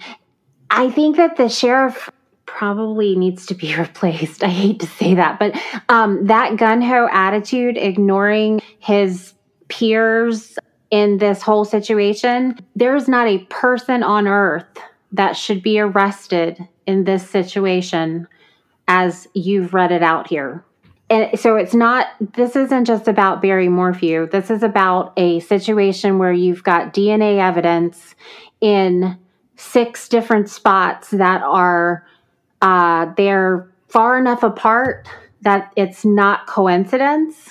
i 0.71 0.89
think 0.89 1.17
that 1.17 1.37
the 1.37 1.49
sheriff 1.49 2.09
probably 2.45 3.15
needs 3.15 3.45
to 3.45 3.53
be 3.53 3.75
replaced. 3.77 4.43
I 4.43 4.47
hate 4.49 4.79
to 4.79 4.87
say 4.87 5.13
that 5.15 5.39
but 5.39 5.59
um, 5.89 6.25
that 6.25 6.57
gun-ho 6.57 7.07
attitude 7.11 7.77
ignoring 7.77 8.61
his 8.79 9.33
peers 9.67 10.57
in 10.89 11.19
this 11.19 11.43
whole 11.43 11.65
situation 11.65 12.57
there's 12.75 13.07
not 13.07 13.27
a 13.27 13.39
person 13.45 14.01
on 14.01 14.27
earth 14.27 14.65
that 15.11 15.33
should 15.33 15.61
be 15.61 15.79
arrested 15.79 16.67
in 16.87 17.03
this 17.03 17.29
situation 17.29 18.27
as 18.87 19.27
you've 19.35 19.73
read 19.73 19.91
it 19.91 20.01
out 20.01 20.27
here 20.27 20.65
and 21.09 21.39
so 21.39 21.55
it's 21.55 21.73
not 21.73 22.07
this 22.19 22.55
isn't 22.55 22.85
just 22.85 23.07
about 23.07 23.41
Barry 23.41 23.69
Morphew. 23.69 24.27
This 24.27 24.51
is 24.51 24.63
about 24.63 25.13
a 25.17 25.39
situation 25.41 26.19
where 26.19 26.33
you've 26.33 26.63
got 26.63 26.93
DNA 26.93 27.39
evidence 27.39 28.15
in 28.61 29.17
six 29.55 30.07
different 30.07 30.49
spots 30.49 31.09
that 31.11 31.41
are 31.41 32.05
uh, 32.61 33.07
they're 33.17 33.69
far 33.87 34.17
enough 34.19 34.43
apart 34.43 35.07
that 35.41 35.71
it's 35.75 36.05
not 36.05 36.45
coincidence 36.47 37.49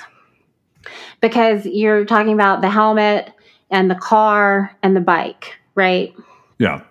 because 1.21 1.67
you're 1.67 2.05
talking 2.05 2.33
about 2.33 2.61
the 2.61 2.71
helmet 2.71 3.33
and 3.71 3.91
the 3.91 3.95
car 3.95 4.77
and 4.83 4.95
the 4.95 5.01
bike, 5.01 5.59
right? 5.75 6.15
Yeah. 6.59 6.83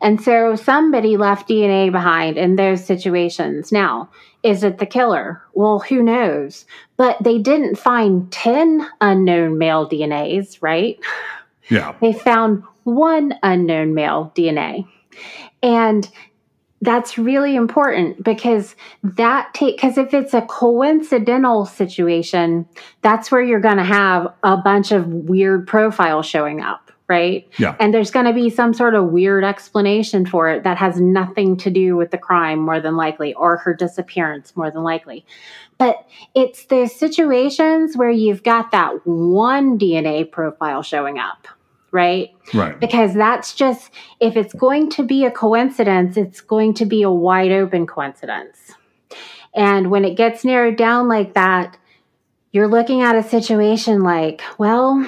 And 0.00 0.20
so 0.20 0.56
somebody 0.56 1.16
left 1.16 1.48
DNA 1.48 1.90
behind 1.90 2.36
in 2.36 2.56
those 2.56 2.84
situations. 2.84 3.72
Now, 3.72 4.10
is 4.42 4.64
it 4.64 4.78
the 4.78 4.86
killer? 4.86 5.42
Well, 5.54 5.78
who 5.78 6.02
knows? 6.02 6.64
But 6.96 7.22
they 7.22 7.38
didn't 7.38 7.76
find 7.76 8.30
10 8.32 8.86
unknown 9.00 9.58
male 9.58 9.88
DNAs, 9.88 10.58
right? 10.60 10.98
Yeah. 11.68 11.94
They 12.00 12.12
found 12.12 12.64
one 12.84 13.34
unknown 13.42 13.94
male 13.94 14.32
DNA. 14.34 14.86
And 15.62 16.10
that's 16.80 17.16
really 17.16 17.54
important 17.54 18.24
because 18.24 18.74
that 19.04 19.54
take 19.54 19.76
because 19.76 19.96
if 19.96 20.12
it's 20.12 20.34
a 20.34 20.42
coincidental 20.42 21.64
situation, 21.64 22.66
that's 23.02 23.30
where 23.30 23.40
you're 23.40 23.60
going 23.60 23.76
to 23.76 23.84
have 23.84 24.26
a 24.42 24.56
bunch 24.56 24.90
of 24.90 25.06
weird 25.06 25.68
profiles 25.68 26.26
showing 26.26 26.60
up 26.60 26.91
right? 27.12 27.46
Yeah. 27.58 27.76
And 27.78 27.92
there's 27.92 28.10
going 28.10 28.24
to 28.24 28.32
be 28.32 28.48
some 28.48 28.72
sort 28.72 28.94
of 28.94 29.10
weird 29.10 29.44
explanation 29.44 30.24
for 30.24 30.48
it 30.48 30.64
that 30.64 30.78
has 30.78 30.98
nothing 30.98 31.58
to 31.58 31.68
do 31.68 31.94
with 31.94 32.10
the 32.10 32.16
crime, 32.16 32.58
more 32.58 32.80
than 32.80 32.96
likely, 32.96 33.34
or 33.34 33.58
her 33.58 33.74
disappearance, 33.74 34.56
more 34.56 34.70
than 34.70 34.82
likely. 34.82 35.26
But 35.76 36.08
it's 36.34 36.64
the 36.64 36.86
situations 36.86 37.98
where 37.98 38.10
you've 38.10 38.42
got 38.42 38.70
that 38.70 39.06
one 39.06 39.78
DNA 39.78 40.30
profile 40.30 40.82
showing 40.82 41.18
up, 41.18 41.48
right? 41.90 42.30
Right. 42.54 42.80
Because 42.80 43.12
that's 43.12 43.54
just, 43.54 43.90
if 44.18 44.34
it's 44.34 44.54
going 44.54 44.88
to 44.92 45.02
be 45.02 45.26
a 45.26 45.30
coincidence, 45.30 46.16
it's 46.16 46.40
going 46.40 46.72
to 46.74 46.86
be 46.86 47.02
a 47.02 47.10
wide 47.10 47.52
open 47.52 47.86
coincidence. 47.86 48.56
And 49.54 49.90
when 49.90 50.06
it 50.06 50.16
gets 50.16 50.46
narrowed 50.46 50.78
down 50.78 51.08
like 51.08 51.34
that, 51.34 51.76
you're 52.52 52.68
looking 52.68 53.02
at 53.02 53.16
a 53.16 53.22
situation 53.22 54.00
like, 54.00 54.40
well, 54.56 55.06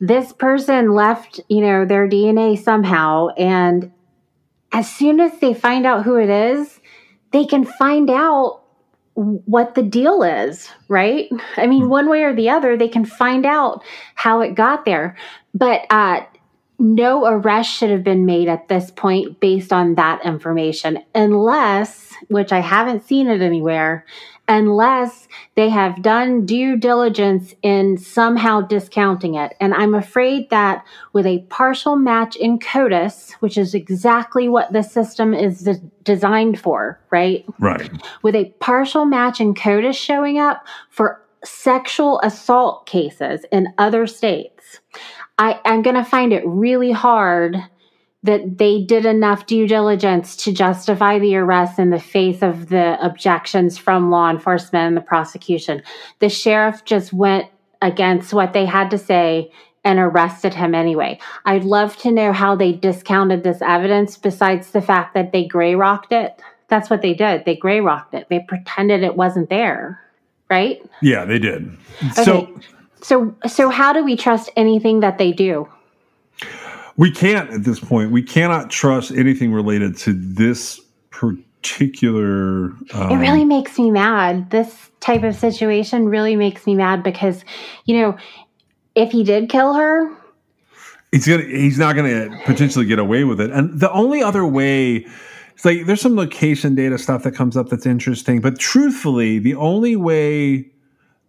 this 0.00 0.32
person 0.32 0.92
left, 0.92 1.40
you 1.48 1.60
know, 1.60 1.84
their 1.84 2.08
DNA 2.08 2.62
somehow. 2.62 3.28
And 3.36 3.92
as 4.72 4.90
soon 4.92 5.20
as 5.20 5.38
they 5.38 5.54
find 5.54 5.86
out 5.86 6.04
who 6.04 6.16
it 6.16 6.28
is, 6.28 6.80
they 7.32 7.44
can 7.44 7.64
find 7.64 8.10
out 8.10 8.62
what 9.14 9.74
the 9.74 9.82
deal 9.82 10.22
is, 10.22 10.68
right? 10.88 11.28
I 11.56 11.66
mean, 11.66 11.84
hmm. 11.84 11.88
one 11.88 12.08
way 12.08 12.24
or 12.24 12.34
the 12.34 12.50
other, 12.50 12.76
they 12.76 12.88
can 12.88 13.04
find 13.04 13.46
out 13.46 13.82
how 14.14 14.40
it 14.40 14.54
got 14.54 14.84
there. 14.84 15.16
But 15.54 15.86
uh, 15.88 16.20
no 16.78 17.26
arrest 17.26 17.70
should 17.70 17.90
have 17.90 18.04
been 18.04 18.26
made 18.26 18.48
at 18.48 18.68
this 18.68 18.90
point 18.90 19.40
based 19.40 19.72
on 19.72 19.94
that 19.94 20.24
information, 20.24 21.02
unless, 21.14 22.12
which 22.28 22.52
I 22.52 22.60
haven't 22.60 23.06
seen 23.06 23.28
it 23.28 23.40
anywhere, 23.40 24.04
unless 24.48 25.28
they 25.54 25.68
have 25.68 26.02
done 26.02 26.46
due 26.46 26.76
diligence 26.76 27.54
in 27.62 27.98
somehow 27.98 28.60
discounting 28.60 29.34
it. 29.34 29.54
And 29.60 29.74
I'm 29.74 29.94
afraid 29.94 30.50
that 30.50 30.84
with 31.12 31.26
a 31.26 31.40
partial 31.48 31.96
match 31.96 32.36
in 32.36 32.58
CODIS, 32.58 33.32
which 33.40 33.58
is 33.58 33.74
exactly 33.74 34.48
what 34.48 34.72
the 34.72 34.82
system 34.82 35.34
is 35.34 35.68
designed 36.04 36.60
for, 36.60 37.00
right? 37.10 37.44
Right. 37.58 37.90
With 38.22 38.36
a 38.36 38.52
partial 38.60 39.04
match 39.04 39.40
in 39.40 39.54
CODIS 39.54 39.96
showing 39.96 40.38
up 40.38 40.64
for 40.90 41.20
sexual 41.44 42.20
assault 42.22 42.86
cases 42.86 43.44
in 43.50 43.68
other 43.78 44.06
states, 44.06 44.80
I, 45.38 45.60
I'm 45.64 45.82
going 45.82 45.96
to 45.96 46.04
find 46.04 46.32
it 46.32 46.42
really 46.46 46.92
hard 46.92 47.56
that 48.26 48.58
they 48.58 48.82
did 48.82 49.06
enough 49.06 49.46
due 49.46 49.66
diligence 49.66 50.36
to 50.36 50.52
justify 50.52 51.18
the 51.18 51.36
arrest 51.36 51.78
in 51.78 51.90
the 51.90 51.98
face 51.98 52.42
of 52.42 52.68
the 52.68 52.98
objections 53.04 53.78
from 53.78 54.10
law 54.10 54.30
enforcement 54.30 54.88
and 54.88 54.96
the 54.96 55.00
prosecution. 55.00 55.82
The 56.18 56.28
sheriff 56.28 56.84
just 56.84 57.12
went 57.12 57.46
against 57.82 58.32
what 58.32 58.52
they 58.52 58.66
had 58.66 58.90
to 58.90 58.98
say 58.98 59.50
and 59.84 59.98
arrested 59.98 60.52
him 60.52 60.74
anyway. 60.74 61.18
I'd 61.44 61.64
love 61.64 61.96
to 61.98 62.10
know 62.10 62.32
how 62.32 62.56
they 62.56 62.72
discounted 62.72 63.44
this 63.44 63.62
evidence 63.62 64.18
besides 64.18 64.72
the 64.72 64.82
fact 64.82 65.14
that 65.14 65.32
they 65.32 65.46
gray 65.46 65.76
rocked 65.76 66.12
it. 66.12 66.40
That's 66.68 66.90
what 66.90 67.02
they 67.02 67.14
did. 67.14 67.44
They 67.44 67.54
gray 67.54 67.80
rocked 67.80 68.12
it. 68.14 68.26
They 68.28 68.40
pretended 68.40 69.02
it 69.02 69.16
wasn't 69.16 69.48
there. 69.48 70.02
Right? 70.50 70.80
Yeah, 71.02 71.24
they 71.24 71.38
did. 71.38 71.76
Okay. 72.12 72.24
So 72.24 72.60
so 73.02 73.36
so 73.46 73.68
how 73.68 73.92
do 73.92 74.04
we 74.04 74.16
trust 74.16 74.50
anything 74.56 75.00
that 75.00 75.18
they 75.18 75.32
do? 75.32 75.68
We 76.96 77.10
can't 77.10 77.50
at 77.50 77.64
this 77.64 77.78
point. 77.78 78.10
We 78.10 78.22
cannot 78.22 78.70
trust 78.70 79.10
anything 79.12 79.52
related 79.52 79.96
to 79.98 80.12
this 80.12 80.80
particular. 81.10 82.70
Um, 82.92 83.10
it 83.10 83.16
really 83.16 83.44
makes 83.44 83.78
me 83.78 83.90
mad. 83.90 84.50
This 84.50 84.90
type 85.00 85.22
of 85.22 85.34
situation 85.34 86.08
really 86.08 86.36
makes 86.36 86.66
me 86.66 86.74
mad 86.74 87.02
because, 87.02 87.44
you 87.84 88.00
know, 88.00 88.16
if 88.94 89.12
he 89.12 89.24
did 89.24 89.50
kill 89.50 89.74
her, 89.74 90.10
he's 91.12 91.26
gonna 91.26 91.44
he's 91.44 91.78
not 91.78 91.96
gonna 91.96 92.40
potentially 92.44 92.86
get 92.86 92.98
away 92.98 93.24
with 93.24 93.40
it. 93.40 93.50
And 93.50 93.78
the 93.78 93.90
only 93.92 94.22
other 94.22 94.46
way. 94.46 95.06
It's 95.54 95.64
like 95.64 95.86
there's 95.86 96.02
some 96.02 96.16
location 96.16 96.74
data 96.74 96.98
stuff 96.98 97.22
that 97.22 97.32
comes 97.34 97.56
up 97.56 97.70
that's 97.70 97.86
interesting, 97.86 98.42
but 98.42 98.58
truthfully, 98.58 99.38
the 99.38 99.54
only 99.54 99.96
way 99.96 100.70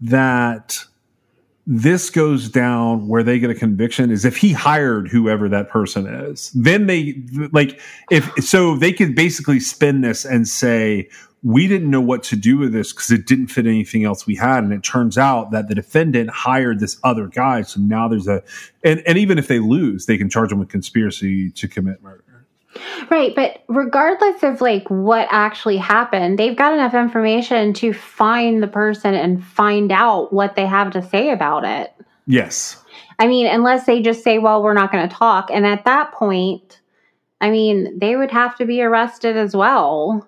that 0.02 0.84
this 1.70 2.10
goes 2.10 2.48
down 2.48 3.10
where 3.10 3.24
they 3.24 3.40
get 3.40 3.50
a 3.50 3.56
conviction 3.56 4.10
is 4.10 4.24
if 4.24 4.38
he 4.38 4.54
hired 4.54 5.10
whoever 5.10 5.50
that 5.50 5.70
person 5.70 6.08
is. 6.08 6.50
Then 6.56 6.88
they 6.88 7.22
like 7.52 7.82
if 8.10 8.32
so 8.42 8.78
they 8.78 8.94
could 8.94 9.16
basically 9.16 9.60
spin 9.60 10.00
this 10.00 10.24
and 10.24 10.48
say 10.48 11.10
we 11.44 11.68
didn't 11.68 11.92
know 11.92 12.02
what 12.02 12.24
to 12.24 12.38
do 12.38 12.58
with 12.58 12.72
this 12.72 12.94
because 12.94 13.12
it 13.12 13.28
didn't 13.28 13.48
fit 13.48 13.68
anything 13.68 14.06
else 14.06 14.26
we 14.26 14.36
had. 14.36 14.64
And 14.64 14.72
it 14.72 14.82
turns 14.82 15.18
out 15.18 15.52
that 15.52 15.68
the 15.68 15.76
defendant 15.76 16.30
hired 16.30 16.80
this 16.80 16.98
other 17.04 17.28
guy. 17.28 17.62
So 17.64 17.82
now 17.82 18.08
there's 18.08 18.28
a 18.30 18.44
and, 18.86 19.04
and 19.06 19.18
even 19.18 19.38
if 19.38 19.50
they 19.50 19.60
lose 19.60 20.06
they 20.06 20.18
can 20.18 20.30
charge 20.30 20.50
them 20.50 20.60
with 20.60 20.70
conspiracy 20.70 21.52
to 21.52 21.68
commit 21.68 22.02
murder 22.02 22.24
Right, 23.10 23.34
but 23.34 23.64
regardless 23.68 24.44
of 24.44 24.60
like 24.60 24.88
what 24.90 25.28
actually 25.32 25.78
happened, 25.78 26.38
they've 26.38 26.56
got 26.56 26.74
enough 26.74 26.94
information 26.94 27.74
to 27.74 27.94
find 27.94 28.62
the 28.62 28.68
person 28.68 29.14
and 29.14 29.44
find 29.44 29.92
out 29.92 30.34
what 30.34 30.56
they 30.56 30.66
have 30.66 30.92
to 30.92 31.02
say 31.02 31.32
about 31.32 31.64
it. 31.64 31.94
Yes. 32.26 32.84
I 33.20 33.28
mean, 33.28 33.48
unless 33.48 33.86
they 33.86 34.02
just 34.02 34.24
say, 34.24 34.40
"Well, 34.40 34.62
we're 34.62 34.74
not 34.74 34.92
going 34.92 35.08
to 35.08 35.16
talk." 35.16 35.50
And 35.52 35.66
at 35.66 35.86
that 35.86 36.12
point, 36.12 36.82
I 37.40 37.50
mean, 37.50 37.98
they 37.98 38.16
would 38.16 38.32
have 38.32 38.56
to 38.58 38.66
be 38.66 38.82
arrested 38.82 39.38
as 39.38 39.56
well 39.56 40.28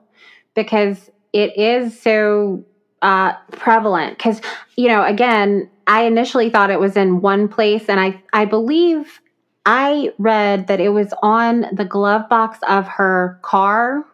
because 0.56 1.10
it 1.34 1.58
is 1.58 2.00
so 2.00 2.64
uh, 3.02 3.34
prevalent 3.52 4.18
because 4.18 4.42
you 4.76 4.88
know 4.88 5.04
again 5.04 5.70
i 5.88 6.04
initially 6.04 6.50
thought 6.50 6.70
it 6.70 6.80
was 6.80 6.98
in 6.98 7.22
one 7.22 7.48
place 7.48 7.86
and 7.88 8.00
i 8.00 8.22
i 8.34 8.44
believe 8.44 9.22
I 9.66 10.14
read 10.18 10.68
that 10.68 10.80
it 10.80 10.90
was 10.90 11.14
on 11.22 11.66
the 11.72 11.86
glove 11.86 12.28
box 12.30 12.60
of 12.68 12.88
her 12.88 13.40
car. 13.42 14.06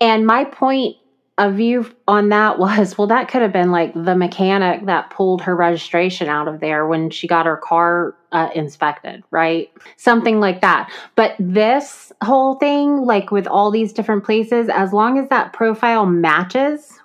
And 0.00 0.26
my 0.26 0.44
point 0.44 0.96
of 1.38 1.54
view 1.54 1.88
on 2.06 2.28
that 2.28 2.58
was 2.58 2.98
well, 2.98 3.06
that 3.06 3.28
could 3.28 3.42
have 3.42 3.52
been 3.52 3.70
like 3.70 3.94
the 3.94 4.14
mechanic 4.14 4.86
that 4.86 5.10
pulled 5.10 5.40
her 5.42 5.56
registration 5.56 6.28
out 6.28 6.48
of 6.48 6.60
there 6.60 6.86
when 6.86 7.10
she 7.10 7.26
got 7.26 7.46
her 7.46 7.56
car 7.56 8.14
uh, 8.32 8.50
inspected, 8.54 9.22
right? 9.30 9.70
Something 9.96 10.40
like 10.40 10.60
that. 10.60 10.90
But 11.14 11.34
this 11.38 12.12
whole 12.22 12.56
thing, 12.56 13.02
like 13.02 13.30
with 13.30 13.46
all 13.46 13.70
these 13.70 13.92
different 13.92 14.24
places, 14.24 14.68
as 14.68 14.92
long 14.92 15.18
as 15.18 15.28
that 15.30 15.52
profile 15.52 16.04
matches, 16.04 16.97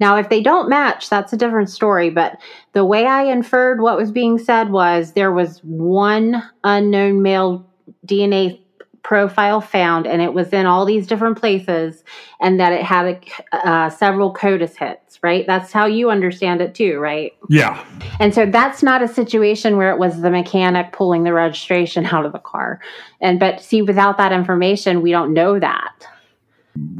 now, 0.00 0.16
if 0.16 0.28
they 0.28 0.42
don't 0.42 0.68
match, 0.68 1.08
that's 1.10 1.32
a 1.32 1.36
different 1.36 1.70
story. 1.70 2.10
But 2.10 2.38
the 2.72 2.84
way 2.84 3.06
I 3.06 3.24
inferred 3.24 3.80
what 3.80 3.96
was 3.96 4.12
being 4.12 4.38
said 4.38 4.70
was 4.70 5.12
there 5.12 5.32
was 5.32 5.58
one 5.64 6.42
unknown 6.64 7.22
male 7.22 7.66
DNA 8.06 8.60
profile 9.02 9.60
found, 9.60 10.06
and 10.06 10.20
it 10.20 10.34
was 10.34 10.52
in 10.52 10.66
all 10.66 10.84
these 10.84 11.06
different 11.06 11.38
places, 11.38 12.04
and 12.40 12.60
that 12.60 12.72
it 12.72 12.82
had 12.82 13.06
a, 13.06 13.66
uh, 13.66 13.88
several 13.88 14.34
CODIS 14.34 14.76
hits, 14.76 15.18
right? 15.22 15.46
That's 15.46 15.72
how 15.72 15.86
you 15.86 16.10
understand 16.10 16.60
it 16.60 16.74
too, 16.74 16.98
right? 16.98 17.32
Yeah. 17.48 17.82
And 18.20 18.34
so 18.34 18.44
that's 18.44 18.82
not 18.82 19.02
a 19.02 19.08
situation 19.08 19.78
where 19.78 19.90
it 19.90 19.98
was 19.98 20.20
the 20.20 20.30
mechanic 20.30 20.92
pulling 20.92 21.24
the 21.24 21.32
registration 21.32 22.04
out 22.06 22.26
of 22.26 22.32
the 22.32 22.38
car. 22.38 22.80
And 23.20 23.40
but 23.40 23.62
see, 23.62 23.82
without 23.82 24.18
that 24.18 24.32
information, 24.32 25.00
we 25.00 25.10
don't 25.10 25.32
know 25.32 25.58
that. 25.58 26.06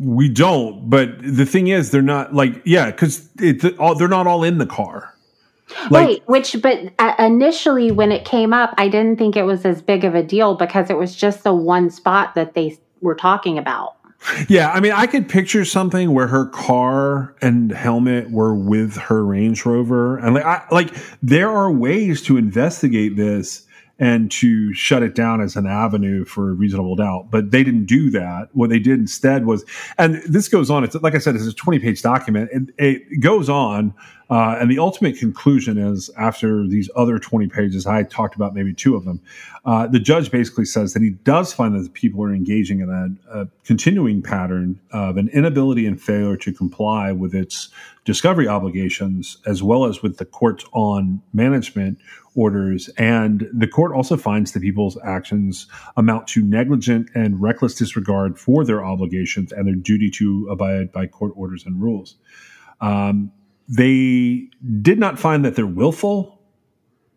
We 0.00 0.28
don't, 0.28 0.88
but 0.88 1.10
the 1.20 1.46
thing 1.46 1.68
is, 1.68 1.90
they're 1.90 2.02
not 2.02 2.34
like 2.34 2.62
yeah, 2.64 2.90
because 2.90 3.28
all 3.78 3.94
they're 3.94 4.08
not 4.08 4.26
all 4.26 4.44
in 4.44 4.58
the 4.58 4.66
car. 4.66 5.14
Like, 5.90 6.06
right, 6.06 6.28
which 6.28 6.56
but 6.62 6.92
uh, 6.98 7.14
initially 7.18 7.90
when 7.90 8.10
it 8.10 8.24
came 8.24 8.52
up, 8.54 8.74
I 8.78 8.88
didn't 8.88 9.18
think 9.18 9.36
it 9.36 9.42
was 9.42 9.64
as 9.64 9.82
big 9.82 10.04
of 10.04 10.14
a 10.14 10.22
deal 10.22 10.54
because 10.54 10.88
it 10.88 10.96
was 10.96 11.14
just 11.14 11.44
the 11.44 11.52
one 11.52 11.90
spot 11.90 12.34
that 12.34 12.54
they 12.54 12.78
were 13.02 13.14
talking 13.14 13.58
about. 13.58 13.96
Yeah, 14.48 14.70
I 14.70 14.80
mean, 14.80 14.92
I 14.92 15.06
could 15.06 15.28
picture 15.28 15.64
something 15.64 16.12
where 16.12 16.26
her 16.26 16.46
car 16.46 17.36
and 17.40 17.70
helmet 17.70 18.30
were 18.30 18.54
with 18.54 18.96
her 18.96 19.24
Range 19.24 19.64
Rover, 19.64 20.16
and 20.16 20.34
like, 20.34 20.44
I, 20.44 20.64
like 20.72 20.94
there 21.22 21.50
are 21.50 21.70
ways 21.70 22.22
to 22.22 22.36
investigate 22.36 23.16
this 23.16 23.67
and 23.98 24.30
to 24.30 24.72
shut 24.74 25.02
it 25.02 25.14
down 25.14 25.40
as 25.40 25.56
an 25.56 25.66
avenue 25.66 26.24
for 26.24 26.54
reasonable 26.54 26.96
doubt. 26.96 27.30
But 27.30 27.50
they 27.50 27.64
didn't 27.64 27.86
do 27.86 28.10
that. 28.10 28.48
What 28.52 28.70
they 28.70 28.78
did 28.78 29.00
instead 29.00 29.44
was, 29.44 29.64
and 29.98 30.22
this 30.26 30.48
goes 30.48 30.70
on. 30.70 30.84
It's 30.84 30.94
like 30.96 31.14
I 31.14 31.18
said, 31.18 31.34
it's 31.34 31.46
a 31.46 31.52
20 31.52 31.78
page 31.80 32.02
document. 32.02 32.50
It, 32.52 32.74
it 32.78 33.20
goes 33.20 33.48
on. 33.48 33.94
Uh, 34.30 34.56
and 34.60 34.70
the 34.70 34.78
ultimate 34.78 35.16
conclusion 35.16 35.78
is 35.78 36.10
after 36.18 36.66
these 36.66 36.90
other 36.94 37.18
20 37.18 37.48
pages, 37.48 37.86
I 37.86 38.02
talked 38.02 38.34
about 38.34 38.54
maybe 38.54 38.74
two 38.74 38.94
of 38.94 39.04
them. 39.04 39.20
Uh, 39.64 39.86
the 39.86 39.98
judge 39.98 40.30
basically 40.30 40.66
says 40.66 40.92
that 40.92 41.02
he 41.02 41.10
does 41.10 41.52
find 41.52 41.74
that 41.74 41.82
the 41.82 41.90
people 41.90 42.22
are 42.22 42.34
engaging 42.34 42.80
in 42.80 42.90
a, 42.90 43.40
a 43.40 43.48
continuing 43.64 44.22
pattern 44.22 44.78
of 44.92 45.16
an 45.16 45.28
inability 45.28 45.86
and 45.86 46.00
failure 46.00 46.36
to 46.36 46.52
comply 46.52 47.10
with 47.10 47.34
its 47.34 47.70
discovery 48.04 48.48
obligations, 48.48 49.38
as 49.46 49.62
well 49.62 49.86
as 49.86 50.02
with 50.02 50.18
the 50.18 50.24
court's 50.24 50.64
on 50.72 51.22
management 51.32 51.98
orders. 52.34 52.88
And 52.98 53.48
the 53.52 53.66
court 53.66 53.92
also 53.92 54.16
finds 54.16 54.52
that 54.52 54.60
people's 54.60 54.98
actions 55.04 55.66
amount 55.96 56.28
to 56.28 56.42
negligent 56.42 57.08
and 57.14 57.40
reckless 57.40 57.74
disregard 57.74 58.38
for 58.38 58.64
their 58.64 58.84
obligations 58.84 59.52
and 59.52 59.66
their 59.66 59.74
duty 59.74 60.10
to 60.10 60.48
abide 60.50 60.92
by 60.92 61.06
court 61.06 61.32
orders 61.34 61.64
and 61.64 61.82
rules. 61.82 62.16
Um, 62.80 63.32
they 63.68 64.48
did 64.80 64.98
not 64.98 65.18
find 65.18 65.44
that 65.44 65.54
they're 65.56 65.66
willful. 65.66 66.40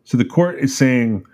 So 0.04 0.16
the 0.16 0.24
court 0.24 0.58
is 0.58 0.76
saying 0.76 1.24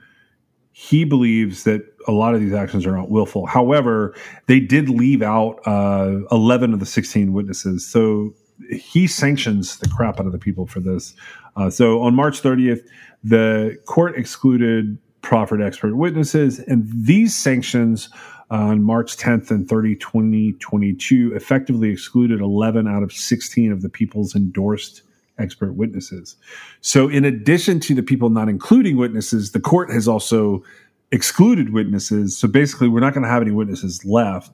he 0.73 1.05
believes 1.05 1.65
that 1.65 1.83
a 2.07 2.13
lot 2.13 2.35
of 2.35 2.41
these 2.41 2.53
actions 2.53 2.87
are 2.87 2.97
not 2.97 3.11
willful. 3.11 3.47
However, 3.47 4.15
they 4.47 4.61
did 4.61 4.89
leave 4.89 5.23
out 5.23 5.61
uh, 5.67 6.21
11 6.31 6.73
of 6.73 6.81
the 6.81 6.87
16 6.87 7.33
witnesses. 7.33 7.87
So 7.87 8.33
he 8.71 9.07
sanctions 9.07 9.79
the 9.79 9.89
crap 9.89 10.21
out 10.21 10.27
of 10.27 10.33
the 10.33 10.39
people 10.39 10.67
for 10.67 10.81
this. 10.81 11.15
Uh, 11.57 11.69
so 11.69 12.01
on 12.03 12.15
March 12.15 12.41
30th, 12.43 12.81
the 13.25 13.77
court 13.87 14.17
excluded 14.17 14.99
proffered 15.21 15.61
expert 15.61 15.97
witnesses, 15.97 16.61
and 16.61 16.89
these 16.95 17.37
sanctions 17.37 18.09
on 18.51 18.83
March 18.83 19.17
10th 19.17 19.51
and 19.51 19.69
30, 19.69 19.97
2022, 19.97 21.35
effectively 21.35 21.91
excluded 21.91 22.41
11 22.41 22.87
out 22.89 23.03
of 23.03 23.13
16 23.13 23.73
of 23.73 23.83
the 23.83 23.91
people's 23.91 24.35
endorsed 24.35 25.03
expert 25.39 25.75
witnesses. 25.75 26.37
So, 26.81 27.09
in 27.09 27.25
addition 27.25 27.81
to 27.81 27.95
the 27.95 28.03
people 28.03 28.31
not 28.31 28.49
including 28.49 28.97
witnesses, 28.97 29.53
the 29.53 29.61
court 29.61 29.91
has 29.91 30.09
also 30.09 30.63
excluded 31.11 31.73
witnesses. 31.73 32.37
So, 32.37 32.49
basically, 32.49 32.89
we're 32.89 33.01
not 33.01 33.15
going 33.15 33.25
to 33.25 33.31
have 33.31 33.43
any 33.43 33.53
witnesses 33.53 34.05
left. 34.05 34.53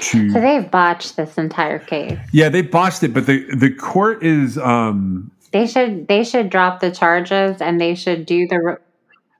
To, 0.00 0.30
so 0.30 0.40
they've 0.40 0.68
botched 0.70 1.16
this 1.16 1.36
entire 1.38 1.78
case. 1.78 2.18
Yeah, 2.32 2.48
they 2.48 2.62
botched 2.62 3.02
it, 3.02 3.12
but 3.14 3.26
the 3.26 3.44
the 3.54 3.70
court 3.70 4.24
is. 4.24 4.58
um 4.58 5.30
They 5.52 5.66
should 5.66 6.08
they 6.08 6.24
should 6.24 6.50
drop 6.50 6.80
the 6.80 6.90
charges 6.90 7.60
and 7.60 7.80
they 7.80 7.94
should 7.94 8.26
do 8.26 8.46
the 8.48 8.78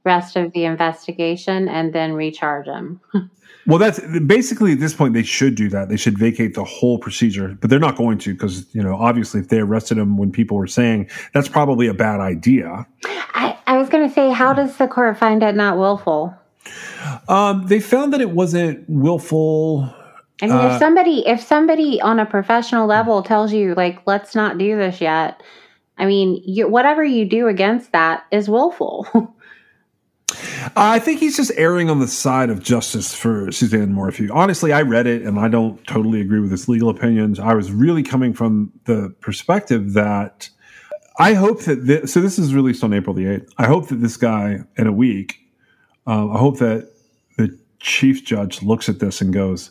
rest 0.05 0.37
of 0.37 0.53
the 0.53 0.65
investigation 0.65 1.69
and 1.69 1.93
then 1.93 2.13
recharge 2.13 2.67
him. 2.67 3.01
Well, 3.67 3.79
that's 3.79 4.01
basically 4.27 4.73
at 4.73 4.81
this 4.81 4.95
point 4.95 5.15
they 5.15 5.23
should 5.23 5.55
do 5.55 5.69
that. 5.71 5.89
They 5.89 5.97
should 5.97 6.19
vacate 6.19 6.55
the 6.55 6.65
whole 6.65 6.99
procedure, 6.99 7.57
but 7.61 7.71
they're 7.71 7.79
not 7.79 7.97
going 7.97 8.19
to 8.19 8.33
because 8.33 8.67
you 8.75 8.83
know 8.83 8.97
obviously 8.97 9.41
if 9.41 9.49
they 9.49 9.61
arrested 9.61 9.99
him 9.99 10.19
when 10.19 10.33
people 10.33 10.57
were 10.57 10.67
saying 10.67 11.09
that's 11.33 11.49
probably 11.49 11.87
a 11.87 11.95
bad 11.95 12.21
idea. 12.21 12.87
I, 13.07 13.59
I 13.67 13.79
was 13.79 13.89
going 13.89 14.07
to 14.07 14.15
say, 14.15 14.31
how 14.31 14.53
does 14.53 14.77
the 14.77 14.87
court 14.87 15.19
find 15.19 15.43
it 15.43 15.55
not 15.55 15.79
willful? 15.79 16.35
Um, 17.29 17.67
they 17.67 17.81
found 17.81 18.13
that 18.13 18.21
it 18.21 18.31
wasn't 18.31 18.85
willful. 18.89 19.93
I 20.43 20.47
mean, 20.47 20.57
uh, 20.57 20.75
if 20.75 20.79
somebody 20.79 21.27
if 21.27 21.41
somebody 21.41 22.01
on 22.01 22.19
a 22.19 22.27
professional 22.27 22.87
level 22.87 23.23
tells 23.23 23.53
you 23.53 23.75
like, 23.75 24.01
let's 24.07 24.35
not 24.35 24.59
do 24.59 24.77
this 24.77 25.01
yet, 25.01 25.43
I 25.97 26.07
mean, 26.07 26.43
you, 26.45 26.69
whatever 26.69 27.05
you 27.05 27.25
do 27.25 27.49
against 27.49 27.93
that 27.93 28.25
is 28.31 28.49
willful. 28.49 29.07
I 30.77 30.99
think 30.99 31.21
he's 31.21 31.37
just 31.37 31.53
erring 31.57 31.91
on 31.91 32.01
the 32.01 32.09
side 32.09 32.51
of 32.51 32.63
justice 32.63 33.15
for 33.15 33.53
Suzanne 33.53 33.93
Morphew. 33.93 34.31
Honestly, 34.33 34.73
I 34.73 34.83
read 34.83 35.07
it 35.07 35.23
and 35.23 35.39
I 35.39 35.49
don't 35.49 35.85
totally 35.87 36.21
agree 36.21 36.41
with 36.41 36.51
his 36.51 36.69
legal 36.69 36.89
opinions. 36.89 37.39
I 37.39 37.55
was 37.55 37.73
really 37.73 38.03
coming 38.03 38.33
from 38.33 38.73
the 38.85 39.15
perspective 39.21 39.93
that 39.95 40.49
I 41.19 41.35
hope 41.35 41.63
that 41.63 41.87
this, 41.87 42.13
so 42.13 42.21
this 42.21 42.39
is 42.39 42.55
released 42.55 42.83
on 42.83 42.93
April 42.93 43.15
the 43.15 43.25
8th. 43.25 43.53
I 43.59 43.67
hope 43.67 43.89
that 43.89 43.97
this 43.97 44.17
guy 44.17 44.61
in 44.77 44.87
a 44.87 44.93
week, 44.93 45.39
uh, 46.07 46.29
I 46.31 46.39
hope 46.39 46.59
that 46.59 46.91
the 47.37 47.57
chief 47.79 48.25
judge 48.25 48.63
looks 48.63 48.89
at 48.89 48.99
this 48.99 49.21
and 49.21 49.33
goes, 49.33 49.71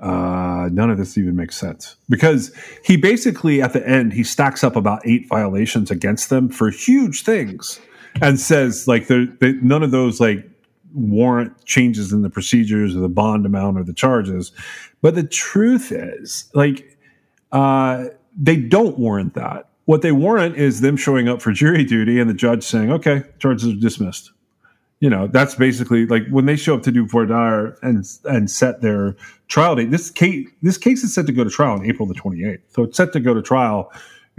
uh, 0.00 0.70
none 0.72 0.90
of 0.90 0.96
this 0.96 1.18
even 1.18 1.36
makes 1.36 1.56
sense 1.56 1.96
because 2.08 2.54
he 2.82 2.96
basically 2.96 3.60
at 3.60 3.74
the 3.74 3.86
end 3.86 4.14
he 4.14 4.24
stacks 4.24 4.64
up 4.64 4.74
about 4.74 5.02
eight 5.04 5.28
violations 5.28 5.90
against 5.90 6.30
them 6.30 6.48
for 6.48 6.70
huge 6.70 7.22
things 7.22 7.78
and 8.20 8.38
says 8.38 8.86
like 8.88 9.06
they, 9.06 9.26
none 9.62 9.82
of 9.82 9.90
those 9.90 10.20
like 10.20 10.46
warrant 10.94 11.64
changes 11.64 12.12
in 12.12 12.22
the 12.22 12.30
procedures 12.30 12.96
or 12.96 13.00
the 13.00 13.08
bond 13.08 13.46
amount 13.46 13.78
or 13.78 13.84
the 13.84 13.92
charges. 13.92 14.52
But 15.02 15.14
the 15.14 15.22
truth 15.22 15.92
is, 15.92 16.50
like, 16.54 16.98
uh, 17.52 18.06
they 18.36 18.56
don't 18.56 18.98
warrant 18.98 19.34
that. 19.34 19.68
What 19.86 20.02
they 20.02 20.12
warrant 20.12 20.56
is 20.56 20.82
them 20.82 20.96
showing 20.96 21.28
up 21.28 21.42
for 21.42 21.52
jury 21.52 21.84
duty 21.84 22.20
and 22.20 22.30
the 22.30 22.34
judge 22.34 22.62
saying, 22.62 22.92
"Okay, 22.92 23.24
charges 23.38 23.72
are 23.72 23.76
dismissed." 23.76 24.30
You 25.00 25.08
know, 25.08 25.26
that's 25.26 25.54
basically 25.54 26.06
like 26.06 26.28
when 26.28 26.44
they 26.44 26.56
show 26.56 26.76
up 26.76 26.82
to 26.82 26.92
do 26.92 27.06
voir 27.06 27.26
dire 27.26 27.76
and 27.82 28.04
and 28.26 28.50
set 28.50 28.82
their 28.82 29.16
trial 29.48 29.74
date. 29.74 29.90
This 29.90 30.10
case, 30.10 30.46
this 30.62 30.78
case 30.78 31.02
is 31.02 31.14
set 31.14 31.26
to 31.26 31.32
go 31.32 31.42
to 31.42 31.50
trial 31.50 31.72
on 31.72 31.86
April 31.86 32.06
the 32.06 32.14
twenty 32.14 32.44
eighth, 32.44 32.62
so 32.68 32.84
it's 32.84 32.96
set 32.96 33.12
to 33.14 33.20
go 33.20 33.34
to 33.34 33.42
trial 33.42 33.90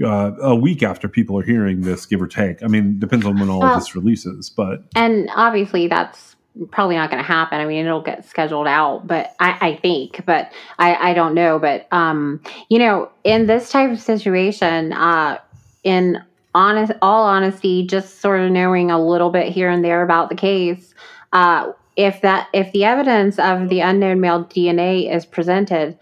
uh, 0.03 0.31
a 0.41 0.55
week 0.55 0.83
after 0.83 1.07
people 1.07 1.37
are 1.37 1.43
hearing 1.43 1.81
this, 1.81 2.05
give 2.05 2.21
or 2.21 2.27
take. 2.27 2.63
I 2.63 2.67
mean, 2.67 2.99
depends 2.99 3.25
on 3.25 3.39
when 3.39 3.49
all 3.49 3.59
well, 3.59 3.73
of 3.73 3.79
this 3.79 3.95
releases, 3.95 4.49
but 4.49 4.83
and 4.95 5.29
obviously 5.35 5.87
that's 5.87 6.35
probably 6.71 6.95
not 6.95 7.09
going 7.09 7.21
to 7.21 7.27
happen. 7.27 7.59
I 7.59 7.65
mean, 7.65 7.85
it'll 7.85 8.01
get 8.01 8.25
scheduled 8.25 8.67
out, 8.67 9.07
but 9.07 9.35
I, 9.39 9.69
I 9.69 9.75
think, 9.77 10.25
but 10.25 10.51
I, 10.79 11.11
I 11.11 11.13
don't 11.13 11.33
know. 11.33 11.59
But 11.59 11.87
um, 11.91 12.41
you 12.69 12.79
know, 12.79 13.09
in 13.23 13.47
this 13.47 13.69
type 13.69 13.91
of 13.91 13.99
situation, 13.99 14.93
uh, 14.93 15.39
in 15.83 16.21
honest, 16.53 16.91
all 17.01 17.25
honesty, 17.25 17.85
just 17.85 18.19
sort 18.19 18.41
of 18.41 18.51
knowing 18.51 18.91
a 18.91 19.03
little 19.03 19.29
bit 19.29 19.51
here 19.51 19.69
and 19.69 19.83
there 19.83 20.01
about 20.03 20.29
the 20.29 20.35
case, 20.35 20.93
uh, 21.33 21.71
if 21.95 22.21
that 22.21 22.47
if 22.53 22.71
the 22.71 22.85
evidence 22.85 23.39
of 23.39 23.69
the 23.69 23.79
unknown 23.79 24.19
male 24.19 24.45
DNA 24.45 25.13
is 25.13 25.25
presented, 25.25 25.97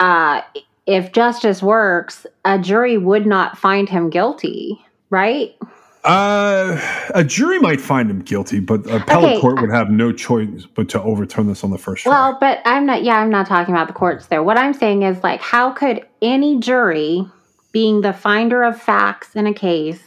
uh, 0.00 0.42
if 0.90 1.12
justice 1.12 1.62
works, 1.62 2.26
a 2.44 2.58
jury 2.58 2.98
would 2.98 3.24
not 3.24 3.56
find 3.56 3.88
him 3.88 4.10
guilty, 4.10 4.84
right? 5.08 5.54
Uh, 6.02 6.80
a 7.14 7.22
jury 7.22 7.60
might 7.60 7.80
find 7.80 8.10
him 8.10 8.20
guilty, 8.20 8.58
but 8.58 8.80
appellate 8.90 9.32
okay. 9.32 9.40
court 9.40 9.60
would 9.60 9.70
have 9.70 9.88
no 9.88 10.10
choice 10.12 10.66
but 10.74 10.88
to 10.88 11.00
overturn 11.02 11.46
this 11.46 11.62
on 11.62 11.70
the 11.70 11.78
first 11.78 12.02
trial. 12.02 12.32
Well, 12.32 12.38
but 12.40 12.60
I'm 12.64 12.86
not. 12.86 13.04
Yeah, 13.04 13.18
I'm 13.18 13.30
not 13.30 13.46
talking 13.46 13.72
about 13.72 13.86
the 13.86 13.94
courts 13.94 14.26
there. 14.26 14.42
What 14.42 14.58
I'm 14.58 14.74
saying 14.74 15.02
is, 15.02 15.22
like, 15.22 15.40
how 15.40 15.70
could 15.70 16.04
any 16.20 16.58
jury, 16.58 17.24
being 17.70 18.00
the 18.00 18.12
finder 18.12 18.64
of 18.64 18.80
facts 18.80 19.36
in 19.36 19.46
a 19.46 19.54
case, 19.54 20.02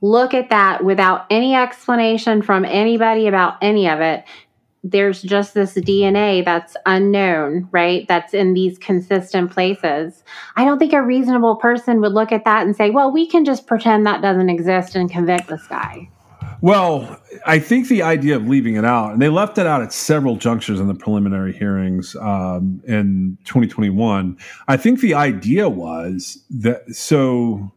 look 0.00 0.34
at 0.34 0.50
that 0.50 0.84
without 0.84 1.26
any 1.30 1.54
explanation 1.54 2.42
from 2.42 2.64
anybody 2.64 3.28
about 3.28 3.58
any 3.62 3.88
of 3.88 4.00
it, 4.00 4.24
there's 4.90 5.22
just 5.22 5.54
this 5.54 5.74
DNA 5.74 6.44
that's 6.44 6.76
unknown, 6.86 7.68
right? 7.72 8.06
That's 8.08 8.34
in 8.34 8.54
these 8.54 8.78
consistent 8.78 9.50
places. 9.50 10.22
I 10.54 10.64
don't 10.64 10.78
think 10.78 10.92
a 10.92 11.02
reasonable 11.02 11.56
person 11.56 12.00
would 12.00 12.12
look 12.12 12.32
at 12.32 12.44
that 12.44 12.64
and 12.64 12.76
say, 12.76 12.90
well, 12.90 13.10
we 13.10 13.26
can 13.26 13.44
just 13.44 13.66
pretend 13.66 14.06
that 14.06 14.22
doesn't 14.22 14.48
exist 14.48 14.94
and 14.94 15.10
convict 15.10 15.48
this 15.48 15.66
guy. 15.66 16.08
Well, 16.60 17.20
I 17.44 17.58
think 17.58 17.88
the 17.88 18.02
idea 18.02 18.36
of 18.36 18.48
leaving 18.48 18.76
it 18.76 18.84
out, 18.84 19.12
and 19.12 19.20
they 19.20 19.28
left 19.28 19.58
it 19.58 19.66
out 19.66 19.82
at 19.82 19.92
several 19.92 20.36
junctures 20.36 20.80
in 20.80 20.86
the 20.86 20.94
preliminary 20.94 21.52
hearings 21.52 22.16
um, 22.16 22.80
in 22.86 23.36
2021. 23.44 24.38
I 24.66 24.76
think 24.76 25.00
the 25.00 25.14
idea 25.14 25.68
was 25.68 26.42
that 26.50 26.94
so, 26.94 27.72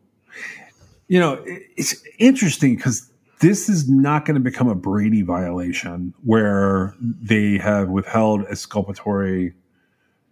you 1.07 1.19
know, 1.19 1.43
it's 1.45 2.01
interesting 2.19 2.77
because 2.77 3.11
this 3.39 3.69
is 3.69 3.89
not 3.89 4.25
going 4.25 4.35
to 4.35 4.41
become 4.41 4.67
a 4.67 4.75
Brady 4.75 5.21
violation 5.21 6.13
where 6.23 6.95
they 6.99 7.57
have 7.57 7.89
withheld 7.89 8.45
exculpatory 8.49 9.53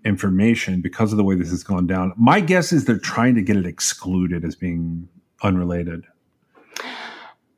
information 0.06 0.82
because 0.82 1.12
of 1.12 1.18
the 1.18 1.24
way 1.24 1.36
this 1.36 1.50
has 1.50 1.64
gone 1.64 1.88
down. 1.88 2.14
My 2.18 2.40
guess 2.40 2.72
is 2.72 2.86
they're 2.86 2.98
trying 2.98 3.36
to 3.36 3.42
get 3.42 3.58
it 3.58 3.66
excluded 3.66 4.44
as 4.46 4.56
being 4.56 5.08
unrelated. 5.42 6.06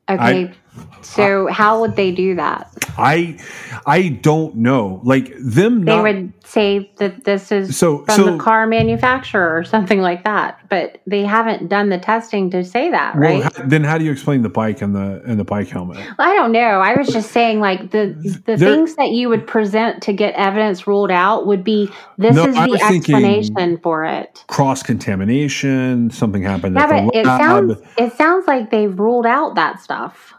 Okay. 0.08 0.46
I, 0.48 0.52
so 1.02 1.46
how 1.48 1.80
would 1.80 1.96
they 1.96 2.12
do 2.12 2.34
that? 2.36 2.70
I 2.98 3.38
I 3.86 4.08
don't 4.08 4.56
know. 4.56 5.00
Like 5.04 5.32
them 5.38 5.84
They 5.84 6.00
would 6.00 6.32
say 6.44 6.92
that 6.96 7.24
this 7.24 7.52
is 7.52 7.76
so, 7.76 8.04
from 8.04 8.16
so, 8.16 8.32
the 8.32 8.38
car 8.38 8.66
manufacturer 8.66 9.56
or 9.56 9.64
something 9.64 10.00
like 10.00 10.24
that, 10.24 10.60
but 10.68 11.00
they 11.06 11.24
haven't 11.24 11.68
done 11.68 11.88
the 11.88 11.98
testing 11.98 12.50
to 12.50 12.64
say 12.64 12.90
that, 12.90 13.14
right? 13.16 13.40
Well, 13.40 13.68
then 13.68 13.84
how 13.84 13.98
do 13.98 14.04
you 14.04 14.12
explain 14.12 14.42
the 14.42 14.48
bike 14.48 14.82
and 14.82 14.94
the 14.94 15.22
and 15.26 15.38
the 15.38 15.44
bike 15.44 15.68
helmet? 15.68 15.96
Well, 15.96 16.28
I 16.30 16.34
don't 16.34 16.52
know. 16.52 16.80
I 16.80 16.96
was 16.96 17.08
just 17.08 17.30
saying 17.32 17.60
like 17.60 17.90
the 17.90 18.14
the 18.46 18.58
things 18.58 18.96
that 18.96 19.10
you 19.10 19.28
would 19.28 19.46
present 19.46 20.02
to 20.02 20.12
get 20.12 20.34
evidence 20.34 20.86
ruled 20.86 21.10
out 21.10 21.46
would 21.46 21.64
be 21.64 21.90
this 22.18 22.36
no, 22.36 22.46
is 22.46 22.54
the 22.54 22.80
explanation 22.82 23.78
for 23.78 24.04
it. 24.04 24.44
Cross 24.48 24.82
contamination, 24.82 26.10
something 26.10 26.42
happened. 26.42 26.76
Yeah, 26.76 26.86
but 26.86 27.14
it 27.14 27.24
sounds 27.24 27.76
it 27.96 28.12
sounds 28.14 28.46
like 28.46 28.70
they've 28.70 28.96
ruled 28.98 29.26
out 29.26 29.54
that 29.54 29.80
stuff. 29.80 30.34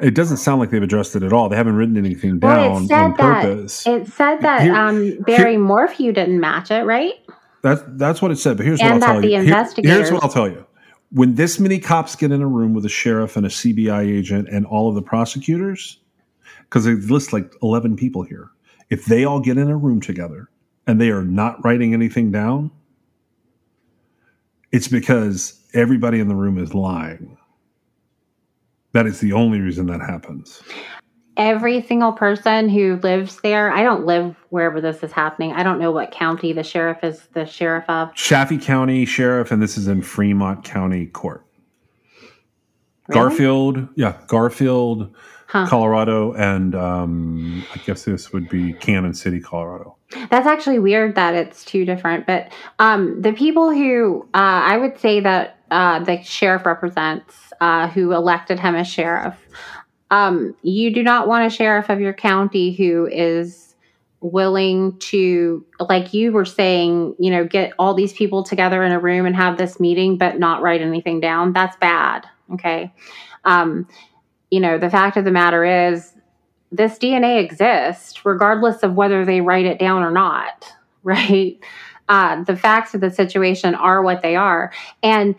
It 0.00 0.14
doesn't 0.14 0.38
sound 0.38 0.60
like 0.60 0.70
they've 0.70 0.82
addressed 0.82 1.14
it 1.14 1.22
at 1.22 1.32
all. 1.32 1.48
They 1.48 1.56
haven't 1.56 1.76
written 1.76 1.96
anything 1.96 2.38
down 2.38 2.58
well, 2.58 2.78
it 2.78 2.88
said 2.88 3.00
on 3.00 3.14
purpose. 3.14 3.86
It 3.86 4.08
said 4.08 4.40
that 4.40 4.62
here, 4.62 4.74
um, 4.74 5.18
Barry 5.20 5.52
here, 5.52 5.60
Morphew 5.60 6.12
didn't 6.12 6.40
match 6.40 6.70
it, 6.70 6.84
right? 6.84 7.14
That's 7.62 7.82
that's 7.86 8.20
what 8.20 8.30
it 8.30 8.36
said. 8.36 8.56
But 8.56 8.66
here's 8.66 8.80
and 8.80 9.00
what 9.00 9.02
I'll 9.08 9.20
tell 9.20 9.24
you. 9.24 9.40
Here, 9.40 9.68
here's 9.76 10.10
what 10.10 10.22
I'll 10.24 10.28
tell 10.28 10.48
you. 10.48 10.66
When 11.12 11.34
this 11.36 11.60
many 11.60 11.78
cops 11.78 12.16
get 12.16 12.32
in 12.32 12.40
a 12.40 12.46
room 12.46 12.74
with 12.74 12.84
a 12.84 12.88
sheriff 12.88 13.36
and 13.36 13.46
a 13.46 13.50
CBI 13.50 14.10
agent 14.10 14.48
and 14.48 14.66
all 14.66 14.88
of 14.88 14.94
the 14.94 15.02
prosecutors, 15.02 15.98
because 16.64 16.84
they 16.84 16.94
list 16.94 17.32
like 17.32 17.54
11 17.62 17.96
people 17.96 18.22
here, 18.22 18.50
if 18.90 19.04
they 19.04 19.24
all 19.24 19.38
get 19.38 19.58
in 19.58 19.68
a 19.68 19.76
room 19.76 20.00
together 20.00 20.48
and 20.86 21.00
they 21.00 21.10
are 21.10 21.22
not 21.22 21.62
writing 21.64 21.92
anything 21.92 22.32
down, 22.32 22.70
it's 24.72 24.88
because 24.88 25.60
everybody 25.74 26.18
in 26.18 26.28
the 26.28 26.34
room 26.34 26.58
is 26.58 26.74
lying 26.74 27.36
that 28.92 29.06
is 29.06 29.20
the 29.20 29.32
only 29.32 29.60
reason 29.60 29.86
that 29.86 30.00
happens. 30.00 30.62
Every 31.36 31.80
single 31.82 32.12
person 32.12 32.68
who 32.68 32.96
lives 33.02 33.40
there, 33.40 33.72
I 33.72 33.82
don't 33.82 34.04
live 34.04 34.36
wherever 34.50 34.82
this 34.82 35.02
is 35.02 35.12
happening. 35.12 35.52
I 35.52 35.62
don't 35.62 35.80
know 35.80 35.90
what 35.90 36.10
county 36.10 36.52
the 36.52 36.62
sheriff 36.62 36.98
is 37.02 37.26
the 37.32 37.46
sheriff 37.46 37.84
of. 37.88 38.14
Chaffee 38.14 38.58
County 38.58 39.06
Sheriff, 39.06 39.50
and 39.50 39.62
this 39.62 39.78
is 39.78 39.88
in 39.88 40.02
Fremont 40.02 40.62
County 40.62 41.06
Court. 41.06 41.46
Really? 43.08 43.20
Garfield, 43.20 43.88
yeah, 43.96 44.18
Garfield, 44.26 45.14
huh. 45.52 45.66
Colorado, 45.68 46.32
and 46.32 46.74
um, 46.74 47.64
I 47.74 47.78
guess 47.84 48.04
this 48.04 48.32
would 48.32 48.48
be 48.48 48.72
Cañon 48.72 49.14
City, 49.14 49.40
Colorado. 49.40 49.96
That's 50.30 50.46
actually 50.46 50.78
weird 50.78 51.14
that 51.14 51.34
it's 51.34 51.64
two 51.64 51.84
different. 51.84 52.26
But 52.26 52.52
um, 52.78 53.20
the 53.20 53.32
people 53.32 53.70
who 53.70 54.22
uh, 54.34 54.38
I 54.64 54.78
would 54.78 54.98
say 54.98 55.20
that 55.20 55.58
uh, 55.70 56.00
the 56.00 56.22
sheriff 56.22 56.66
represents 56.66 57.34
uh, 57.60 57.88
who 57.88 58.12
elected 58.12 58.58
him 58.58 58.74
as 58.74 58.88
sheriff. 58.88 59.36
Um, 60.10 60.54
you 60.62 60.92
do 60.92 61.02
not 61.02 61.28
want 61.28 61.46
a 61.46 61.50
sheriff 61.54 61.88
of 61.88 62.00
your 62.00 62.12
county 62.12 62.72
who 62.72 63.06
is 63.06 63.74
willing 64.20 64.96
to, 64.98 65.64
like 65.80 66.14
you 66.14 66.32
were 66.32 66.44
saying, 66.44 67.14
you 67.18 67.30
know, 67.30 67.44
get 67.44 67.72
all 67.78 67.94
these 67.94 68.12
people 68.12 68.42
together 68.42 68.82
in 68.84 68.92
a 68.92 69.00
room 69.00 69.26
and 69.26 69.34
have 69.34 69.58
this 69.58 69.80
meeting, 69.80 70.16
but 70.16 70.38
not 70.38 70.62
write 70.62 70.80
anything 70.80 71.20
down. 71.20 71.52
That's 71.52 71.76
bad. 71.76 72.26
Okay. 72.52 72.92
Um, 73.44 73.88
you 74.52 74.60
know, 74.60 74.76
the 74.76 74.90
fact 74.90 75.16
of 75.16 75.24
the 75.24 75.30
matter 75.30 75.64
is, 75.64 76.12
this 76.70 76.98
DNA 76.98 77.42
exists 77.42 78.24
regardless 78.24 78.82
of 78.82 78.94
whether 78.94 79.24
they 79.24 79.40
write 79.40 79.64
it 79.64 79.78
down 79.78 80.02
or 80.02 80.10
not, 80.10 80.70
right? 81.02 81.58
Uh, 82.08 82.44
the 82.44 82.54
facts 82.54 82.94
of 82.94 83.00
the 83.00 83.10
situation 83.10 83.74
are 83.74 84.02
what 84.02 84.20
they 84.20 84.36
are. 84.36 84.70
And 85.02 85.34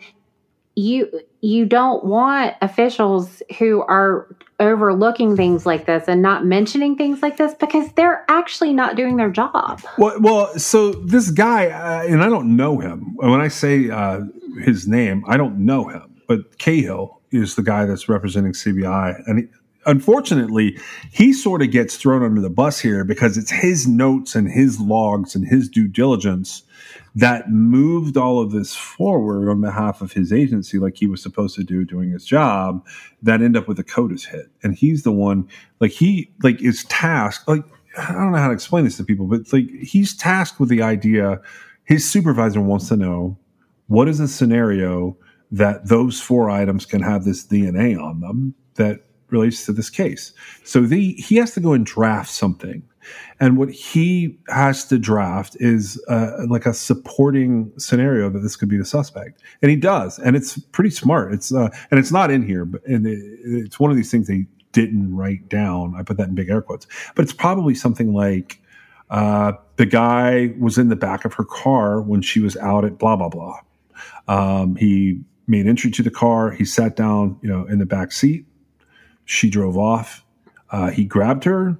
you 0.74 1.08
you 1.40 1.64
don't 1.64 2.04
want 2.04 2.56
officials 2.60 3.40
who 3.58 3.82
are 3.82 4.26
overlooking 4.58 5.36
things 5.36 5.64
like 5.64 5.86
this 5.86 6.08
and 6.08 6.20
not 6.20 6.44
mentioning 6.44 6.96
things 6.96 7.22
like 7.22 7.36
this 7.36 7.54
because 7.54 7.92
they're 7.92 8.24
actually 8.28 8.72
not 8.72 8.96
doing 8.96 9.16
their 9.16 9.30
job. 9.30 9.80
Well, 9.98 10.18
well 10.20 10.58
so 10.58 10.90
this 10.92 11.30
guy, 11.30 11.66
uh, 11.66 12.04
and 12.04 12.24
I 12.24 12.28
don't 12.28 12.56
know 12.56 12.78
him. 12.80 13.14
When 13.16 13.40
I 13.40 13.48
say 13.48 13.90
uh, 13.90 14.22
his 14.62 14.88
name, 14.88 15.22
I 15.28 15.36
don't 15.36 15.58
know 15.58 15.84
him, 15.84 16.20
but 16.26 16.58
Cahill 16.58 17.20
is 17.34 17.54
the 17.56 17.62
guy 17.62 17.84
that's 17.84 18.08
representing 18.08 18.52
CBI, 18.52 19.22
and 19.26 19.38
he, 19.40 19.48
unfortunately, 19.86 20.78
he 21.12 21.32
sort 21.32 21.62
of 21.62 21.70
gets 21.70 21.96
thrown 21.96 22.22
under 22.22 22.40
the 22.40 22.50
bus 22.50 22.80
here 22.80 23.04
because 23.04 23.36
it's 23.36 23.50
his 23.50 23.86
notes 23.86 24.34
and 24.34 24.50
his 24.50 24.80
logs 24.80 25.34
and 25.34 25.46
his 25.46 25.68
due 25.68 25.88
diligence 25.88 26.62
that 27.14 27.50
moved 27.50 28.16
all 28.16 28.40
of 28.40 28.50
this 28.50 28.74
forward 28.74 29.48
on 29.48 29.60
behalf 29.60 30.00
of 30.00 30.12
his 30.12 30.32
agency, 30.32 30.78
like 30.78 30.96
he 30.96 31.06
was 31.06 31.22
supposed 31.22 31.54
to 31.54 31.62
do 31.62 31.84
doing 31.84 32.10
his 32.10 32.24
job, 32.24 32.84
that 33.22 33.40
end 33.40 33.56
up 33.56 33.68
with 33.68 33.78
a 33.78 33.84
CODIS 33.84 34.26
hit. 34.26 34.46
And 34.62 34.74
he's 34.74 35.04
the 35.04 35.12
one, 35.12 35.48
like 35.80 35.92
he 35.92 36.32
like 36.42 36.60
is 36.60 36.84
tasked, 36.84 37.46
like 37.46 37.64
I 37.96 38.12
don't 38.12 38.32
know 38.32 38.38
how 38.38 38.48
to 38.48 38.54
explain 38.54 38.84
this 38.84 38.96
to 38.96 39.04
people, 39.04 39.26
but 39.26 39.52
like 39.52 39.70
he's 39.82 40.16
tasked 40.16 40.58
with 40.58 40.68
the 40.68 40.82
idea. 40.82 41.40
His 41.84 42.10
supervisor 42.10 42.60
wants 42.60 42.88
to 42.88 42.96
know 42.96 43.38
what 43.86 44.08
is 44.08 44.18
the 44.18 44.26
scenario 44.26 45.16
that 45.56 45.88
those 45.88 46.20
four 46.20 46.50
items 46.50 46.86
can 46.86 47.02
have 47.02 47.24
this 47.24 47.46
DNA 47.46 48.00
on 48.00 48.20
them 48.20 48.54
that 48.74 49.00
relates 49.30 49.66
to 49.66 49.72
this 49.72 49.90
case. 49.90 50.32
So 50.64 50.80
the, 50.82 51.14
he 51.14 51.36
has 51.36 51.52
to 51.54 51.60
go 51.60 51.72
and 51.72 51.84
draft 51.84 52.30
something 52.30 52.82
and 53.40 53.56
what 53.56 53.70
he 53.70 54.38
has 54.48 54.84
to 54.86 54.98
draft 54.98 55.56
is 55.60 56.02
uh, 56.08 56.44
like 56.48 56.66
a 56.66 56.74
supporting 56.74 57.72
scenario 57.78 58.30
that 58.30 58.40
this 58.40 58.56
could 58.56 58.68
be 58.68 58.76
the 58.76 58.84
suspect, 58.84 59.42
and 59.62 59.70
he 59.70 59.76
does, 59.76 60.18
and 60.18 60.36
it's 60.36 60.58
pretty 60.58 60.90
smart. 60.90 61.32
It's 61.32 61.52
uh, 61.52 61.68
and 61.90 62.00
it's 62.00 62.12
not 62.12 62.30
in 62.30 62.46
here, 62.46 62.64
but 62.64 62.84
and 62.86 63.06
it, 63.06 63.18
it's 63.44 63.80
one 63.80 63.90
of 63.90 63.96
these 63.96 64.10
things 64.10 64.26
they 64.26 64.46
didn't 64.72 65.14
write 65.14 65.48
down. 65.48 65.94
I 65.96 66.02
put 66.02 66.16
that 66.16 66.28
in 66.28 66.34
big 66.34 66.48
air 66.48 66.62
quotes, 66.62 66.86
but 67.14 67.22
it's 67.22 67.32
probably 67.32 67.74
something 67.74 68.12
like 68.12 68.60
uh, 69.10 69.52
the 69.76 69.86
guy 69.86 70.54
was 70.58 70.78
in 70.78 70.88
the 70.88 70.96
back 70.96 71.24
of 71.24 71.34
her 71.34 71.44
car 71.44 72.00
when 72.00 72.22
she 72.22 72.40
was 72.40 72.56
out 72.56 72.84
at 72.84 72.98
blah 72.98 73.16
blah 73.16 73.28
blah. 73.28 73.58
Um, 74.26 74.76
he 74.76 75.20
made 75.46 75.66
entry 75.66 75.90
to 75.90 76.02
the 76.02 76.10
car. 76.10 76.50
He 76.50 76.64
sat 76.64 76.96
down, 76.96 77.38
you 77.42 77.48
know, 77.48 77.64
in 77.66 77.78
the 77.78 77.86
back 77.86 78.12
seat. 78.12 78.46
She 79.24 79.50
drove 79.50 79.76
off. 79.76 80.24
Uh, 80.70 80.90
he 80.90 81.04
grabbed 81.04 81.44
her 81.44 81.78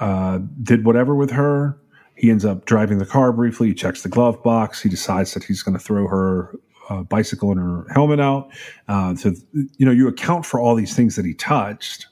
uh, 0.00 0.38
did 0.62 0.84
whatever 0.84 1.14
with 1.14 1.30
her. 1.30 1.78
He 2.16 2.30
ends 2.30 2.44
up 2.44 2.64
driving 2.64 2.98
the 2.98 3.06
car 3.06 3.32
briefly. 3.32 3.68
He 3.68 3.74
checks 3.74 4.02
the 4.02 4.08
glove 4.08 4.42
box. 4.42 4.82
He 4.82 4.88
decides 4.88 5.34
that 5.34 5.44
he's 5.44 5.62
going 5.62 5.76
to 5.76 5.82
throw 5.82 6.06
her 6.06 6.54
uh, 6.88 7.02
bicycle 7.02 7.50
and 7.50 7.60
her 7.60 7.86
helmet 7.92 8.20
out. 8.20 8.50
Uh, 8.88 9.14
so, 9.14 9.32
you 9.52 9.86
know, 9.86 9.90
you 9.90 10.06
account 10.06 10.46
for 10.46 10.60
all 10.60 10.74
these 10.74 10.94
things 10.94 11.16
that 11.16 11.24
he 11.24 11.34
touched, 11.34 12.06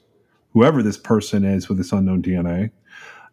whoever 0.51 0.83
this 0.83 0.97
person 0.97 1.45
is 1.45 1.69
with 1.69 1.77
this 1.77 1.91
unknown 1.91 2.21
DNA. 2.21 2.71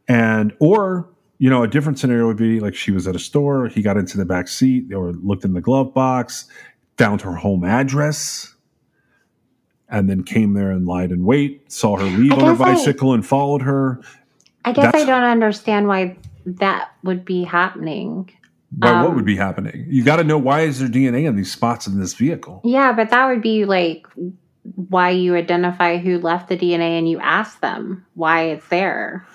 And, 0.06 0.52
or, 0.60 1.08
you 1.38 1.50
know, 1.50 1.62
a 1.62 1.68
different 1.68 1.98
scenario 1.98 2.26
would 2.26 2.36
be 2.36 2.60
like 2.60 2.74
she 2.74 2.90
was 2.90 3.08
at 3.08 3.16
a 3.16 3.20
store, 3.20 3.68
he 3.68 3.82
got 3.82 3.96
into 3.96 4.16
the 4.16 4.24
back 4.24 4.46
seat 4.46 4.92
or 4.92 5.12
looked 5.12 5.44
in 5.44 5.54
the 5.54 5.60
glove 5.60 5.94
box, 5.94 6.46
down 6.96 7.18
to 7.18 7.26
her 7.26 7.36
home 7.36 7.64
address, 7.64 8.54
and 9.88 10.08
then 10.08 10.22
came 10.22 10.54
there 10.54 10.70
and 10.70 10.86
lied 10.86 11.10
in 11.10 11.24
wait, 11.24 11.70
saw 11.70 11.96
her 11.96 12.04
leave 12.04 12.32
on 12.32 12.40
her 12.40 12.54
bicycle 12.54 13.10
I, 13.10 13.14
and 13.14 13.26
followed 13.26 13.62
her. 13.62 14.00
I 14.64 14.72
guess 14.72 14.92
That's, 14.92 15.04
I 15.04 15.06
don't 15.06 15.24
understand 15.24 15.88
why 15.88 16.16
that 16.46 16.90
would 17.02 17.24
be 17.24 17.44
happening. 17.44 18.30
Why, 18.78 18.90
um, 18.90 19.04
what 19.04 19.14
would 19.14 19.24
be 19.24 19.36
happening? 19.36 19.86
You 19.88 20.04
got 20.04 20.16
to 20.16 20.24
know 20.24 20.38
why 20.38 20.60
is 20.60 20.78
there 20.78 20.88
DNA 20.88 21.24
in 21.24 21.36
these 21.36 21.50
spots 21.50 21.86
in 21.86 21.98
this 21.98 22.14
vehicle? 22.14 22.60
Yeah, 22.64 22.92
but 22.92 23.10
that 23.10 23.26
would 23.26 23.42
be 23.42 23.64
like 23.64 24.06
why 24.62 25.10
you 25.10 25.34
identify 25.34 25.98
who 25.98 26.18
left 26.18 26.48
the 26.48 26.56
DNA 26.56 26.98
and 26.98 27.08
you 27.08 27.18
ask 27.18 27.60
them 27.60 28.06
why 28.14 28.44
it's 28.44 28.68
there. 28.68 29.26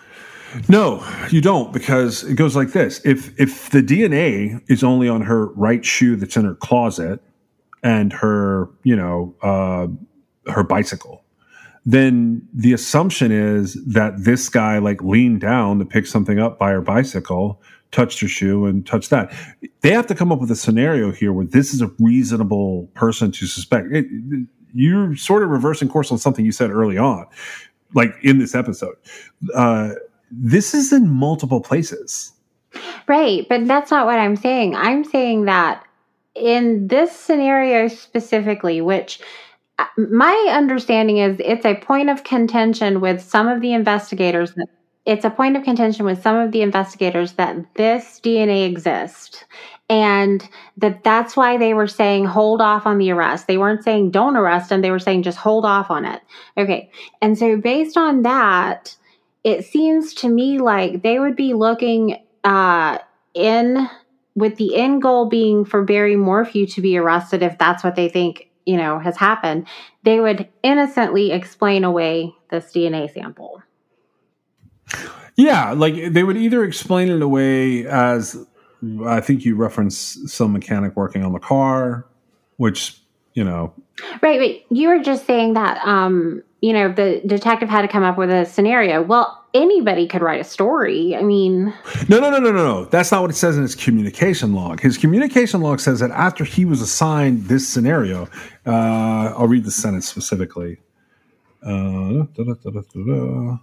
No, 0.70 1.06
you 1.32 1.42
don't 1.42 1.74
because 1.74 2.24
it 2.24 2.36
goes 2.36 2.56
like 2.56 2.72
this. 2.72 3.02
If 3.04 3.38
if 3.40 3.72
the 3.72 3.82
DNA 3.82 4.62
is 4.70 4.84
only 4.84 5.10
on 5.10 5.22
her 5.22 5.48
right 5.48 5.84
shoe 5.84 6.16
that's 6.16 6.38
in 6.38 6.46
her 6.46 6.56
closet 6.56 7.20
and 7.86 8.12
her, 8.12 8.68
you 8.84 8.96
know, 8.96 9.36
uh, 9.44 9.88
her 10.52 10.64
bicycle, 10.64 11.24
then 11.86 12.42
the 12.52 12.74
assumption 12.74 13.32
is 13.32 13.76
that 13.86 14.14
this 14.18 14.50
guy 14.50 14.80
like 14.80 15.04
leaned 15.04 15.42
down 15.42 15.78
to 15.78 15.86
pick 15.86 16.08
something 16.08 16.40
up 16.40 16.58
by 16.58 16.72
her 16.72 16.82
bicycle, 16.82 17.62
touched 17.92 18.20
her 18.22 18.28
shoe, 18.28 18.66
and 18.66 18.88
touched 18.88 19.12
that. 19.12 19.32
They 19.82 19.92
have 19.92 20.08
to 20.08 20.16
come 20.16 20.32
up 20.32 20.42
with 20.42 20.50
a 20.50 20.56
scenario 20.56 21.12
here 21.12 21.32
where 21.32 21.46
this 21.46 21.76
is 21.76 21.82
a 21.82 21.92
reasonable 22.00 22.90
person 22.96 23.32
to 23.34 23.46
suspect. 23.46 23.90
It, 23.92 24.08
you're 24.74 25.16
sort 25.16 25.44
of 25.44 25.52
reversing 25.52 25.88
course 25.88 26.12
on 26.12 26.18
something 26.18 26.44
you 26.44 26.52
said 26.52 26.72
early 26.72 26.98
on, 26.98 27.28
like 27.94 28.16
in 28.24 28.40
this 28.40 28.56
episode. 28.56 28.96
Uh, 29.54 29.92
this 30.32 30.74
is 30.74 30.92
in 30.92 31.08
multiple 31.08 31.62
places. 31.62 32.32
Right, 33.08 33.48
but 33.48 33.68
that's 33.68 33.92
not 33.92 34.08
what 34.08 34.18
I'm 34.18 34.36
saying. 34.36 34.76
I'm 34.76 35.04
saying 35.04 35.46
that 35.46 35.86
in 36.36 36.88
this 36.88 37.16
scenario 37.16 37.88
specifically, 37.88 38.82
which 38.82 39.20
my 39.98 40.48
understanding 40.52 41.18
is 41.18 41.38
it's 41.44 41.66
a 41.66 41.76
point 41.76 42.10
of 42.10 42.24
contention 42.24 43.02
with 43.02 43.22
some 43.22 43.48
of 43.48 43.62
the 43.62 43.74
investigators 43.74 44.54
that 44.54 44.68
it's 45.06 45.26
a 45.26 45.30
point 45.30 45.56
of 45.56 45.64
contention 45.64 46.04
with 46.06 46.22
some 46.22 46.36
of 46.36 46.52
the 46.52 46.62
investigators 46.62 47.34
that 47.34 47.56
this 47.76 48.20
DNA 48.24 48.68
exists 48.68 49.44
and 49.88 50.50
that 50.78 51.04
that's 51.04 51.38
why 51.38 51.58
they 51.58 51.76
were 51.76 51.88
saying 51.88 52.26
hold 52.26 52.60
off 52.60 52.88
on 52.88 52.98
the 52.98 53.12
arrest. 53.12 53.46
They 53.46 53.58
weren't 53.58 53.84
saying 53.84 54.12
don't 54.12 54.36
arrest 54.36 54.72
him, 54.72 54.82
they 54.82 54.92
were 54.92 55.00
saying 55.00 55.24
just 55.24 55.38
hold 55.38 55.64
off 55.64 55.92
on 55.92 56.06
it. 56.06 56.22
Okay. 56.58 56.90
And 57.22 57.38
so 57.38 57.58
based 57.58 57.98
on 57.98 58.24
that, 58.24 58.96
it 59.44 59.64
seems 59.64 60.14
to 60.16 60.30
me 60.30 60.58
like 60.58 61.04
they 61.04 61.20
would 61.20 61.36
be 61.36 61.54
looking 61.54 62.18
uh 62.44 62.98
in 63.36 63.88
with 64.36 64.58
the 64.58 64.76
end 64.76 65.02
goal 65.02 65.28
being 65.28 65.66
for 65.66 65.84
Barry 65.84 66.16
Morphew 66.16 66.68
to 66.68 66.82
be 66.82 66.98
arrested 66.98 67.42
if 67.42 67.58
that's 67.58 67.84
what 67.84 67.96
they 67.96 68.10
think 68.10 68.50
you 68.66 68.78
know 68.78 69.00
has 69.00 69.18
happened 69.18 69.68
they 70.04 70.20
would 70.20 70.48
innocently 70.64 71.32
explain 71.32 71.84
away 71.84 72.34
this 72.50 72.72
dna 72.74 73.12
sample. 73.12 73.62
Yeah 75.36 75.72
like 75.72 76.14
they 76.14 76.24
would 76.24 76.38
either 76.38 76.64
explain 76.64 77.10
it 77.10 77.22
away 77.22 77.86
as 77.86 78.46
i 79.06 79.20
think 79.20 79.46
you 79.46 79.56
referenced 79.56 80.30
some 80.30 80.54
mechanic 80.54 80.96
working 80.96 81.24
on 81.24 81.34
the 81.34 81.40
car 81.40 82.08
which 82.58 83.02
you 83.34 83.44
know 83.44 83.74
right 84.22 84.40
right 84.40 84.66
you 84.70 84.90
were 84.90 85.00
just 85.00 85.26
saying 85.26 85.54
that 85.54 85.80
um 85.86 86.44
you 86.62 86.74
know 86.74 86.92
the 86.92 87.22
detective 87.26 87.70
had 87.70 87.82
to 87.82 87.88
come 87.88 88.04
up 88.04 88.18
with 88.18 88.30
a 88.30 88.46
scenario 88.46 89.02
well 89.02 89.46
anybody 89.56 90.06
could 90.06 90.22
write 90.22 90.42
a 90.42 90.44
story. 90.44 91.16
I 91.16 91.24
mean, 91.24 91.74
no, 92.10 92.20
no, 92.20 92.30
no, 92.30 92.40
no, 92.40 92.52
no, 92.52 92.64
no. 92.64 92.86
That's 92.86 93.12
not 93.12 93.22
what 93.22 93.32
it 93.32 93.36
says 93.36 93.56
in 93.56 93.64
his 93.64 93.74
communication 93.74 94.54
log. 94.54 94.82
His 94.82 94.98
communication 94.98 95.62
log 95.62 95.80
says 95.80 96.02
that 96.02 96.12
after 96.12 96.44
he 96.44 96.66
was 96.66 96.82
assigned 96.82 97.46
this 97.46 97.68
scenario, 97.68 98.28
uh, 98.68 99.34
I'll 99.36 99.48
read 99.48 99.64
the 99.64 99.72
sentence 99.72 100.08
specifically. 100.08 100.78
Uh, 101.64 102.26
da, 102.36 102.44
da, 102.44 102.54
da, 102.54 103.58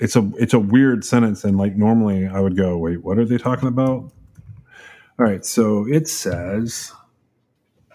it's 0.00 0.16
a 0.16 0.28
it's 0.38 0.54
a 0.54 0.58
weird 0.58 1.04
sentence, 1.04 1.44
and 1.44 1.56
like 1.56 1.76
normally 1.76 2.26
I 2.26 2.40
would 2.40 2.56
go, 2.56 2.76
wait, 2.78 3.04
what 3.04 3.18
are 3.18 3.24
they 3.24 3.38
talking 3.38 3.68
about? 3.68 4.10
All 5.18 5.26
right, 5.26 5.44
so 5.44 5.86
it 5.86 6.08
says. 6.08 6.92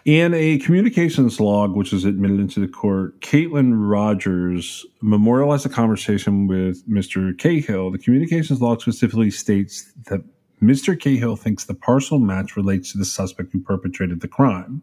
In 0.05 0.33
a 0.33 0.57
communications 0.57 1.39
log, 1.39 1.77
which 1.77 1.93
was 1.93 2.03
admitted 2.03 2.37
into 2.37 2.59
the 2.59 2.67
court, 2.67 3.21
Caitlin 3.21 3.89
Rogers 3.89 4.85
memorialized 5.01 5.65
a 5.65 5.69
conversation 5.69 6.45
with 6.45 6.85
Mr. 6.89 7.37
Cahill. 7.37 7.89
The 7.89 7.97
communications 7.97 8.61
log 8.61 8.81
specifically 8.81 9.31
states 9.31 9.93
that 10.07 10.21
Mr. 10.61 10.99
Cahill 10.99 11.37
thinks 11.37 11.63
the 11.63 11.73
partial 11.73 12.19
match 12.19 12.57
relates 12.57 12.91
to 12.91 12.97
the 12.97 13.05
suspect 13.05 13.53
who 13.53 13.61
perpetrated 13.61 14.19
the 14.19 14.27
crime. 14.27 14.81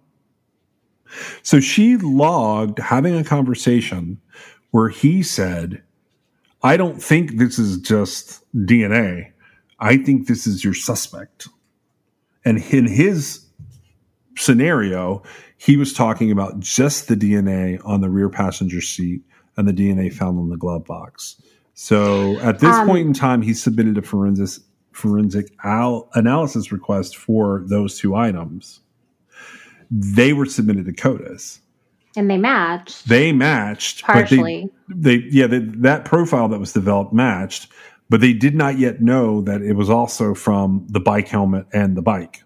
So 1.42 1.60
she 1.60 1.98
logged 1.98 2.78
having 2.78 3.14
a 3.14 3.24
conversation 3.24 4.20
where 4.70 4.88
he 4.88 5.22
said, 5.22 5.82
I 6.62 6.78
don't 6.78 7.02
think 7.02 7.36
this 7.36 7.58
is 7.58 7.76
just 7.78 8.42
DNA. 8.54 9.32
I 9.78 9.98
think 9.98 10.28
this 10.28 10.46
is 10.46 10.64
your 10.64 10.74
suspect. 10.74 11.48
And 12.42 12.58
in 12.72 12.86
his 12.86 13.44
scenario, 14.40 15.22
he 15.56 15.76
was 15.76 15.92
talking 15.92 16.30
about 16.30 16.58
just 16.60 17.08
the 17.08 17.14
DNA 17.14 17.80
on 17.84 18.00
the 18.00 18.08
rear 18.08 18.28
passenger 18.28 18.80
seat 18.80 19.22
and 19.56 19.68
the 19.68 19.72
DNA 19.72 20.12
found 20.12 20.38
on 20.38 20.48
the 20.48 20.56
glove 20.56 20.84
box. 20.84 21.40
So 21.74 22.38
at 22.40 22.58
this 22.58 22.74
um, 22.74 22.86
point 22.86 23.06
in 23.06 23.12
time, 23.12 23.42
he 23.42 23.54
submitted 23.54 23.98
a 23.98 24.02
forensic 24.02 24.62
forensic 24.92 25.52
al- 25.64 26.08
analysis 26.14 26.72
request 26.72 27.16
for 27.16 27.64
those 27.66 27.98
two 27.98 28.14
items. 28.14 28.80
They 29.90 30.32
were 30.32 30.46
submitted 30.46 30.86
to 30.86 30.92
CODIS. 30.92 31.60
And 32.16 32.28
they 32.28 32.38
matched. 32.38 33.08
They 33.08 33.32
matched 33.32 34.02
partially. 34.02 34.68
They, 34.88 35.18
they, 35.18 35.24
yeah, 35.30 35.46
they, 35.46 35.58
that 35.58 36.04
profile 36.04 36.48
that 36.48 36.58
was 36.58 36.72
developed 36.72 37.12
matched, 37.12 37.70
but 38.08 38.20
they 38.20 38.32
did 38.32 38.54
not 38.54 38.78
yet 38.78 39.00
know 39.00 39.40
that 39.42 39.62
it 39.62 39.74
was 39.74 39.88
also 39.88 40.34
from 40.34 40.86
the 40.88 41.00
bike 41.00 41.28
helmet 41.28 41.66
and 41.72 41.96
the 41.96 42.02
bike. 42.02 42.42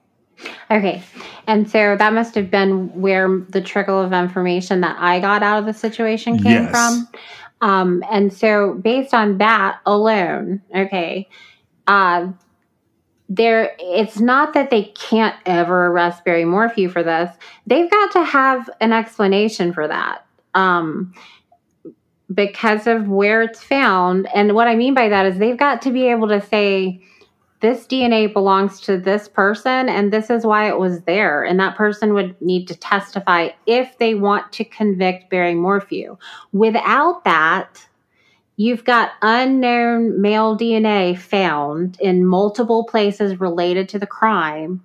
Okay. 0.71 1.03
And 1.47 1.71
so 1.71 1.97
that 1.97 2.13
must 2.13 2.35
have 2.35 2.51
been 2.51 2.89
where 3.01 3.41
the 3.49 3.61
trickle 3.61 4.01
of 4.01 4.13
information 4.13 4.81
that 4.81 4.97
I 4.99 5.21
got 5.21 5.43
out 5.43 5.59
of 5.59 5.67
the 5.67 5.75
situation 5.75 6.39
came 6.39 6.65
yes. 6.65 6.71
from. 6.71 7.09
Um, 7.61 8.05
and 8.11 8.33
so 8.33 8.75
based 8.75 9.15
on 9.15 9.39
that 9.39 9.81
alone, 9.87 10.63
okay, 10.75 11.29
uh, 11.87 12.29
there 13.29 13.75
it's 13.79 14.21
not 14.21 14.53
that 14.53 14.71
they 14.71 14.85
can't 14.85 15.35
ever 15.47 15.87
arrest 15.87 16.25
Barry 16.25 16.45
Morphew 16.45 16.89
for 16.89 17.03
this. 17.03 17.35
They've 17.67 17.91
got 17.91 18.13
to 18.13 18.25
have 18.25 18.69
an 18.81 18.93
explanation 18.93 19.73
for 19.73 19.89
that. 19.89 20.27
Um, 20.55 21.15
because 22.33 22.87
of 22.87 23.09
where 23.09 23.43
it's 23.43 23.63
found. 23.63 24.29
And 24.35 24.55
what 24.55 24.69
I 24.69 24.77
mean 24.77 24.95
by 24.95 25.09
that 25.09 25.27
is 25.27 25.39
they've 25.39 25.59
got 25.59 25.83
to 25.83 25.91
be 25.91 26.09
able 26.09 26.29
to 26.29 26.41
say, 26.41 27.03
this 27.65 27.87
DNA 27.87 28.31
belongs 28.31 28.79
to 28.79 28.99
this 28.99 29.27
person 29.27 29.89
and 29.89 30.13
this 30.13 30.29
is 30.29 30.45
why 30.45 30.69
it 30.69 30.79
was 30.79 31.01
there. 31.05 31.43
And 31.43 31.59
that 31.61 31.77
person 31.77 32.13
would 32.13 32.39
need 32.43 32.69
to 32.69 32.77
testify 32.77 33.49
if 33.65 33.97
they 33.97 34.15
want 34.15 34.53
to 34.53 34.67
convict 34.67 35.31
Barry 35.31 35.55
Morphew. 35.55 36.19
Without 36.53 37.25
that, 37.25 37.87
you've 38.57 38.85
got 38.85 39.13
unknown 39.23 40.21
male 40.21 40.59
DNA 40.59 41.19
found 41.19 41.99
in 42.03 42.27
multiple 42.27 42.85
places 42.85 43.41
related 43.41 43.89
to 43.89 43.99
the 43.99 44.07
crime. 44.07 44.85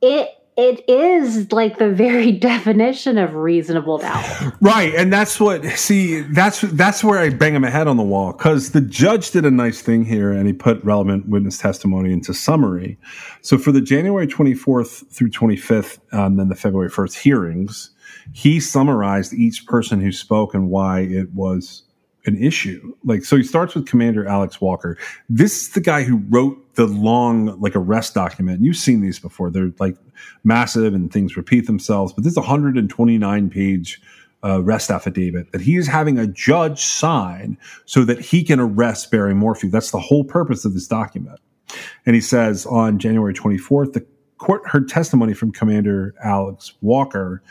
It 0.00 0.28
it 0.56 0.88
is 0.88 1.52
like 1.52 1.78
the 1.78 1.90
very 1.90 2.32
definition 2.52 3.18
of 3.18 3.34
reasonable 3.34 3.98
doubt. 3.98 4.24
Right, 4.60 4.94
and 4.94 5.12
that's 5.12 5.38
what 5.38 5.64
see 5.78 6.20
that's 6.20 6.62
that's 6.62 7.04
where 7.04 7.18
I 7.18 7.30
bang 7.30 7.60
my 7.60 7.70
head 7.70 7.86
on 7.86 7.96
the 7.96 8.02
wall 8.02 8.32
because 8.32 8.72
the 8.72 8.80
judge 8.80 9.30
did 9.30 9.44
a 9.44 9.50
nice 9.50 9.80
thing 9.82 10.04
here 10.04 10.32
and 10.32 10.46
he 10.46 10.52
put 10.52 10.82
relevant 10.84 11.28
witness 11.28 11.58
testimony 11.58 12.12
into 12.12 12.32
summary. 12.32 12.98
So 13.42 13.58
for 13.58 13.72
the 13.72 13.80
January 13.80 14.26
twenty 14.26 14.54
fourth 14.54 15.04
through 15.10 15.30
twenty 15.30 15.56
fifth, 15.56 16.00
and 16.12 16.20
um, 16.20 16.36
then 16.36 16.48
the 16.48 16.54
February 16.54 16.88
first 16.88 17.18
hearings, 17.18 17.90
he 18.32 18.60
summarized 18.60 19.32
each 19.34 19.66
person 19.66 20.00
who 20.00 20.12
spoke 20.12 20.54
and 20.54 20.70
why 20.70 21.00
it 21.00 21.32
was 21.32 21.82
an 22.26 22.42
issue. 22.42 22.94
Like, 23.04 23.24
so 23.24 23.36
he 23.36 23.42
starts 23.42 23.74
with 23.74 23.86
Commander 23.86 24.26
Alex 24.26 24.60
Walker. 24.60 24.98
This 25.28 25.62
is 25.62 25.68
the 25.70 25.80
guy 25.80 26.02
who 26.02 26.16
wrote 26.28 26.74
the 26.74 26.86
long, 26.86 27.58
like, 27.60 27.76
arrest 27.76 28.14
document. 28.14 28.62
You've 28.62 28.76
seen 28.76 29.00
these 29.00 29.18
before. 29.18 29.50
They're 29.50 29.72
like 29.78 29.96
massive 30.44 30.94
and 30.94 31.12
things 31.12 31.36
repeat 31.36 31.66
themselves, 31.66 32.12
but 32.12 32.24
this 32.24 32.32
is 32.32 32.36
a 32.36 32.40
129 32.40 33.50
page 33.50 34.00
uh, 34.44 34.60
arrest 34.62 34.90
affidavit 34.90 35.50
that 35.52 35.60
he 35.60 35.76
is 35.76 35.86
having 35.86 36.18
a 36.18 36.26
judge 36.26 36.84
sign 36.84 37.58
so 37.84 38.04
that 38.04 38.20
he 38.20 38.44
can 38.44 38.60
arrest 38.60 39.10
Barry 39.10 39.34
Morphew. 39.34 39.70
That's 39.70 39.90
the 39.90 40.00
whole 40.00 40.24
purpose 40.24 40.64
of 40.64 40.74
this 40.74 40.86
document. 40.86 41.40
And 42.04 42.14
he 42.14 42.20
says 42.20 42.66
on 42.66 42.98
January 42.98 43.34
24th, 43.34 43.92
the 43.92 44.06
court 44.38 44.62
heard 44.66 44.88
testimony 44.88 45.34
from 45.34 45.52
Commander 45.52 46.14
Alex 46.22 46.74
Walker 46.80 47.42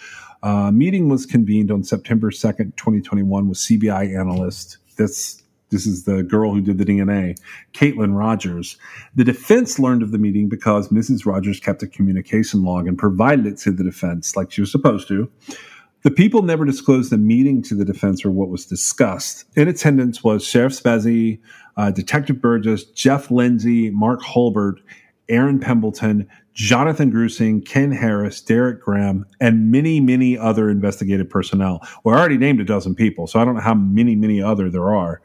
uh, 0.45 0.69
meeting 0.71 1.09
was 1.09 1.25
convened 1.25 1.71
on 1.71 1.83
September 1.83 2.29
2nd, 2.29 2.75
2021 2.75 3.49
with 3.49 3.57
CBI 3.57 4.15
analyst. 4.15 4.77
This, 4.95 5.41
this 5.71 5.87
is 5.87 6.03
the 6.03 6.21
girl 6.21 6.53
who 6.53 6.61
did 6.61 6.77
the 6.77 6.85
DNA, 6.85 7.35
Caitlin 7.73 8.15
Rogers. 8.15 8.77
The 9.15 9.23
defense 9.23 9.79
learned 9.79 10.03
of 10.03 10.11
the 10.11 10.19
meeting 10.19 10.47
because 10.47 10.89
Mrs. 10.89 11.25
Rogers 11.25 11.59
kept 11.59 11.81
a 11.81 11.87
communication 11.87 12.61
log 12.61 12.87
and 12.87 12.95
provided 12.95 13.47
it 13.47 13.57
to 13.61 13.71
the 13.71 13.83
defense 13.83 14.35
like 14.35 14.51
she 14.51 14.61
was 14.61 14.71
supposed 14.71 15.07
to. 15.07 15.31
The 16.03 16.11
people 16.11 16.43
never 16.43 16.63
disclosed 16.63 17.11
the 17.11 17.17
meeting 17.17 17.63
to 17.63 17.73
the 17.73 17.83
defense 17.83 18.23
or 18.23 18.29
what 18.29 18.49
was 18.49 18.67
discussed. 18.67 19.45
In 19.55 19.67
attendance 19.67 20.23
was 20.23 20.45
Sheriff 20.45 20.73
Spezze, 20.73 21.39
uh, 21.75 21.89
Detective 21.89 22.39
Burgess, 22.39 22.83
Jeff 22.83 23.31
Lindsay, 23.31 23.89
Mark 23.89 24.21
Hulbert, 24.21 24.79
Aaron 25.29 25.59
Pembleton, 25.59 26.27
Jonathan 26.53 27.11
Grusing, 27.11 27.65
Ken 27.65 27.91
Harris, 27.91 28.39
Derek 28.41 28.81
Graham, 28.81 29.25
and 29.41 29.71
many, 29.71 29.99
many 29.99 30.37
other 30.37 30.69
investigative 30.69 31.29
personnel. 31.29 31.79
I 31.83 32.09
already 32.09 32.37
named 32.37 32.61
a 32.61 32.63
dozen 32.63 32.95
people, 32.95 33.27
so 33.27 33.39
I 33.39 33.45
don't 33.45 33.55
know 33.55 33.61
how 33.61 33.73
many, 33.73 34.15
many 34.15 34.41
other 34.41 34.69
there 34.69 34.93
are. 34.93 35.21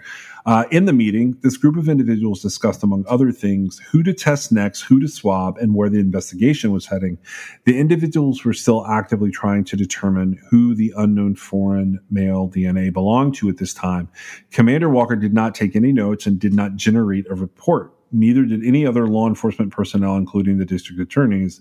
Uh, 0.47 0.65
in 0.71 0.87
the 0.87 0.93
meeting, 0.93 1.37
this 1.43 1.57
group 1.57 1.77
of 1.77 1.89
individuals 1.89 2.43
discussed, 2.43 2.83
among 2.83 3.05
other 3.07 3.31
things, 3.31 3.79
who 3.91 4.03
to 4.03 4.13
test 4.13 4.51
next, 4.51 4.81
who 4.81 4.99
to 4.99 5.07
swab, 5.07 5.59
and 5.59 5.75
where 5.75 5.91
the 5.91 6.01
investigation 6.01 6.73
was 6.73 6.87
heading. 6.87 7.19
The 7.65 7.79
individuals 7.79 8.45
were 8.45 8.55
still 8.55 8.87
actively 8.87 9.31
trying 9.31 9.65
to 9.65 9.77
determine 9.77 10.41
who 10.51 10.75
the 10.75 10.93
unknown 10.97 11.37
foreign 11.37 12.01
male 12.11 12.49
DNA 12.49 12.93
belonged 12.93 13.35
to 13.37 13.49
at 13.49 13.59
this 13.59 13.75
time. 13.75 14.09
Commander 14.51 14.89
Walker 14.89 15.17
did 15.17 15.35
not 15.35 15.55
take 15.55 15.77
any 15.77 15.93
notes 15.93 16.27
and 16.27 16.39
did 16.39 16.55
not 16.55 16.75
generate 16.75 17.31
a 17.31 17.35
report 17.35 17.93
neither 18.13 18.45
did 18.45 18.65
any 18.65 18.87
other 18.87 19.07
law 19.07 19.29
enforcement 19.29 19.73
personnel, 19.73 20.17
including 20.17 20.59
the 20.59 20.65
district 20.65 21.01
attorneys. 21.01 21.61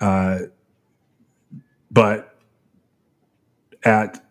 Uh, 0.00 0.40
but 1.90 2.36
at 3.84 4.24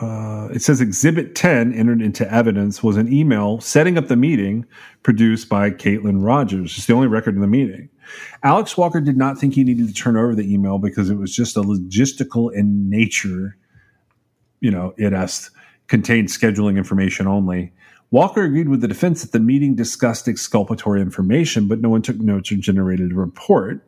uh, 0.00 0.48
it 0.52 0.62
says 0.62 0.80
Exhibit 0.80 1.34
10 1.34 1.74
entered 1.74 2.00
into 2.00 2.30
evidence 2.32 2.82
was 2.82 2.96
an 2.96 3.12
email 3.12 3.60
setting 3.60 3.98
up 3.98 4.08
the 4.08 4.16
meeting 4.16 4.64
produced 5.02 5.48
by 5.48 5.70
Caitlin 5.70 6.24
Rogers. 6.24 6.76
It's 6.78 6.86
the 6.86 6.94
only 6.94 7.08
record 7.08 7.34
in 7.34 7.40
the 7.40 7.46
meeting. 7.46 7.90
Alex 8.42 8.76
Walker 8.76 9.00
did 9.00 9.16
not 9.16 9.38
think 9.38 9.54
he 9.54 9.64
needed 9.64 9.88
to 9.88 9.94
turn 9.94 10.16
over 10.16 10.34
the 10.34 10.52
email 10.52 10.78
because 10.78 11.10
it 11.10 11.16
was 11.16 11.34
just 11.34 11.56
a 11.56 11.62
logistical 11.62 12.52
in 12.52 12.88
nature. 12.88 13.56
You 14.60 14.70
know, 14.70 14.94
it 14.96 15.12
asked 15.12 15.50
contained 15.86 16.28
scheduling 16.28 16.78
information 16.78 17.26
only. 17.26 17.72
Walker 18.12 18.42
agreed 18.42 18.68
with 18.68 18.80
the 18.80 18.88
defense 18.88 19.22
that 19.22 19.30
the 19.30 19.38
meeting 19.38 19.76
discussed 19.76 20.26
exculpatory 20.26 21.00
information, 21.00 21.68
but 21.68 21.80
no 21.80 21.88
one 21.88 22.02
took 22.02 22.18
notes 22.18 22.50
or 22.50 22.56
generated 22.56 23.12
a 23.12 23.14
report. 23.14 23.86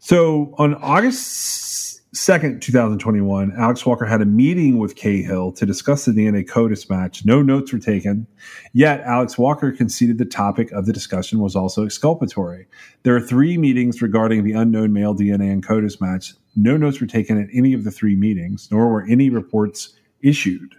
So 0.00 0.54
on 0.58 0.74
August 0.74 2.02
2nd, 2.14 2.60
2021, 2.60 3.52
Alex 3.56 3.86
Walker 3.86 4.06
had 4.06 4.20
a 4.20 4.26
meeting 4.26 4.78
with 4.78 4.96
Cahill 4.96 5.52
to 5.52 5.64
discuss 5.64 6.04
the 6.04 6.10
DNA 6.10 6.48
CODIS 6.48 6.90
match. 6.90 7.24
No 7.24 7.40
notes 7.42 7.72
were 7.72 7.78
taken. 7.78 8.26
Yet, 8.72 9.02
Alex 9.02 9.38
Walker 9.38 9.70
conceded 9.70 10.18
the 10.18 10.24
topic 10.24 10.72
of 10.72 10.86
the 10.86 10.92
discussion 10.92 11.38
was 11.38 11.54
also 11.54 11.84
exculpatory. 11.84 12.66
There 13.04 13.14
are 13.14 13.20
three 13.20 13.56
meetings 13.56 14.02
regarding 14.02 14.42
the 14.42 14.52
unknown 14.52 14.92
male 14.92 15.14
DNA 15.14 15.52
and 15.52 15.64
CODIS 15.64 16.00
match. 16.00 16.34
No 16.56 16.76
notes 16.76 17.00
were 17.00 17.06
taken 17.06 17.40
at 17.40 17.48
any 17.52 17.72
of 17.72 17.84
the 17.84 17.92
three 17.92 18.16
meetings, 18.16 18.68
nor 18.72 18.88
were 18.88 19.06
any 19.08 19.30
reports 19.30 19.94
issued. 20.22 20.74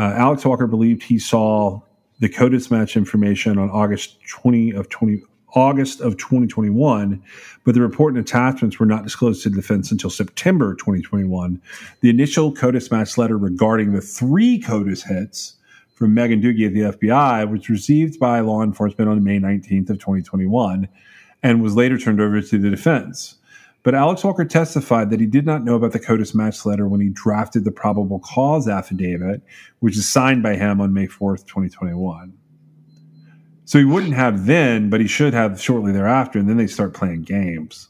Uh, 0.00 0.14
Alex 0.16 0.46
Walker 0.46 0.66
believed 0.66 1.02
he 1.02 1.18
saw 1.18 1.78
the 2.20 2.28
CODIS 2.30 2.70
match 2.70 2.96
information 2.96 3.58
on 3.58 3.68
August 3.68 4.16
20 4.28 4.70
of 4.70 4.88
20 4.88 5.22
August 5.54 6.00
of 6.00 6.16
2021, 6.16 7.22
but 7.64 7.74
the 7.74 7.82
report 7.82 8.14
and 8.14 8.24
attachments 8.24 8.78
were 8.78 8.86
not 8.86 9.02
disclosed 9.02 9.42
to 9.42 9.50
the 9.50 9.56
defense 9.56 9.90
until 9.92 10.08
September 10.08 10.74
2021. 10.76 11.60
The 12.00 12.08
initial 12.08 12.50
CODIS 12.50 12.90
match 12.90 13.18
letter 13.18 13.36
regarding 13.36 13.92
the 13.92 14.00
three 14.00 14.58
CODIS 14.58 15.06
hits 15.06 15.56
from 15.92 16.14
Megan 16.14 16.40
Doogie 16.40 16.66
at 16.66 16.72
the 16.72 16.98
FBI 16.98 17.50
was 17.50 17.68
received 17.68 18.18
by 18.18 18.40
law 18.40 18.62
enforcement 18.62 19.10
on 19.10 19.22
May 19.22 19.38
19th 19.38 19.90
of 19.90 19.98
2021 19.98 20.88
and 21.42 21.62
was 21.62 21.76
later 21.76 21.98
turned 21.98 22.22
over 22.22 22.40
to 22.40 22.58
the 22.58 22.70
defense. 22.70 23.36
But 23.82 23.94
Alex 23.94 24.22
Walker 24.22 24.44
testified 24.44 25.10
that 25.10 25.20
he 25.20 25.26
did 25.26 25.46
not 25.46 25.64
know 25.64 25.74
about 25.74 25.92
the 25.92 26.00
CODIS 26.00 26.34
match 26.34 26.66
letter 26.66 26.86
when 26.86 27.00
he 27.00 27.08
drafted 27.08 27.64
the 27.64 27.72
probable 27.72 28.18
cause 28.18 28.68
affidavit, 28.68 29.42
which 29.78 29.96
is 29.96 30.08
signed 30.08 30.42
by 30.42 30.56
him 30.56 30.80
on 30.80 30.92
May 30.92 31.06
4th, 31.06 31.46
2021. 31.46 32.34
So 33.64 33.78
he 33.78 33.84
wouldn't 33.84 34.14
have 34.14 34.46
then, 34.46 34.90
but 34.90 35.00
he 35.00 35.06
should 35.06 35.32
have 35.32 35.60
shortly 35.60 35.92
thereafter, 35.92 36.38
and 36.38 36.48
then 36.48 36.56
they 36.56 36.66
start 36.66 36.92
playing 36.92 37.22
games. 37.22 37.88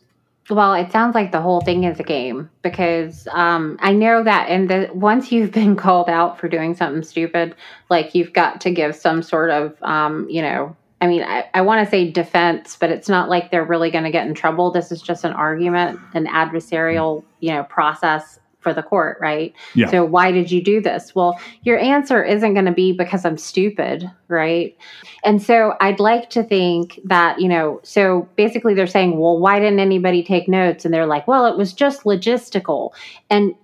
Well, 0.50 0.74
it 0.74 0.90
sounds 0.90 1.14
like 1.14 1.32
the 1.32 1.40
whole 1.40 1.60
thing 1.60 1.84
is 1.84 2.00
a 2.00 2.02
game 2.02 2.50
because 2.62 3.28
um, 3.30 3.78
I 3.80 3.92
know 3.92 4.22
that, 4.22 4.48
and 4.48 4.68
the 4.68 4.90
once 4.92 5.30
you've 5.32 5.52
been 5.52 5.76
called 5.84 6.08
out 6.08 6.38
for 6.38 6.48
doing 6.48 6.74
something 6.74 7.02
stupid, 7.02 7.54
like 7.88 8.14
you've 8.14 8.32
got 8.32 8.60
to 8.62 8.70
give 8.70 8.94
some 8.94 9.22
sort 9.22 9.50
of, 9.50 9.80
um, 9.82 10.28
you 10.28 10.42
know, 10.42 10.76
I 11.00 11.06
mean, 11.06 11.22
I, 11.22 11.48
I 11.54 11.62
want 11.62 11.84
to 11.84 11.90
say 11.90 12.10
defense, 12.10 12.76
but 12.78 12.90
it's 12.90 13.08
not 13.08 13.28
like 13.28 13.50
they're 13.50 13.64
really 13.64 13.90
going 13.90 14.04
to 14.04 14.10
get 14.10 14.26
in 14.26 14.34
trouble. 14.34 14.70
This 14.70 14.92
is 14.92 15.00
just 15.00 15.24
an 15.24 15.32
argument, 15.32 15.98
an 16.14 16.26
adversarial, 16.26 17.24
you 17.40 17.52
know, 17.52 17.64
process 17.64 18.38
for 18.60 18.74
the 18.74 18.82
court, 18.82 19.16
right? 19.20 19.54
Yeah. 19.74 19.90
So 19.90 20.04
why 20.04 20.30
did 20.30 20.50
you 20.50 20.62
do 20.62 20.82
this? 20.82 21.14
Well, 21.14 21.40
your 21.62 21.78
answer 21.78 22.22
isn't 22.22 22.52
going 22.52 22.66
to 22.66 22.72
be 22.72 22.92
because 22.92 23.24
I'm 23.24 23.38
stupid, 23.38 24.10
right? 24.28 24.76
And 25.24 25.42
so 25.42 25.74
I'd 25.80 25.98
like 25.98 26.28
to 26.30 26.42
think 26.42 27.00
that, 27.04 27.40
you 27.40 27.48
know, 27.48 27.80
so 27.82 28.28
basically 28.36 28.74
they're 28.74 28.86
saying, 28.86 29.18
well, 29.18 29.38
why 29.38 29.58
didn't 29.58 29.80
anybody 29.80 30.22
take 30.22 30.48
notes? 30.48 30.84
And 30.84 30.92
they're 30.92 31.06
like, 31.06 31.26
well, 31.26 31.46
it 31.46 31.56
was 31.56 31.72
just 31.72 32.04
logistical. 32.04 32.90
And 33.30 33.54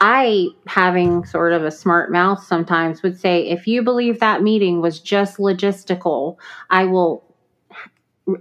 I, 0.00 0.48
having 0.66 1.24
sort 1.24 1.52
of 1.52 1.64
a 1.64 1.70
smart 1.70 2.10
mouth 2.10 2.44
sometimes, 2.44 3.02
would 3.02 3.18
say, 3.18 3.48
if 3.48 3.66
you 3.66 3.82
believe 3.82 4.20
that 4.20 4.42
meeting 4.42 4.80
was 4.80 5.00
just 5.00 5.38
logistical, 5.38 6.36
I 6.70 6.84
will 6.84 7.24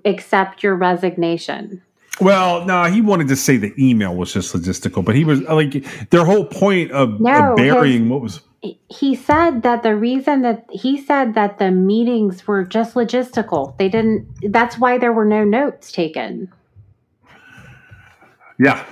accept 0.05 0.63
your 0.63 0.75
resignation. 0.75 1.81
Well, 2.21 2.65
no, 2.65 2.83
he 2.85 3.01
wanted 3.01 3.27
to 3.29 3.35
say 3.35 3.57
the 3.57 3.73
email 3.77 4.15
was 4.15 4.31
just 4.31 4.53
logistical, 4.53 5.03
but 5.03 5.15
he 5.15 5.25
was 5.25 5.41
like 5.41 5.83
their 6.09 6.25
whole 6.25 6.45
point 6.45 6.91
of, 6.91 7.19
no, 7.19 7.51
of 7.51 7.57
burying 7.57 8.03
his, 8.03 8.11
what 8.11 8.21
was. 8.21 8.41
He 8.89 9.15
said 9.15 9.63
that 9.63 9.83
the 9.83 9.95
reason 9.95 10.41
that 10.43 10.65
he 10.71 11.03
said 11.03 11.33
that 11.33 11.57
the 11.57 11.71
meetings 11.71 12.47
were 12.47 12.63
just 12.63 12.93
logistical. 12.93 13.77
They 13.77 13.89
didn't. 13.89 14.27
That's 14.51 14.77
why 14.77 14.99
there 14.99 15.11
were 15.11 15.25
no 15.25 15.43
notes 15.43 15.91
taken. 15.91 16.51
Yeah. 18.59 18.85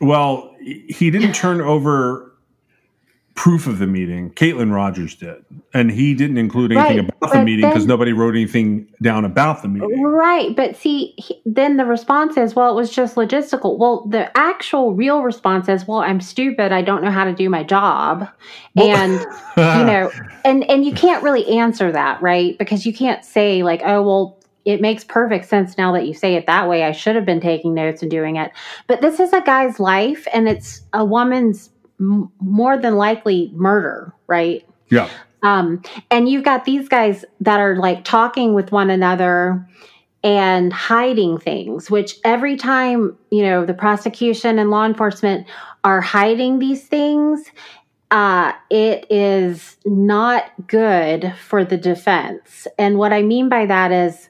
Well, 0.00 0.54
he 0.60 1.10
didn't 1.10 1.34
turn 1.34 1.60
over 1.60 2.28
proof 3.38 3.68
of 3.68 3.78
the 3.78 3.86
meeting. 3.86 4.30
Caitlin 4.32 4.74
Rogers 4.74 5.14
did, 5.14 5.44
and 5.72 5.92
he 5.92 6.12
didn't 6.12 6.38
include 6.38 6.72
anything 6.72 6.96
right, 6.98 7.08
about 7.08 7.32
the 7.32 7.44
meeting 7.44 7.68
because 7.68 7.86
nobody 7.86 8.12
wrote 8.12 8.34
anything 8.34 8.88
down 9.00 9.24
about 9.24 9.62
the 9.62 9.68
meeting. 9.68 10.02
Right, 10.02 10.56
but 10.56 10.76
see, 10.76 11.14
he, 11.16 11.40
then 11.46 11.76
the 11.76 11.84
response 11.84 12.36
is, 12.36 12.56
"Well, 12.56 12.72
it 12.72 12.74
was 12.74 12.90
just 12.90 13.14
logistical." 13.14 13.78
Well, 13.78 14.04
the 14.08 14.36
actual 14.36 14.92
real 14.92 15.22
response 15.22 15.68
is, 15.68 15.86
"Well, 15.86 16.00
I'm 16.00 16.20
stupid. 16.20 16.72
I 16.72 16.82
don't 16.82 17.02
know 17.04 17.12
how 17.12 17.24
to 17.24 17.32
do 17.32 17.48
my 17.48 17.62
job," 17.62 18.28
well, 18.74 18.88
and 18.88 19.12
you 19.12 19.84
know, 19.86 20.10
and 20.44 20.68
and 20.68 20.84
you 20.84 20.92
can't 20.92 21.22
really 21.22 21.46
answer 21.46 21.92
that, 21.92 22.20
right? 22.20 22.58
Because 22.58 22.84
you 22.84 22.92
can't 22.92 23.24
say 23.24 23.62
like, 23.62 23.82
"Oh, 23.84 24.02
well." 24.02 24.37
It 24.64 24.80
makes 24.80 25.04
perfect 25.04 25.46
sense 25.46 25.78
now 25.78 25.92
that 25.92 26.06
you 26.06 26.14
say 26.14 26.34
it 26.34 26.46
that 26.46 26.68
way. 26.68 26.84
I 26.84 26.92
should 26.92 27.16
have 27.16 27.24
been 27.24 27.40
taking 27.40 27.74
notes 27.74 28.02
and 28.02 28.10
doing 28.10 28.36
it. 28.36 28.52
But 28.86 29.00
this 29.00 29.20
is 29.20 29.32
a 29.32 29.40
guy's 29.40 29.80
life 29.80 30.26
and 30.32 30.48
it's 30.48 30.82
a 30.92 31.04
woman's 31.04 31.70
m- 32.00 32.30
more 32.40 32.76
than 32.76 32.96
likely 32.96 33.50
murder, 33.54 34.12
right? 34.26 34.66
Yeah. 34.90 35.08
Um, 35.42 35.82
and 36.10 36.28
you've 36.28 36.44
got 36.44 36.64
these 36.64 36.88
guys 36.88 37.24
that 37.40 37.60
are 37.60 37.76
like 37.76 38.04
talking 38.04 38.54
with 38.54 38.72
one 38.72 38.90
another 38.90 39.66
and 40.24 40.72
hiding 40.72 41.38
things, 41.38 41.90
which 41.90 42.16
every 42.24 42.56
time, 42.56 43.16
you 43.30 43.42
know, 43.42 43.64
the 43.64 43.74
prosecution 43.74 44.58
and 44.58 44.70
law 44.70 44.84
enforcement 44.84 45.46
are 45.84 46.00
hiding 46.00 46.58
these 46.58 46.86
things, 46.86 47.44
uh, 48.10 48.52
it 48.70 49.06
is 49.10 49.76
not 49.84 50.50
good 50.66 51.34
for 51.46 51.64
the 51.64 51.76
defense. 51.76 52.66
And 52.78 52.98
what 52.98 53.12
I 53.12 53.22
mean 53.22 53.48
by 53.48 53.66
that 53.66 53.92
is 53.92 54.28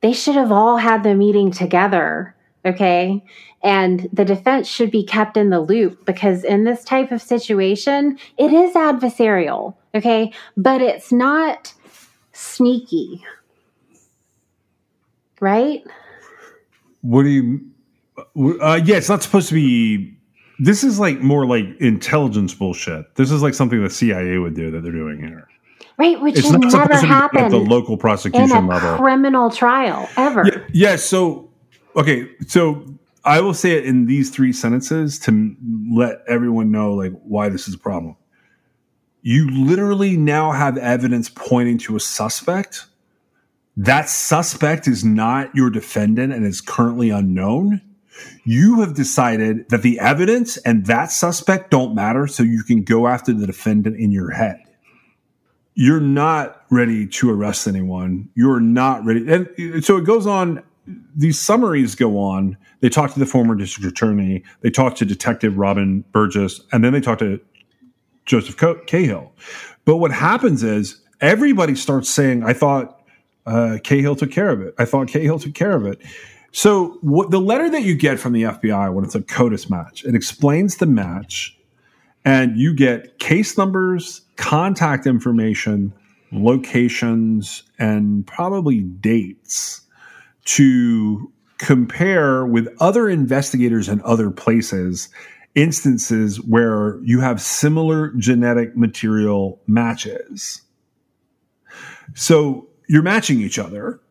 they 0.00 0.12
should 0.12 0.34
have 0.34 0.52
all 0.52 0.76
had 0.76 1.02
the 1.02 1.14
meeting 1.14 1.50
together. 1.50 2.34
Okay. 2.64 3.22
And 3.62 4.08
the 4.12 4.24
defense 4.24 4.68
should 4.68 4.90
be 4.90 5.04
kept 5.04 5.36
in 5.36 5.50
the 5.50 5.60
loop 5.60 6.04
because 6.04 6.44
in 6.44 6.64
this 6.64 6.84
type 6.84 7.10
of 7.10 7.20
situation, 7.20 8.18
it 8.36 8.52
is 8.52 8.74
adversarial, 8.74 9.74
okay? 9.94 10.32
But 10.56 10.80
it's 10.80 11.10
not 11.10 11.74
sneaky, 12.32 13.24
right? 15.40 15.82
What 17.00 17.24
do 17.24 17.30
you, 17.30 17.60
uh, 18.60 18.80
yeah, 18.84 18.96
it's 18.96 19.08
not 19.08 19.22
supposed 19.22 19.48
to 19.48 19.54
be. 19.54 20.14
This 20.60 20.82
is 20.82 20.98
like 20.98 21.20
more 21.20 21.46
like 21.46 21.64
intelligence 21.80 22.54
bullshit. 22.54 23.14
This 23.14 23.30
is 23.30 23.42
like 23.42 23.54
something 23.54 23.82
the 23.82 23.90
CIA 23.90 24.38
would 24.38 24.54
do 24.54 24.70
that 24.70 24.82
they're 24.82 24.92
doing 24.92 25.20
here. 25.20 25.48
Right, 25.98 26.20
which 26.20 26.38
it's 26.38 26.48
has 26.48 26.58
never 26.58 26.94
happened 26.94 27.46
at 27.46 27.50
the 27.50 27.58
local 27.58 27.96
prosecution 27.96 28.56
in 28.56 28.64
a 28.64 28.68
level. 28.68 28.96
Criminal 28.98 29.50
trial 29.50 30.08
ever. 30.16 30.44
Yeah, 30.46 30.64
yeah, 30.72 30.96
so 30.96 31.50
okay, 31.96 32.30
so 32.46 32.86
I 33.24 33.40
will 33.40 33.52
say 33.52 33.72
it 33.72 33.84
in 33.84 34.06
these 34.06 34.30
three 34.30 34.52
sentences 34.52 35.18
to 35.20 35.56
let 35.92 36.22
everyone 36.28 36.70
know 36.70 36.94
like 36.94 37.12
why 37.24 37.48
this 37.48 37.66
is 37.66 37.74
a 37.74 37.78
problem. 37.78 38.16
You 39.22 39.50
literally 39.50 40.16
now 40.16 40.52
have 40.52 40.78
evidence 40.78 41.28
pointing 41.28 41.78
to 41.78 41.96
a 41.96 42.00
suspect. 42.00 42.86
That 43.76 44.08
suspect 44.08 44.86
is 44.86 45.04
not 45.04 45.54
your 45.54 45.68
defendant 45.68 46.32
and 46.32 46.46
is 46.46 46.60
currently 46.60 47.10
unknown. 47.10 47.82
You 48.44 48.80
have 48.80 48.94
decided 48.94 49.68
that 49.70 49.82
the 49.82 49.98
evidence 49.98 50.56
and 50.58 50.86
that 50.86 51.10
suspect 51.10 51.70
don't 51.70 51.94
matter, 51.94 52.28
so 52.28 52.44
you 52.44 52.62
can 52.62 52.82
go 52.84 53.08
after 53.08 53.32
the 53.32 53.46
defendant 53.46 53.96
in 53.96 54.12
your 54.12 54.30
head. 54.30 54.62
You're 55.80 56.00
not 56.00 56.64
ready 56.70 57.06
to 57.06 57.30
arrest 57.30 57.68
anyone. 57.68 58.28
You're 58.34 58.58
not 58.58 59.04
ready. 59.04 59.30
And 59.32 59.84
so 59.84 59.96
it 59.96 60.04
goes 60.04 60.26
on 60.26 60.60
these 61.14 61.38
summaries 61.38 61.94
go 61.94 62.18
on. 62.18 62.56
They 62.80 62.88
talk 62.88 63.12
to 63.12 63.18
the 63.20 63.26
former 63.26 63.54
district 63.54 63.88
attorney, 63.88 64.42
they 64.62 64.70
talk 64.70 64.96
to 64.96 65.04
Detective 65.04 65.56
Robin 65.56 66.04
Burgess, 66.10 66.60
and 66.72 66.82
then 66.82 66.92
they 66.92 67.00
talk 67.00 67.18
to 67.20 67.40
Joseph 68.26 68.56
Cahill. 68.86 69.32
But 69.84 69.98
what 69.98 70.10
happens 70.10 70.64
is 70.64 71.00
everybody 71.20 71.76
starts 71.76 72.08
saying, 72.08 72.42
I 72.42 72.54
thought 72.54 73.00
uh, 73.46 73.78
Cahill 73.84 74.16
took 74.16 74.32
care 74.32 74.50
of 74.50 74.60
it. 74.60 74.74
I 74.78 74.84
thought 74.84 75.06
Cahill 75.06 75.38
took 75.38 75.54
care 75.54 75.76
of 75.76 75.86
it. 75.86 76.00
So 76.50 76.98
what 77.02 77.30
the 77.30 77.40
letter 77.40 77.70
that 77.70 77.82
you 77.82 77.94
get 77.94 78.18
from 78.18 78.32
the 78.32 78.42
FBI 78.42 78.92
when 78.92 79.04
it's 79.04 79.14
a 79.14 79.20
CODIS 79.20 79.70
match, 79.70 80.04
it 80.04 80.14
explains 80.14 80.78
the 80.78 80.86
match, 80.86 81.57
and 82.28 82.58
you 82.58 82.74
get 82.74 83.18
case 83.18 83.56
numbers, 83.56 84.20
contact 84.36 85.06
information, 85.06 85.94
locations, 86.30 87.62
and 87.78 88.26
probably 88.26 88.80
dates 88.80 89.80
to 90.44 91.32
compare 91.56 92.44
with 92.44 92.68
other 92.80 93.08
investigators 93.08 93.88
in 93.88 94.02
other 94.04 94.30
places 94.30 95.08
instances 95.54 96.36
where 96.42 97.00
you 97.02 97.20
have 97.20 97.40
similar 97.40 98.12
genetic 98.18 98.76
material 98.76 99.58
matches. 99.66 100.60
So 102.14 102.68
you're 102.90 103.02
matching 103.02 103.40
each 103.40 103.58
other, 103.58 104.02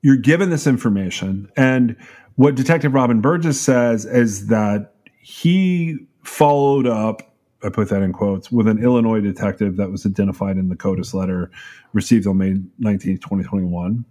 you're 0.00 0.16
given 0.16 0.48
this 0.48 0.66
information, 0.66 1.50
and 1.58 1.94
what 2.36 2.54
Detective 2.54 2.94
Robin 2.94 3.20
Burgess 3.20 3.60
says 3.60 4.06
is 4.06 4.46
that 4.46 4.94
he 5.20 5.98
followed 6.24 6.86
up, 6.86 7.35
I 7.62 7.70
put 7.70 7.88
that 7.88 8.02
in 8.02 8.12
quotes, 8.12 8.52
with 8.52 8.68
an 8.68 8.82
Illinois 8.82 9.20
detective 9.20 9.76
that 9.76 9.90
was 9.90 10.04
identified 10.04 10.56
in 10.56 10.68
the 10.68 10.76
CODIS 10.76 11.14
letter 11.14 11.50
received 11.92 12.26
on 12.26 12.38
May 12.38 12.56
19, 12.78 13.18
2021 13.18 14.04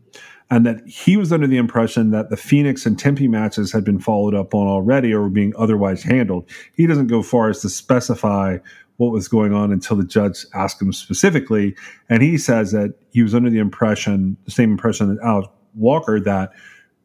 and 0.49 0.65
that 0.65 0.85
he 0.87 1.17
was 1.17 1.31
under 1.31 1.47
the 1.47 1.57
impression 1.57 2.11
that 2.11 2.29
the 2.29 2.37
Phoenix 2.37 2.85
and 2.85 2.99
Tempe 2.99 3.27
matches 3.27 3.71
had 3.71 3.83
been 3.83 3.99
followed 3.99 4.35
up 4.35 4.53
on 4.53 4.67
already 4.67 5.11
or 5.11 5.21
were 5.21 5.29
being 5.29 5.53
otherwise 5.57 6.03
handled. 6.03 6.49
He 6.73 6.85
doesn't 6.85 7.07
go 7.07 7.23
far 7.23 7.49
as 7.49 7.61
to 7.61 7.69
specify 7.69 8.59
what 8.97 9.11
was 9.11 9.27
going 9.27 9.53
on 9.53 9.71
until 9.71 9.97
the 9.97 10.05
judge 10.05 10.45
asked 10.53 10.81
him 10.81 10.93
specifically. 10.93 11.75
And 12.09 12.21
he 12.21 12.37
says 12.37 12.71
that 12.71 12.93
he 13.11 13.23
was 13.23 13.33
under 13.33 13.49
the 13.49 13.59
impression, 13.59 14.37
the 14.45 14.51
same 14.51 14.71
impression 14.71 15.13
that 15.13 15.23
Alex 15.23 15.49
Walker, 15.73 16.19
that, 16.21 16.51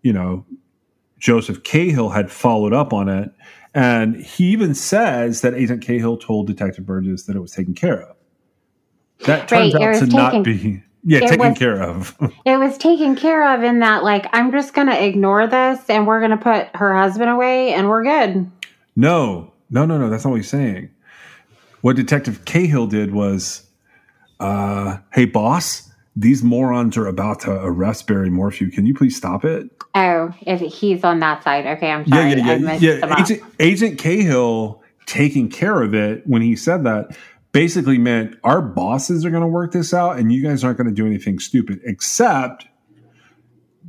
you 0.03 0.13
know, 0.13 0.45
Joseph 1.19 1.63
Cahill 1.65 2.11
had 2.11 2.31
followed 2.31 2.73
up 2.73 2.93
on 2.93 3.09
it. 3.09 3.31
And 3.75 4.17
he 4.17 4.47
even 4.47 4.75
says 4.75 5.43
that 5.43 5.55
Agent 5.55 5.83
Cahill 5.83 6.17
told 6.17 6.47
Detective 6.47 6.85
Burgess 6.87 7.25
that 7.25 7.37
it 7.37 7.41
was 7.41 7.53
taken 7.53 7.75
care 7.75 8.03
of. 8.03 8.17
That 9.27 9.49
turns 9.49 9.75
right, 9.75 9.83
out 9.83 9.95
to 9.95 10.01
taken, 10.01 10.17
not 10.17 10.43
be 10.45 10.83
yeah, 11.05 11.21
taken 11.21 11.51
was, 11.51 11.59
care 11.59 11.83
of. 11.83 12.17
it 12.45 12.59
was 12.59 12.77
taken 12.79 13.17
care 13.17 13.55
of 13.55 13.63
in 13.63 13.81
that, 13.81 14.03
like, 14.03 14.27
I'm 14.33 14.51
just 14.51 14.75
going 14.75 14.89
to 14.89 15.05
ignore 15.05 15.47
this 15.47 15.79
and 15.89 16.07
we're 16.07 16.21
going 16.21 16.31
to 16.33 16.37
put 16.37 16.69
her 16.75 16.97
husband 16.97 17.31
away 17.31 17.73
and 17.73 17.89
we're 17.89 18.03
good. 18.03 18.51
No, 18.97 19.53
no, 19.71 19.87
no, 19.87 19.99
no. 19.99 20.11
That's 20.11 20.25
not 20.25 20.31
what 20.31 20.39
he's 20.39 20.49
saying. 20.49 20.91
What 21.81 21.97
Detective 21.97 22.45
Cahill 22.45 22.87
did 22.87 23.13
was, 23.13 23.67
uh, 24.41 24.99
hey, 25.13 25.27
boss, 25.27 25.90
these 26.17 26.43
morons 26.43 26.97
are 26.97 27.07
about 27.07 27.41
to 27.41 27.53
arrest 27.53 28.07
Barry 28.07 28.31
Morphew. 28.31 28.71
Can 28.71 28.87
you 28.87 28.95
please 28.95 29.17
stop 29.17 29.45
it? 29.45 29.71
Oh, 29.95 30.33
if 30.43 30.61
he's 30.61 31.05
on 31.05 31.21
that 31.21 31.43
side. 31.43 31.67
Okay, 31.67 31.91
I'm 31.91 32.07
sorry. 32.07 32.31
Yeah, 32.31 32.57
yeah, 32.57 32.79
yeah. 32.79 33.07
yeah. 33.07 33.21
Agent, 33.21 33.43
Agent 33.59 33.99
Cahill 33.99 34.83
taking 35.07 35.49
care 35.49 35.83
of 35.83 35.95
it 35.95 36.27
when 36.27 36.43
he 36.43 36.57
said 36.57 36.85
that 36.85 37.17
basically 37.53 37.99
meant 37.99 38.37
our 38.45 38.63
bosses 38.63 39.25
are 39.25 39.31
going 39.31 39.43
to 39.43 39.49
work 39.49 39.73
this 39.73 39.93
out 39.93 40.19
and 40.19 40.33
you 40.33 40.43
guys 40.43 40.63
aren't 40.63 40.79
going 40.79 40.89
to 40.89 40.95
do 40.95 41.07
anything 41.07 41.39
stupid, 41.39 41.81
except 41.85 42.67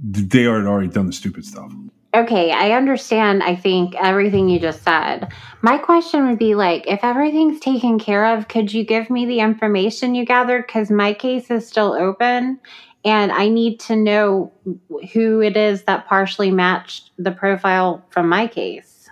they 0.04 0.44
had 0.44 0.66
already 0.66 0.88
done 0.88 1.08
the 1.08 1.14
stupid 1.14 1.46
stuff. 1.46 1.72
Okay, 2.14 2.52
I 2.52 2.72
understand, 2.72 3.42
I 3.42 3.56
think, 3.56 3.96
everything 3.96 4.50
you 4.50 4.60
just 4.60 4.84
said. 4.84 5.32
My 5.62 5.78
question 5.78 6.28
would 6.28 6.40
be 6.40 6.56
like, 6.56 6.86
if 6.86 7.00
everything's 7.04 7.62
taken 7.62 8.00
care 8.00 8.36
of, 8.36 8.50
could 8.50 8.74
you 8.74 8.84
give 8.84 9.10
me 9.10 9.26
the 9.26 9.40
information 9.40 10.14
you 10.14 10.26
gathered? 10.26 10.68
Because 10.68 10.92
my 10.92 11.14
case 11.14 11.50
is 11.50 11.66
still 11.66 11.94
open 11.94 12.60
and 13.04 13.32
I 13.32 13.48
need 13.48 13.80
to 13.82 13.96
know 13.96 14.52
who 15.14 15.42
it 15.42 15.58
is 15.58 15.84
that 15.84 16.08
partially 16.08 16.52
matched 16.52 17.12
the 17.18 17.32
profile 17.32 18.06
from 18.10 18.30
my 18.30 18.48
case. 18.48 19.10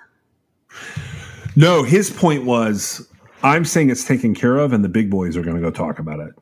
No, 1.56 1.84
his 1.84 2.10
point 2.10 2.45
was 2.45 3.08
I'm 3.43 3.66
saying 3.66 3.89
it's 3.89 4.06
taken 4.06 4.36
care 4.36 4.58
of, 4.58 4.74
and 4.74 4.84
the 4.84 4.89
big 4.89 5.10
boys 5.10 5.36
are 5.36 5.41
going 5.41 5.56
to 5.56 5.62
go 5.62 5.72
talk 5.72 6.00
about 6.00 6.20
it. 6.20 6.34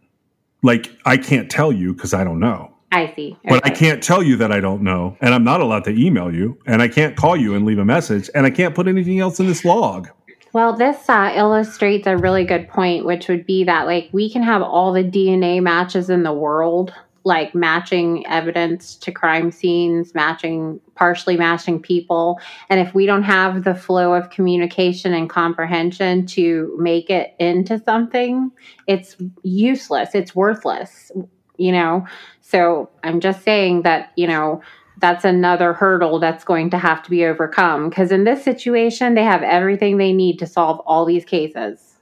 Like 0.63 0.91
I 1.05 1.17
can't 1.17 1.49
tell 1.49 1.71
you 1.71 1.93
because 1.93 2.13
I 2.13 2.23
don't 2.23 2.39
know. 2.39 2.76
I 2.91 3.13
see. 3.15 3.37
Okay. 3.45 3.49
But 3.49 3.65
I 3.65 3.69
can't 3.69 4.01
tell 4.01 4.23
you 4.23 4.37
that 4.37 4.51
I 4.51 4.59
don't 4.59 4.81
know, 4.81 5.17
and 5.19 5.33
I'm 5.33 5.43
not 5.43 5.61
allowed 5.61 5.83
to 5.85 5.91
email 5.91 6.33
you, 6.33 6.57
and 6.65 6.81
I 6.81 6.87
can't 6.87 7.15
call 7.15 7.35
you 7.35 7.53
and 7.53 7.65
leave 7.65 7.79
a 7.79 7.85
message, 7.85 8.29
and 8.33 8.45
I 8.45 8.49
can't 8.49 8.73
put 8.73 8.87
anything 8.87 9.19
else 9.19 9.39
in 9.39 9.47
this 9.47 9.65
log. 9.65 10.09
Well, 10.53 10.73
this 10.73 11.09
uh, 11.09 11.33
illustrates 11.35 12.07
a 12.07 12.17
really 12.17 12.45
good 12.45 12.69
point, 12.69 13.05
which 13.05 13.27
would 13.27 13.45
be 13.45 13.63
that 13.65 13.85
like 13.85 14.09
we 14.11 14.29
can 14.29 14.41
have 14.41 14.61
all 14.61 14.93
the 14.93 15.03
DNA 15.03 15.61
matches 15.61 16.09
in 16.09 16.23
the 16.23 16.33
world, 16.33 16.93
like 17.25 17.53
matching 17.53 18.25
evidence 18.25 18.95
to 18.95 19.11
crime 19.11 19.51
scenes, 19.51 20.15
matching 20.15 20.79
partially 20.95 21.35
matching 21.35 21.81
people, 21.81 22.39
and 22.69 22.79
if 22.79 22.95
we 22.95 23.05
don't 23.05 23.23
have 23.23 23.65
the 23.65 23.75
flow 23.75 24.13
of 24.13 24.29
communication 24.29 25.13
and 25.13 25.29
comprehension 25.29 26.25
to 26.27 26.75
make 26.79 27.09
it 27.09 27.35
into 27.37 27.77
something, 27.83 28.49
it's 28.87 29.17
useless. 29.43 30.15
It's 30.15 30.33
worthless. 30.33 31.11
You 31.57 31.71
know. 31.71 32.07
So 32.41 32.89
I'm 33.03 33.19
just 33.19 33.43
saying 33.43 33.81
that 33.81 34.11
you 34.15 34.27
know 34.27 34.61
that's 34.99 35.25
another 35.25 35.73
hurdle 35.73 36.19
that's 36.19 36.43
going 36.43 36.69
to 36.71 36.77
have 36.77 37.03
to 37.03 37.09
be 37.09 37.25
overcome 37.25 37.89
because 37.89 38.11
in 38.11 38.23
this 38.23 38.43
situation 38.43 39.13
they 39.13 39.23
have 39.23 39.43
everything 39.43 39.97
they 39.97 40.13
need 40.13 40.39
to 40.39 40.47
solve 40.47 40.79
all 40.81 41.05
these 41.05 41.25
cases. 41.25 41.95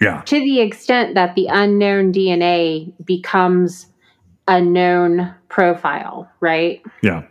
Yeah. 0.00 0.22
To 0.26 0.38
the 0.38 0.60
extent 0.60 1.14
that 1.14 1.34
the 1.34 1.46
unknown 1.46 2.12
dna 2.12 2.92
becomes 3.04 3.86
a 4.46 4.60
known 4.60 5.34
profile 5.48 6.30
right? 6.40 6.82
Yeah. 7.02 7.24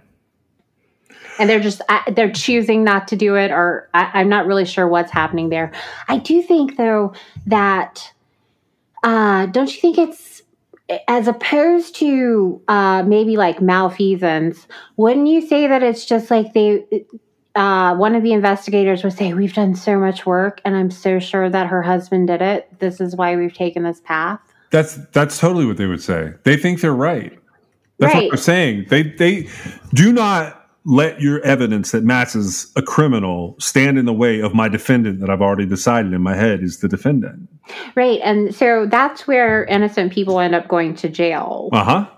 And 1.37 1.49
they're 1.49 1.59
just 1.59 1.81
they're 2.13 2.31
choosing 2.31 2.83
not 2.83 3.07
to 3.09 3.15
do 3.15 3.35
it 3.35 3.51
or 3.51 3.89
I, 3.93 4.21
am 4.21 4.29
not 4.29 4.47
really 4.47 4.65
sure 4.65 4.87
what's 4.87 5.11
happening 5.11 5.49
there. 5.49 5.71
I 6.07 6.17
do 6.17 6.41
think 6.41 6.77
though 6.77 7.13
that 7.45 8.11
uh, 9.03 9.45
don't 9.47 9.73
you 9.73 9.79
think 9.79 9.97
it's 9.97 10.41
as 11.07 11.27
opposed 11.27 11.95
to 11.95 12.61
uh, 12.67 13.03
maybe 13.03 13.37
like 13.37 13.61
malfeasance, 13.61 14.67
wouldn't 14.97 15.27
you 15.27 15.41
say 15.41 15.67
that 15.67 15.81
it's 15.81 16.05
just 16.05 16.29
like 16.29 16.53
they, 16.53 17.05
uh, 17.55 17.95
one 17.95 18.15
of 18.15 18.23
the 18.23 18.33
investigators 18.33 19.03
would 19.03 19.13
say, 19.13 19.33
We've 19.33 19.53
done 19.53 19.75
so 19.75 19.97
much 19.99 20.25
work 20.25 20.61
and 20.65 20.75
I'm 20.75 20.91
so 20.91 21.19
sure 21.19 21.49
that 21.49 21.67
her 21.67 21.81
husband 21.81 22.27
did 22.27 22.41
it. 22.41 22.79
This 22.79 23.01
is 23.01 23.15
why 23.15 23.35
we've 23.35 23.53
taken 23.53 23.83
this 23.83 24.01
path. 24.01 24.39
That's 24.71 24.95
that's 25.13 25.39
totally 25.39 25.65
what 25.65 25.77
they 25.77 25.85
would 25.85 26.01
say. 26.01 26.33
They 26.43 26.57
think 26.57 26.81
they're 26.81 26.93
right. 26.93 27.37
That's 27.97 28.13
right. 28.13 28.23
what 28.23 28.31
they're 28.31 28.37
saying. 28.37 28.87
They 28.89 29.03
they 29.03 29.47
do 29.93 30.11
not 30.11 30.64
let 30.85 31.19
your 31.19 31.41
evidence 31.41 31.91
that 31.91 32.03
matches 32.03 32.71
a 32.75 32.81
criminal 32.81 33.55
stand 33.59 33.97
in 33.97 34.05
the 34.05 34.13
way 34.13 34.39
of 34.39 34.53
my 34.53 34.69
defendant 34.69 35.19
that 35.19 35.31
I've 35.31 35.41
already 35.41 35.65
decided 35.65 36.13
in 36.13 36.21
my 36.21 36.35
head 36.35 36.61
is 36.61 36.79
the 36.79 36.87
defendant. 36.87 37.49
Right. 37.95 38.19
And 38.23 38.53
so 38.53 38.85
that's 38.85 39.27
where 39.27 39.65
innocent 39.65 40.13
people 40.13 40.39
end 40.39 40.53
up 40.53 40.67
going 40.67 40.95
to 40.97 41.09
jail. 41.09 41.69
Uh 41.73 41.83
huh. 41.83 42.09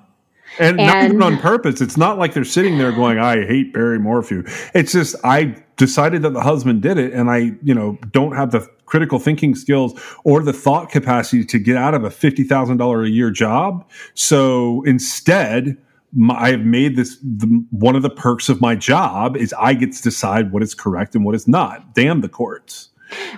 And, 0.60 0.80
and, 0.80 0.88
not 0.88 1.04
even 1.06 1.24
on 1.24 1.38
purpose. 1.40 1.82
It's 1.82 1.98
not 1.98 2.18
like 2.18 2.34
they're 2.34 2.44
sitting 2.44 2.78
there 2.78 2.92
going, 2.92 3.20
I 3.20 3.46
hate 3.46 3.74
Barry 3.74 4.00
Morphew. 4.00 4.44
It's 4.74 4.92
just, 4.92 5.16
I 5.24 5.56
decided 5.78 6.24
that 6.24 6.34
the 6.34 6.42
husband 6.42 6.82
did 6.82 6.98
it 6.98 7.14
and 7.14 7.30
I, 7.30 7.54
you 7.64 7.74
know, 7.74 7.98
don't 8.12 8.36
have 8.36 8.52
the 8.52 8.68
critical 8.86 9.20
thinking 9.20 9.56
skills 9.56 10.00
or 10.24 10.42
the 10.42 10.54
thought 10.54 10.90
capacity 10.90 11.46
to 11.46 11.60
get 11.60 11.78
out 11.78 11.94
of 11.94 12.04
a 12.04 12.10
$50,000 12.10 13.06
a 13.06 13.10
year 13.10 13.30
job. 13.30 13.88
So 14.14 14.84
instead, 14.84 15.78
my, 16.14 16.36
I've 16.36 16.62
made 16.62 16.96
this 16.96 17.18
the, 17.18 17.66
one 17.72 17.96
of 17.96 18.02
the 18.02 18.10
perks 18.10 18.50
of 18.50 18.62
my 18.62 18.76
job 18.76 19.36
is 19.38 19.54
I 19.60 19.74
get 19.74 19.92
to 19.94 20.02
decide 20.02 20.52
what 20.52 20.64
is 20.64 20.74
correct 20.74 21.16
and 21.16 21.26
what 21.26 21.36
is 21.36 21.48
not. 21.48 21.94
Damn 21.94 22.22
the 22.22 22.30
courts. 22.30 22.90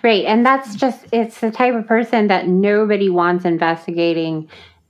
Right. 0.04 0.26
And 0.26 0.46
that's 0.46 0.76
just, 0.76 1.06
it's 1.12 1.42
the 1.42 1.52
type 1.52 1.76
of 1.76 1.86
person 1.86 2.28
that 2.28 2.48
nobody 2.48 3.10
wants 3.10 3.46
investigating 3.46 4.50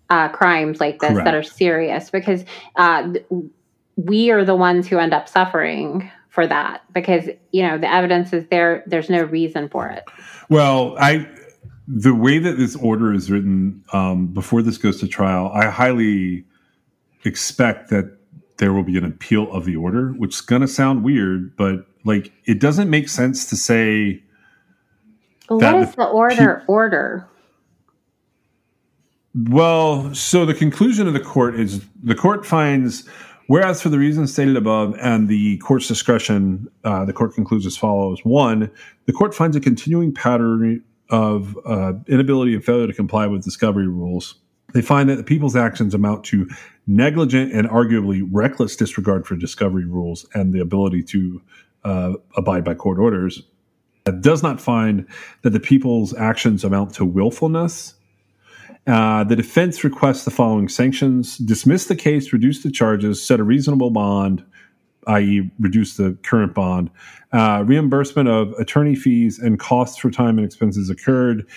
uh, 0.10 0.30
crimes 0.30 0.80
like 0.80 1.00
this 1.00 1.12
Correct. 1.12 1.26
that 1.26 1.34
are 1.36 1.44
serious 1.44 2.10
because 2.10 2.46
uh, 2.78 3.14
we 3.96 4.32
are 4.32 4.46
the 4.46 4.56
ones 4.56 4.88
who 4.88 4.98
end 4.98 5.14
up 5.14 5.28
suffering 5.28 6.10
for 6.30 6.48
that 6.48 6.82
because, 6.94 7.28
you 7.52 7.62
know, 7.62 7.78
the 7.78 7.92
evidence 7.92 8.32
is 8.34 8.46
there. 8.50 8.84
There's 8.88 9.10
no 9.10 9.24
reason 9.24 9.68
for 9.70 9.88
it. 9.90 10.06
Well, 10.50 10.96
I, 10.98 11.28
the 11.88 12.16
way 12.16 12.40
that 12.40 12.58
this 12.58 12.76
order 12.76 13.14
is 13.14 13.30
written 13.30 13.84
um, 13.94 14.28
before 14.28 14.62
this 14.62 14.78
goes 14.78 15.00
to 15.02 15.08
trial, 15.08 15.52
I 15.54 15.66
highly 15.66 16.46
expect 17.26 17.90
that 17.90 18.18
there 18.58 18.74
will 18.74 18.84
be 18.84 18.98
an 18.98 19.06
appeal 19.06 19.52
of 19.52 19.66
the 19.66 19.76
order, 19.76 20.10
which 20.12 20.36
is 20.36 20.42
going 20.42 20.62
to 20.62 20.68
sound 20.68 21.04
weird, 21.04 21.56
but 21.56 21.86
like 22.06 22.32
it 22.46 22.60
doesn't 22.60 22.90
make 22.90 23.10
sense 23.10 23.50
to 23.50 23.56
say. 23.56 24.24
What 25.48 25.76
is 25.76 25.96
the 25.96 26.06
order? 26.06 26.60
Pe- 26.60 26.66
order. 26.68 27.28
Well, 29.34 30.14
so 30.14 30.46
the 30.46 30.54
conclusion 30.54 31.08
of 31.08 31.14
the 31.14 31.20
court 31.20 31.56
is 31.56 31.82
the 32.04 32.16
court 32.16 32.46
finds, 32.46 33.08
whereas 33.48 33.82
for 33.82 33.90
the 33.90 33.98
reasons 33.98 34.34
stated 34.34 34.58
above 34.58 34.96
and 35.00 35.28
the 35.28 35.58
court's 35.60 35.88
discretion, 35.88 36.68
uh, 36.84 37.06
the 37.06 37.14
court 37.14 37.34
concludes 37.34 37.66
as 37.66 37.78
follows: 37.78 38.20
one, 38.24 38.70
the 39.06 39.14
court 39.14 39.34
finds 39.34 39.56
a 39.56 39.60
continuing 39.60 40.14
pattern 40.14 40.84
of 41.10 41.58
uh, 41.66 41.94
inability 42.08 42.54
and 42.54 42.64
failure 42.64 42.88
to 42.88 42.94
comply 42.94 43.26
with 43.26 43.44
discovery 43.44 43.88
rules 43.88 44.36
they 44.74 44.82
find 44.82 45.10
that 45.10 45.16
the 45.16 45.24
people's 45.24 45.56
actions 45.56 45.94
amount 45.94 46.24
to 46.26 46.48
negligent 46.88 47.54
and 47.54 47.68
arguably 47.70 48.28
reckless 48.32 48.76
disregard 48.76 49.26
for 49.26 49.36
discovery 49.36 49.86
rules 49.86 50.26
and 50.34 50.54
the 50.54 50.60
ability 50.60 51.04
to 51.04 51.42
uh, 51.84 52.14
abide 52.36 52.64
by 52.64 52.74
court 52.74 53.00
orders. 53.00 53.44
It 54.06 54.22
does 54.22 54.42
not 54.42 54.60
find 54.60 55.06
that 55.44 55.52
the 55.52 55.60
people's 55.60 56.16
actions 56.16 56.64
amount 56.64 56.94
to 56.96 57.06
willfulness. 57.06 57.96
Uh, 58.88 59.24
the 59.24 59.36
defense 59.36 59.84
requests 59.84 60.26
the 60.26 60.32
following 60.32 60.68
sanctions 60.68 61.38
dismiss 61.38 61.86
the 61.86 61.96
case, 61.96 62.34
reduce 62.34 62.64
the 62.64 62.72
charges, 62.72 63.24
set 63.24 63.40
a 63.40 63.44
reasonable 63.44 63.92
bond, 63.92 64.44
i.e., 65.08 65.52
reduce 65.60 65.98
the 65.98 66.18
current 66.24 66.54
bond, 66.56 66.90
uh, 67.34 67.64
reimbursement 67.68 68.28
of 68.28 68.52
attorney 68.54 68.96
fees 68.96 69.38
and 69.38 69.60
costs 69.60 69.98
for 69.98 70.10
time 70.10 70.38
and 70.38 70.46
expenses 70.46 70.90
occurred. 70.90 71.48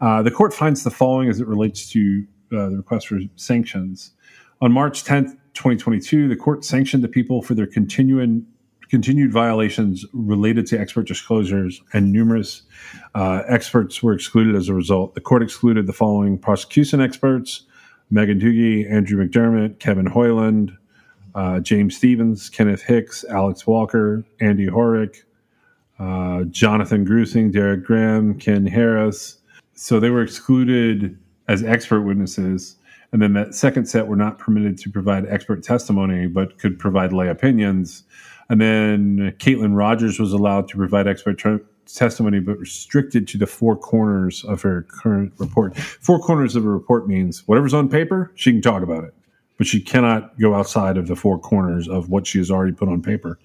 Uh, 0.00 0.22
the 0.22 0.30
court 0.30 0.52
finds 0.52 0.84
the 0.84 0.90
following 0.90 1.28
as 1.28 1.40
it 1.40 1.46
relates 1.46 1.88
to 1.90 2.26
uh, 2.52 2.68
the 2.68 2.76
request 2.76 3.08
for 3.08 3.20
sanctions. 3.36 4.12
On 4.60 4.72
March 4.72 5.04
10th, 5.04 5.36
2022, 5.54 6.28
the 6.28 6.36
court 6.36 6.64
sanctioned 6.64 7.02
the 7.02 7.08
people 7.08 7.42
for 7.42 7.54
their 7.54 7.66
continuing 7.66 8.46
continued 8.92 9.32
violations 9.32 10.04
related 10.12 10.66
to 10.66 10.78
expert 10.78 11.08
disclosures, 11.08 11.80
and 11.94 12.12
numerous 12.12 12.60
uh, 13.14 13.42
experts 13.48 14.02
were 14.02 14.12
excluded 14.12 14.54
as 14.54 14.68
a 14.68 14.74
result. 14.74 15.14
The 15.14 15.20
court 15.22 15.42
excluded 15.42 15.86
the 15.86 15.94
following 15.94 16.36
prosecution 16.36 17.00
experts 17.00 17.62
Megan 18.10 18.38
Doogie, 18.38 18.90
Andrew 18.92 19.26
McDermott, 19.26 19.78
Kevin 19.78 20.04
Hoyland, 20.04 20.76
uh, 21.34 21.60
James 21.60 21.96
Stevens, 21.96 22.50
Kenneth 22.50 22.82
Hicks, 22.82 23.24
Alex 23.30 23.66
Walker, 23.66 24.24
Andy 24.40 24.66
Horick, 24.66 25.22
uh, 25.98 26.44
Jonathan 26.50 27.06
Grusing, 27.06 27.50
Derek 27.50 27.84
Graham, 27.84 28.38
Ken 28.38 28.66
Harris. 28.66 29.38
So 29.72 30.00
they 30.00 30.10
were 30.10 30.22
excluded 30.22 31.18
as 31.52 31.62
expert 31.62 32.00
witnesses. 32.00 32.76
And 33.12 33.20
then 33.20 33.34
that 33.34 33.54
second 33.54 33.86
set 33.86 34.06
were 34.06 34.16
not 34.16 34.38
permitted 34.38 34.78
to 34.78 34.90
provide 34.90 35.26
expert 35.28 35.62
testimony, 35.62 36.26
but 36.26 36.58
could 36.58 36.78
provide 36.78 37.12
lay 37.12 37.28
opinions. 37.28 38.04
And 38.48 38.58
then 38.60 39.34
Caitlin 39.38 39.76
Rogers 39.76 40.18
was 40.18 40.32
allowed 40.32 40.66
to 40.68 40.76
provide 40.76 41.06
expert 41.06 41.42
testimony, 41.86 42.40
but 42.40 42.58
restricted 42.58 43.28
to 43.28 43.38
the 43.38 43.46
four 43.46 43.76
corners 43.76 44.44
of 44.44 44.62
her 44.62 44.82
current 44.88 45.34
report. 45.36 45.76
Four 45.76 46.20
corners 46.20 46.56
of 46.56 46.64
a 46.64 46.70
report 46.70 47.06
means 47.06 47.46
whatever's 47.46 47.74
on 47.74 47.90
paper, 47.90 48.32
she 48.34 48.50
can 48.50 48.62
talk 48.62 48.82
about 48.82 49.04
it, 49.04 49.14
but 49.58 49.66
she 49.66 49.80
cannot 49.80 50.38
go 50.40 50.54
outside 50.54 50.96
of 50.96 51.06
the 51.06 51.16
four 51.16 51.38
corners 51.38 51.86
of 51.86 52.08
what 52.08 52.26
she 52.26 52.38
has 52.38 52.50
already 52.50 52.72
put 52.72 52.88
on 52.88 53.02
paper. 53.02 53.38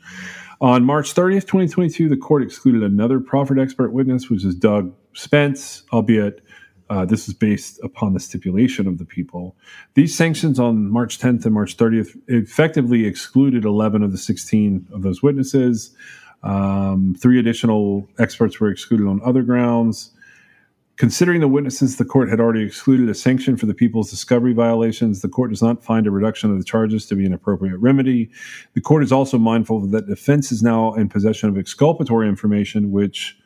On 0.62 0.86
March 0.86 1.14
30th, 1.14 1.42
2022, 1.42 2.08
the 2.10 2.18
court 2.18 2.42
excluded 2.42 2.84
another 2.84 3.20
proffered 3.20 3.60
expert 3.60 3.92
witness, 3.92 4.30
which 4.30 4.46
is 4.46 4.56
Doug 4.56 4.94
Spence, 5.14 5.84
albeit 5.92 6.42
uh, 6.90 7.06
this 7.06 7.28
is 7.28 7.34
based 7.34 7.80
upon 7.84 8.14
the 8.14 8.20
stipulation 8.20 8.88
of 8.88 8.98
the 8.98 9.06
people. 9.06 9.56
These 9.94 10.16
sanctions 10.16 10.60
on 10.60 10.90
March 10.90 11.20
10th 11.20 11.46
and 11.46 11.54
March 11.54 11.78
30th 11.78 12.18
effectively 12.28 13.06
excluded 13.06 13.66
11 13.66 14.04
of 14.04 14.12
the 14.12 14.18
16 14.18 14.88
of 14.94 15.02
those 15.02 15.22
witnesses. 15.22 15.96
Um, 16.44 17.16
three 17.20 17.40
additional 17.40 18.08
experts 18.20 18.60
were 18.60 18.70
excluded 18.70 19.08
on 19.08 19.22
other 19.24 19.42
grounds. 19.42 20.12
Considering 20.96 21.42
the 21.42 21.48
witnesses 21.48 21.98
the 21.98 22.06
court 22.06 22.28
had 22.28 22.40
already 22.40 22.64
excluded 22.64 23.08
a 23.08 23.14
sanction 23.14 23.56
for 23.56 23.68
the 23.68 23.74
people's 23.74 24.10
discovery 24.10 24.54
violations, 24.54 25.22
the 25.22 25.30
court 25.30 25.52
does 25.52 25.62
not 25.62 25.84
find 25.84 26.08
a 26.08 26.12
reduction 26.12 26.50
of 26.50 26.58
the 26.58 26.64
charges 26.64 27.06
to 27.06 27.16
be 27.16 27.24
an 27.24 27.34
appropriate 27.34 27.78
remedy. 27.78 28.32
The 28.74 28.82
court 28.82 29.04
is 29.04 29.12
also 29.12 29.38
mindful 29.38 29.82
that 29.82 30.08
defense 30.08 30.52
is 30.52 30.64
now 30.64 30.96
in 30.96 31.08
possession 31.08 31.50
of 31.50 31.58
exculpatory 31.58 32.28
information, 32.28 32.92
which 32.92 33.38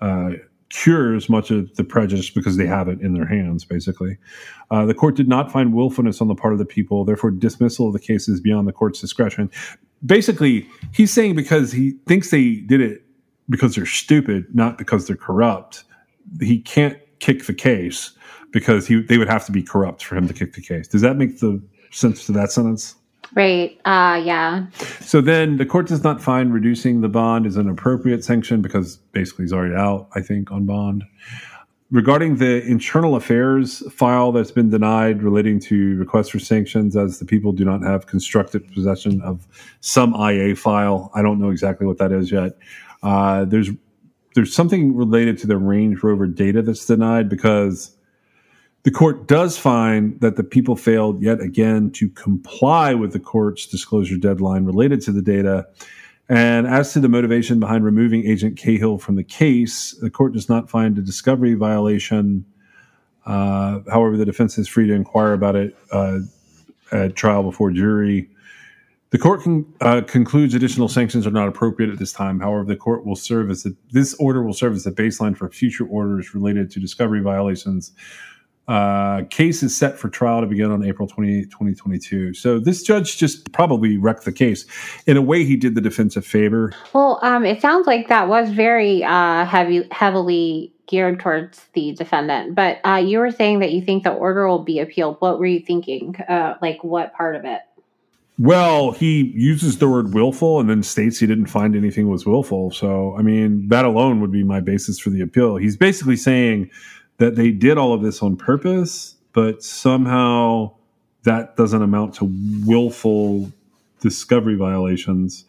uh, 0.00 0.30
cures 0.74 1.28
much 1.28 1.52
of 1.52 1.74
the 1.76 1.84
prejudice 1.84 2.30
because 2.30 2.56
they 2.56 2.66
have 2.66 2.88
it 2.88 3.00
in 3.00 3.14
their 3.14 3.26
hands, 3.26 3.64
basically. 3.64 4.18
Uh, 4.72 4.84
the 4.84 4.94
court 4.94 5.14
did 5.14 5.28
not 5.28 5.52
find 5.52 5.72
willfulness 5.72 6.20
on 6.20 6.26
the 6.26 6.34
part 6.34 6.52
of 6.52 6.58
the 6.58 6.64
people, 6.64 7.04
therefore, 7.04 7.30
dismissal 7.30 7.86
of 7.86 7.92
the 7.92 8.00
case 8.00 8.28
is 8.28 8.40
beyond 8.40 8.66
the 8.66 8.72
court's 8.72 9.00
discretion. 9.00 9.48
Basically, 10.04 10.66
he's 10.92 11.12
saying 11.12 11.36
because 11.36 11.70
he 11.70 11.92
thinks 12.06 12.30
they 12.30 12.56
did 12.56 12.80
it 12.80 13.04
because 13.48 13.76
they're 13.76 13.86
stupid, 13.86 14.46
not 14.52 14.76
because 14.76 15.06
they're 15.06 15.16
corrupt, 15.16 15.84
he 16.40 16.58
can't 16.58 16.98
kick 17.20 17.46
the 17.46 17.54
case 17.54 18.10
because 18.50 18.86
he, 18.86 19.00
they 19.00 19.16
would 19.16 19.28
have 19.28 19.46
to 19.46 19.52
be 19.52 19.62
corrupt 19.62 20.02
for 20.02 20.16
him 20.16 20.26
to 20.26 20.34
kick 20.34 20.54
the 20.54 20.60
case. 20.60 20.88
Does 20.88 21.02
that 21.02 21.16
make 21.16 21.38
the 21.38 21.62
sense 21.92 22.26
to 22.26 22.32
that 22.32 22.50
sentence? 22.50 22.96
Right. 23.34 23.80
Uh, 23.84 24.22
yeah. 24.24 24.66
So 25.00 25.20
then 25.20 25.56
the 25.56 25.66
court 25.66 25.88
does 25.88 26.04
not 26.04 26.22
find 26.22 26.54
reducing 26.54 27.00
the 27.00 27.08
bond 27.08 27.46
is 27.46 27.56
an 27.56 27.68
appropriate 27.68 28.24
sanction 28.24 28.62
because 28.62 28.96
basically 29.12 29.44
he's 29.44 29.52
already 29.52 29.74
out, 29.74 30.08
I 30.14 30.20
think, 30.20 30.52
on 30.52 30.66
bond. 30.66 31.04
Regarding 31.90 32.36
the 32.36 32.62
internal 32.64 33.16
affairs 33.16 33.82
file 33.92 34.32
that's 34.32 34.50
been 34.50 34.70
denied 34.70 35.22
relating 35.22 35.60
to 35.60 35.96
requests 35.96 36.28
for 36.28 36.38
sanctions, 36.38 36.96
as 36.96 37.18
the 37.18 37.24
people 37.24 37.52
do 37.52 37.64
not 37.64 37.82
have 37.82 38.06
constructive 38.06 38.66
possession 38.72 39.20
of 39.22 39.46
some 39.80 40.14
IA 40.14 40.54
file, 40.56 41.10
I 41.14 41.22
don't 41.22 41.40
know 41.40 41.50
exactly 41.50 41.86
what 41.86 41.98
that 41.98 42.12
is 42.12 42.30
yet. 42.32 42.52
Uh, 43.02 43.44
there's 43.44 43.70
there's 44.34 44.54
something 44.54 44.96
related 44.96 45.38
to 45.38 45.46
the 45.46 45.56
Range 45.56 46.02
Rover 46.02 46.26
data 46.26 46.62
that's 46.62 46.86
denied 46.86 47.28
because 47.28 47.96
the 48.84 48.90
court 48.90 49.26
does 49.26 49.56
find 49.56 50.20
that 50.20 50.36
the 50.36 50.44
people 50.44 50.76
failed 50.76 51.22
yet 51.22 51.40
again 51.40 51.90
to 51.92 52.08
comply 52.10 52.92
with 52.92 53.12
the 53.12 53.18
court's 53.18 53.66
disclosure 53.66 54.18
deadline 54.18 54.66
related 54.66 55.00
to 55.00 55.10
the 55.10 55.22
data. 55.22 55.66
And 56.28 56.66
as 56.66 56.92
to 56.92 57.00
the 57.00 57.08
motivation 57.08 57.58
behind 57.58 57.84
removing 57.84 58.26
Agent 58.26 58.58
Cahill 58.58 58.98
from 58.98 59.16
the 59.16 59.24
case, 59.24 59.92
the 60.00 60.10
court 60.10 60.34
does 60.34 60.50
not 60.50 60.68
find 60.68 60.98
a 60.98 61.02
discovery 61.02 61.54
violation. 61.54 62.44
Uh, 63.24 63.80
however, 63.90 64.18
the 64.18 64.26
defense 64.26 64.58
is 64.58 64.68
free 64.68 64.86
to 64.86 64.92
inquire 64.92 65.32
about 65.32 65.56
it 65.56 65.74
uh, 65.90 66.20
at 66.92 67.16
trial 67.16 67.42
before 67.42 67.70
jury. 67.70 68.28
The 69.10 69.18
court 69.18 69.44
con- 69.44 69.72
uh, 69.80 70.02
concludes 70.02 70.54
additional 70.54 70.88
sanctions 70.88 71.26
are 71.26 71.30
not 71.30 71.48
appropriate 71.48 71.90
at 71.90 71.98
this 71.98 72.12
time. 72.12 72.40
However, 72.40 72.64
the 72.64 72.76
court 72.76 73.06
will 73.06 73.16
serve 73.16 73.50
as 73.50 73.64
a, 73.64 73.70
this 73.92 74.12
order 74.14 74.42
will 74.42 74.52
serve 74.52 74.74
as 74.74 74.86
a 74.86 74.92
baseline 74.92 75.36
for 75.36 75.48
future 75.48 75.86
orders 75.86 76.34
related 76.34 76.70
to 76.72 76.80
discovery 76.80 77.20
violations. 77.20 77.92
Uh, 78.66 79.24
case 79.28 79.62
is 79.62 79.76
set 79.76 79.98
for 79.98 80.08
trial 80.08 80.40
to 80.40 80.46
begin 80.46 80.70
on 80.70 80.82
April 80.82 81.06
28, 81.06 81.50
2022. 81.50 82.32
So 82.32 82.58
this 82.58 82.82
judge 82.82 83.18
just 83.18 83.52
probably 83.52 83.98
wrecked 83.98 84.24
the 84.24 84.32
case. 84.32 84.64
In 85.06 85.16
a 85.18 85.22
way, 85.22 85.44
he 85.44 85.56
did 85.56 85.74
the 85.74 85.82
defense 85.82 86.16
a 86.16 86.22
favor. 86.22 86.72
Well, 86.94 87.18
um, 87.22 87.44
it 87.44 87.60
sounds 87.60 87.86
like 87.86 88.08
that 88.08 88.28
was 88.28 88.50
very 88.50 89.04
uh, 89.04 89.44
heavy, 89.44 89.86
heavily 89.90 90.72
geared 90.86 91.20
towards 91.20 91.60
the 91.74 91.92
defendant. 91.92 92.54
But 92.54 92.80
uh, 92.86 93.02
you 93.04 93.18
were 93.18 93.30
saying 93.30 93.58
that 93.58 93.72
you 93.72 93.82
think 93.82 94.04
the 94.04 94.12
order 94.12 94.48
will 94.48 94.64
be 94.64 94.80
appealed. 94.80 95.16
What 95.18 95.38
were 95.38 95.46
you 95.46 95.60
thinking? 95.60 96.16
Uh, 96.28 96.54
like 96.62 96.82
what 96.82 97.12
part 97.12 97.36
of 97.36 97.44
it? 97.44 97.60
Well, 98.38 98.90
he 98.90 99.32
uses 99.36 99.78
the 99.78 99.88
word 99.88 100.12
willful 100.12 100.58
and 100.58 100.68
then 100.68 100.82
states 100.82 101.20
he 101.20 101.26
didn't 101.26 101.46
find 101.46 101.76
anything 101.76 102.08
was 102.08 102.26
willful. 102.26 102.72
So, 102.72 103.14
I 103.16 103.22
mean, 103.22 103.68
that 103.68 103.84
alone 103.84 104.20
would 104.20 104.32
be 104.32 104.42
my 104.42 104.60
basis 104.60 104.98
for 104.98 105.10
the 105.10 105.20
appeal. 105.20 105.56
He's 105.56 105.76
basically 105.76 106.16
saying 106.16 106.70
that 107.18 107.36
they 107.36 107.50
did 107.50 107.78
all 107.78 107.92
of 107.92 108.02
this 108.02 108.22
on 108.22 108.36
purpose, 108.36 109.16
but 109.32 109.62
somehow 109.62 110.74
that 111.22 111.56
doesn't 111.56 111.82
amount 111.82 112.14
to 112.14 112.30
willful 112.66 113.50
discovery 114.00 114.56
violations. 114.56 115.44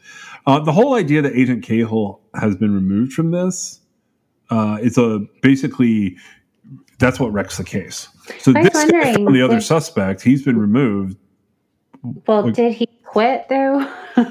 Uh, 0.48 0.60
the 0.60 0.72
whole 0.72 0.94
idea 0.94 1.22
that 1.22 1.36
Agent 1.36 1.64
Cahill 1.64 2.22
has 2.34 2.56
been 2.56 2.74
removed 2.74 3.14
from 3.14 3.32
this 3.32 3.82
uh, 4.50 4.78
is 4.82 4.98
a 4.98 5.22
basically 5.42 6.18
that's 6.98 7.20
what 7.20 7.34
wrecks 7.34 7.58
the 7.58 7.64
case. 7.64 8.08
So 8.40 8.54
this 8.54 8.90
guy 8.90 9.14
from 9.14 9.34
the 9.34 9.42
other 9.42 9.60
suspect, 9.60 10.22
he's 10.22 10.44
been 10.44 10.58
removed 10.58 11.18
well, 12.28 12.44
like, 12.44 12.54
did 12.54 12.74
he 12.74 12.88
quit 13.04 13.48
though? 13.50 13.92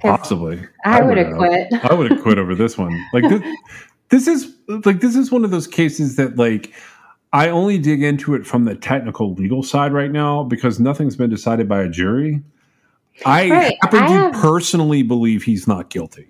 possibly. 0.00 0.62
I, 0.84 0.98
I 0.98 1.02
would 1.02 1.18
have 1.18 1.36
quit. 1.36 1.68
I 1.82 1.94
would 1.94 2.10
have 2.10 2.22
quit 2.22 2.38
over 2.38 2.54
this 2.54 2.76
one. 2.76 3.04
Like 3.12 3.28
this, 3.28 3.42
this 4.08 4.26
is 4.26 4.54
like 4.84 5.00
this 5.00 5.16
is 5.16 5.30
one 5.30 5.44
of 5.44 5.50
those 5.50 5.66
cases 5.66 6.16
that 6.16 6.36
like 6.36 6.72
I 7.32 7.48
only 7.48 7.78
dig 7.78 8.02
into 8.02 8.34
it 8.34 8.46
from 8.46 8.64
the 8.64 8.74
technical 8.74 9.34
legal 9.34 9.62
side 9.62 9.92
right 9.92 10.10
now 10.10 10.44
because 10.44 10.78
nothing's 10.80 11.16
been 11.16 11.30
decided 11.30 11.68
by 11.68 11.82
a 11.82 11.88
jury. 11.88 12.42
I 13.24 13.50
right. 13.50 13.76
happen 13.82 14.00
I 14.00 14.06
to 14.06 14.12
have, 14.12 14.32
personally 14.34 15.02
believe 15.02 15.42
he's 15.42 15.66
not 15.66 15.90
guilty. 15.90 16.28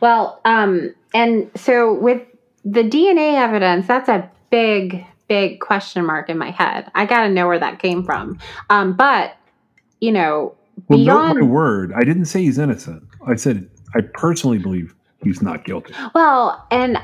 Well, 0.00 0.40
um, 0.44 0.94
and 1.14 1.50
so 1.54 1.94
with 1.94 2.22
the 2.64 2.82
DNA 2.82 3.34
evidence, 3.34 3.86
that's 3.86 4.08
a 4.08 4.28
big, 4.50 5.04
big 5.28 5.60
question 5.60 6.04
mark 6.04 6.28
in 6.28 6.38
my 6.38 6.50
head. 6.50 6.90
I 6.94 7.06
got 7.06 7.22
to 7.22 7.28
know 7.28 7.46
where 7.46 7.58
that 7.58 7.78
came 7.78 8.02
from. 8.02 8.38
Um, 8.70 8.94
but 8.94 9.36
you 10.00 10.12
know, 10.12 10.54
well, 10.88 10.98
beyond 10.98 11.38
my 11.38 11.46
word, 11.46 11.92
I 11.94 12.04
didn't 12.04 12.26
say 12.26 12.42
he's 12.42 12.58
innocent. 12.58 13.02
I 13.26 13.36
said 13.36 13.68
I 13.94 14.00
personally 14.00 14.58
believe 14.58 14.94
he's 15.22 15.42
not 15.42 15.64
guilty. 15.64 15.94
Well, 16.14 16.66
and 16.70 16.98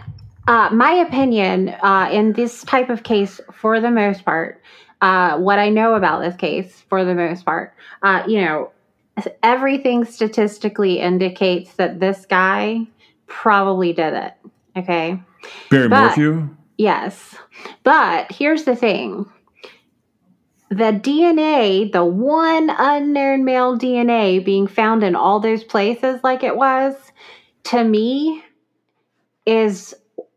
uh, 0.48 0.70
my 0.72 0.92
opinion 0.92 1.70
uh, 1.82 2.08
in 2.12 2.32
this 2.32 2.64
type 2.64 2.90
of 2.90 3.02
case, 3.02 3.40
for 3.52 3.80
the 3.80 3.90
most 3.90 4.24
part, 4.24 4.60
uh, 5.00 5.38
what 5.38 5.58
I 5.58 5.68
know 5.68 5.94
about 5.94 6.20
this 6.20 6.36
case, 6.36 6.82
for 6.88 7.04
the 7.04 7.14
most 7.14 7.44
part, 7.44 7.74
uh, 8.02 8.22
you 8.26 8.40
know, 8.40 8.70
everything 9.42 10.04
statistically 10.04 11.00
indicates 11.00 11.74
that 11.74 12.00
this 12.00 12.26
guy 12.26 12.86
probably 13.26 13.92
did 13.92 14.14
it. 14.14 14.32
Okay. 14.76 15.20
Barry 15.70 15.88
but, 15.88 16.16
Morphew? 16.16 16.48
Yes. 16.78 17.36
But 17.82 18.30
here's 18.32 18.64
the 18.64 18.76
thing 18.76 19.30
the 20.68 20.92
DNA, 20.92 21.92
the 21.92 22.04
one 22.04 22.70
unknown 22.78 23.44
male 23.44 23.76
DNA 23.76 24.42
being 24.42 24.66
found 24.66 25.02
in 25.02 25.14
all 25.14 25.38
those 25.38 25.62
places 25.62 26.20
like 26.24 26.42
it 26.42 26.56
was, 26.56 26.94
to 27.64 27.84
me, 27.84 28.42
is 29.46 29.94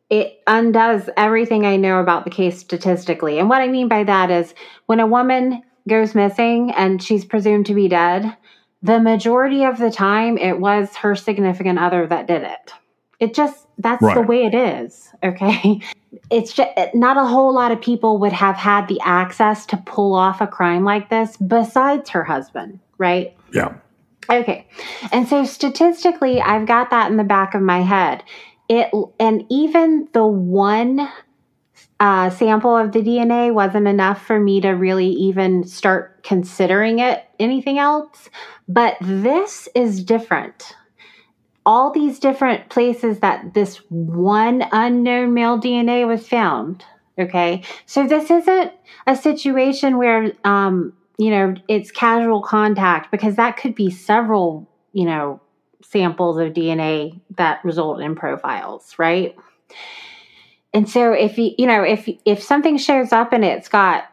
it 0.10 0.42
undoes 0.48 1.10
everything 1.18 1.66
I 1.66 1.78
know 1.78 2.00
about 2.00 2.26
the 2.26 2.30
case 2.30 2.60
statistically. 2.60 3.40
And 3.40 3.50
what 3.50 3.62
I 3.62 3.68
mean 3.68 3.88
by 3.88 4.04
that 4.04 4.30
is 4.30 4.54
when 4.86 5.00
a 5.00 5.08
woman 5.08 5.64
goes 5.88 6.16
missing 6.16 6.72
and 6.72 7.02
she's 7.02 7.26
presumed 7.26 7.66
to 7.68 7.74
be 7.74 7.88
dead, 7.88 8.36
the 8.84 9.00
majority 9.00 9.64
of 9.64 9.78
the 9.78 9.92
time 9.92 10.38
it 10.38 10.60
was 10.60 10.96
her 10.98 11.16
significant 11.16 11.80
other 11.80 12.06
that 12.08 12.28
did 12.28 12.44
it. 12.44 12.72
It 13.20 13.34
just, 13.34 13.66
that's 13.80 14.04
right. 14.04 14.16
the 14.16 14.22
way 14.22 14.46
it 14.46 14.54
is. 14.54 15.10
Okay. 15.24 15.82
it's 16.30 16.54
just 16.54 16.72
not 16.94 17.18
a 17.18 17.26
whole 17.26 17.54
lot 17.54 17.72
of 17.72 17.82
people 17.82 18.20
would 18.20 18.34
have 18.34 18.56
had 18.56 18.88
the 18.88 19.00
access 19.04 19.66
to 19.68 19.78
pull 19.78 20.14
off 20.14 20.42
a 20.42 20.48
crime 20.48 20.84
like 20.84 21.10
this 21.10 21.36
besides 21.38 22.10
her 22.10 22.24
husband, 22.24 22.80
right? 22.98 23.36
Yeah. 23.54 23.74
Okay. 24.30 24.68
And 25.12 25.28
so 25.28 25.46
statistically, 25.46 26.42
I've 26.42 26.68
got 26.68 26.90
that 26.92 27.12
in 27.12 27.18
the 27.18 27.24
back 27.24 27.54
of 27.54 27.62
my 27.62 27.82
head. 27.82 28.24
It 28.68 28.92
and 29.20 29.46
even 29.50 30.08
the 30.14 30.26
one 30.26 31.08
uh, 32.00 32.30
sample 32.32 32.76
of 32.76 32.92
the 32.92 33.02
DNA 33.02 33.54
wasn't 33.54 33.88
enough 33.88 34.26
for 34.26 34.40
me 34.40 34.60
to 34.62 34.70
really 34.70 35.10
even 35.10 35.64
start 35.66 36.24
considering 36.24 37.00
it 37.00 37.26
anything 37.40 37.78
else. 37.78 38.30
But 38.68 38.98
this 39.02 39.70
is 39.76 40.04
different 40.04 40.76
all 41.66 41.92
these 41.92 42.20
different 42.20 42.70
places 42.70 43.20
that 43.20 43.54
this 43.54 43.78
one 43.90 44.64
unknown 44.72 45.34
male 45.34 45.60
DNA 45.60 46.08
was 46.08 46.28
found. 46.28 46.86
Okay. 47.18 47.64
So 47.86 48.06
this 48.08 48.30
isn't 48.30 48.72
a 49.08 49.16
situation 49.16 49.98
where, 49.98 50.32
um, 50.44 50.94
you 51.18 51.30
know, 51.30 51.56
it's 51.68 51.92
casual 51.92 52.42
contact 52.42 53.12
because 53.12 53.36
that 53.36 53.58
could 53.58 53.76
be 53.76 53.90
several, 53.90 54.70
you 54.94 55.06
know, 55.06 55.42
samples 55.84 56.38
of 56.38 56.54
DNA 56.54 57.20
that 57.38 57.64
result 57.64 58.02
in 58.02 58.16
profiles, 58.16 58.96
right? 58.98 59.36
And 60.74 60.90
so 60.90 61.14
if 61.14 61.38
you, 61.38 61.52
you 61.58 61.68
know, 61.68 61.84
if 61.84 62.10
if 62.26 62.44
something 62.44 62.78
shows 62.78 63.14
up 63.14 63.32
and 63.32 63.46
it's 63.46 63.70
got 63.70 64.06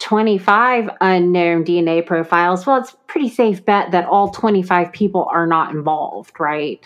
25 0.00 0.90
unknown 1.00 1.64
DNA 1.64 2.04
profiles, 2.04 2.66
well, 2.66 2.78
it's 2.78 2.94
pretty 3.06 3.28
safe 3.28 3.64
bet 3.64 3.92
that 3.92 4.06
all 4.06 4.30
25 4.30 4.92
people 4.92 5.28
are 5.32 5.46
not 5.46 5.74
involved, 5.74 6.38
right? 6.38 6.80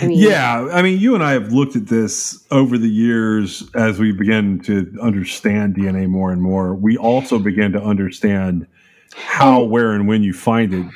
I 0.00 0.06
mean, 0.06 0.18
yeah, 0.18 0.68
I 0.70 0.82
mean, 0.82 1.00
you 1.00 1.14
and 1.14 1.24
I 1.24 1.32
have 1.32 1.52
looked 1.52 1.76
at 1.76 1.86
this 1.86 2.44
over 2.50 2.76
the 2.76 2.90
years 2.90 3.68
as 3.74 3.98
we 3.98 4.12
begin 4.12 4.60
to 4.60 4.94
understand 5.00 5.74
DNA 5.74 6.08
more 6.08 6.30
and 6.30 6.42
more. 6.42 6.74
We 6.74 6.98
also 6.98 7.38
begin 7.38 7.72
to 7.72 7.82
understand 7.82 8.66
how, 9.14 9.62
where, 9.62 9.92
and 9.92 10.08
when 10.08 10.22
you 10.22 10.32
find 10.32 10.74
it 10.74 10.86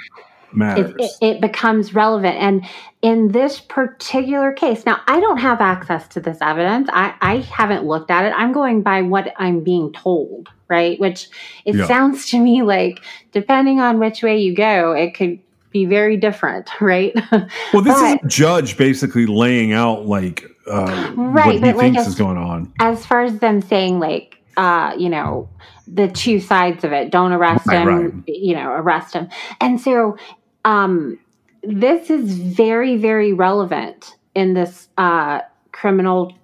matters. 0.57 0.95
It, 0.99 1.01
it, 1.01 1.11
it, 1.21 1.41
becomes 1.41 1.95
relevant. 1.95 2.37
And 2.37 2.65
in 3.03 3.29
this 3.29 3.61
particular 3.61 4.53
case, 4.53 4.87
now 4.87 5.01
I 5.07 5.21
don't 5.21 5.39
have 5.39 5.61
access 5.61 6.09
to 6.09 6.21
this 6.21 6.39
evidence. 6.41 6.89
I, 6.93 7.15
I 7.21 7.37
haven't 7.39 7.85
looked 7.85 8.11
at 8.11 8.25
it. 8.25 8.33
I'm 8.37 8.53
going 8.53 8.83
by 8.83 9.03
what 9.03 9.33
I'm 9.37 9.61
being 9.61 9.93
told, 9.93 10.49
right? 10.69 10.99
Which 10.99 11.29
it 11.65 11.75
yeah. 11.77 11.87
sounds 11.87 12.27
to 12.31 12.39
me 12.39 12.63
like, 12.63 13.03
depending 13.33 13.81
on 13.81 13.99
which 13.99 14.23
way 14.23 14.39
you 14.39 14.55
go, 14.55 14.93
it 14.93 15.15
could 15.15 15.39
be 15.71 15.85
very 15.85 16.17
different, 16.17 16.71
right? 16.81 17.15
Well, 17.73 17.83
this 17.83 17.95
but, 17.95 18.19
is 18.19 18.25
a 18.25 18.29
judge 18.29 18.77
basically 18.77 19.27
laying 19.27 19.73
out 19.73 20.07
like 20.07 20.51
uh, 20.67 21.13
right, 21.17 21.47
what 21.47 21.55
he 21.55 21.61
thinks 21.61 21.79
like 21.79 21.97
as, 21.97 22.09
is 22.09 22.15
going 22.15 22.39
on. 22.39 22.73
As 22.81 23.05
far 23.07 23.23
as 23.23 23.39
them 23.39 23.63
saying 23.63 24.01
like, 24.01 24.39
uh, 24.57 24.95
you 24.99 25.09
know, 25.09 25.49
the 25.87 26.09
two 26.09 26.41
sides 26.41 26.85
of 26.85 26.93
it, 26.93 27.11
don't 27.11 27.33
arrest 27.33 27.67
right, 27.67 27.87
him, 27.87 28.25
right. 28.27 28.37
you 28.37 28.55
know, 28.55 28.71
arrest 28.71 29.15
him, 29.15 29.29
and 29.61 29.81
so 29.81 30.17
um, 30.65 31.19
this 31.63 32.11
is 32.11 32.39
very, 32.39 32.97
very 32.97 33.33
relevant 33.33 34.17
in 34.35 34.55
this 34.55 34.89
uh, 34.99 35.41
criminal 35.73 36.37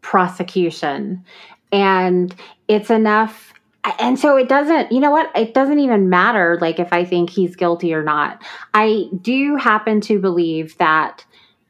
prosecution, 0.00 1.24
and 1.72 2.34
it's 2.68 2.90
enough 2.90 3.52
and 3.98 4.18
so 4.18 4.36
it 4.36 4.48
doesn't 4.48 4.92
you 4.92 5.00
know 5.00 5.10
what? 5.10 5.30
It 5.36 5.54
doesn't 5.54 5.78
even 5.78 6.10
matter 6.10 6.58
like 6.60 6.78
if 6.78 6.92
i 6.92 7.04
think 7.04 7.30
he's 7.30 7.56
guilty 7.56 7.94
or 7.94 8.02
not. 8.02 8.42
I 8.74 9.08
do 9.20 9.56
happen 9.56 10.00
to 10.02 10.18
believe 10.20 10.76
that 10.78 11.24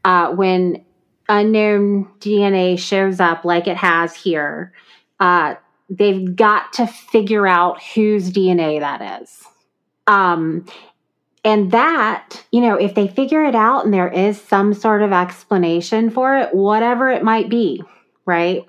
uh, 0.05 0.31
when 0.31 0.85
unknown 1.29 2.09
dna 2.21 2.79
shows 2.79 3.21
up 3.21 3.45
like 3.45 3.67
it 3.67 3.77
has 3.77 4.15
here 4.15 4.73
uh, 5.21 5.55
they've 5.89 6.35
got 6.37 6.73
to 6.73 6.87
figure 6.87 7.47
out 7.47 7.83
whose 7.95 8.31
dna 8.31 8.81
that 8.81 9.23
is 9.23 9.45
um, 10.07 10.65
and 11.45 11.71
that 11.71 12.45
you 12.53 12.61
know 12.61 12.75
if 12.75 12.95
they 12.95 13.09
figure 13.09 13.45
it 13.45 13.55
out 13.55 13.85
and 13.85 13.93
there 13.93 14.11
is 14.11 14.41
some 14.41 14.75
sort 14.75 15.03
of 15.03 15.13
explanation 15.13 16.11
for 16.11 16.37
it 16.37 16.55
whatever 16.55 17.11
it 17.11 17.23
might 17.23 17.49
be 17.49 17.83
right 18.25 18.65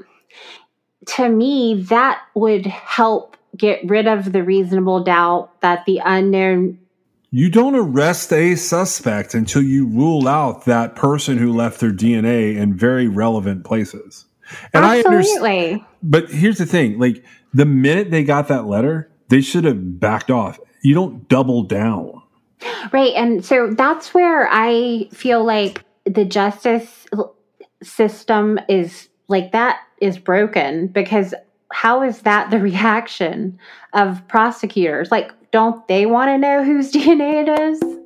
to 1.05 1.30
me 1.30 1.82
that 1.89 2.22
would 2.36 2.65
help 2.65 3.38
get 3.57 3.80
rid 3.86 4.07
of 4.07 4.32
the 4.32 4.43
reasonable 4.43 5.03
doubt 5.03 5.59
that 5.61 5.86
the 5.86 5.99
unknown 6.03 6.78
you 7.32 7.49
don't 7.49 7.76
arrest 7.76 8.34
a 8.34 8.55
suspect 8.55 9.36
until 9.36 9.61
you 9.61 9.86
rule 9.86 10.28
out 10.28 10.65
that 10.65 10.95
person 10.95 11.38
who 11.38 11.53
left 11.53 11.80
their 11.80 11.91
DNA 11.91 12.55
in 12.55 12.74
very 12.74 13.07
relevant 13.07 13.63
places. 13.65 14.26
And 14.74 14.84
Absolutely. 14.84 15.49
I 15.49 15.63
understand. 15.63 15.86
But 16.02 16.30
here's 16.30 16.58
the 16.58 16.66
thing 16.66 17.00
like, 17.00 17.24
the 17.54 17.66
minute 17.66 18.12
they 18.12 18.24
got 18.24 18.47
that 18.47 18.68
letter, 18.68 19.10
they 19.30 19.41
should 19.41 19.64
have 19.64 20.00
backed 20.00 20.30
off. 20.30 20.60
You 20.82 20.93
don't 20.93 21.28
double 21.28 21.64
down. 21.64 22.22
Right. 22.91 23.14
And 23.16 23.43
so 23.43 23.74
that's 23.74 24.14
where 24.14 24.47
I 24.52 25.10
feel 25.12 25.43
like 25.43 25.84
the 26.06 26.26
justice 26.26 27.08
system 27.82 28.60
is 28.68 29.10
like 29.28 29.52
that 29.52 29.80
is 30.02 30.18
broken 30.18 30.88
because 30.88 31.34
how 31.72 32.02
is 32.04 32.22
that 32.22 32.50
the 32.52 32.60
reaction 32.60 33.60
of 33.93 34.28
prosecutors? 34.28 35.12
Like, 35.12 35.32
don't 35.52 35.88
they 35.88 36.06
want 36.06 36.30
to 36.30 36.38
know 36.38 36.64
whose 36.64 36.91
DNA 36.93 37.47
it 37.47 37.60
is? 37.60 37.99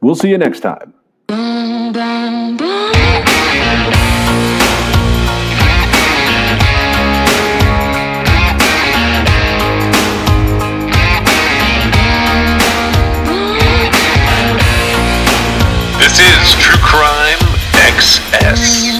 We'll 0.00 0.14
see 0.14 0.30
you 0.30 0.38
next 0.38 0.60
time. 0.60 0.94
Is 16.40 16.54
True 16.54 16.78
Crime 16.78 17.38
XS. 17.98 18.91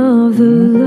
You're 0.00 0.79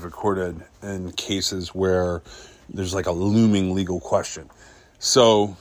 we've 0.00 0.04
recorded 0.06 0.58
in 0.82 1.12
cases 1.12 1.74
where 1.74 2.22
there's 2.70 2.94
like 2.94 3.04
a 3.04 3.12
looming 3.12 3.74
legal 3.74 4.00
question. 4.00 4.48
So 4.98 5.58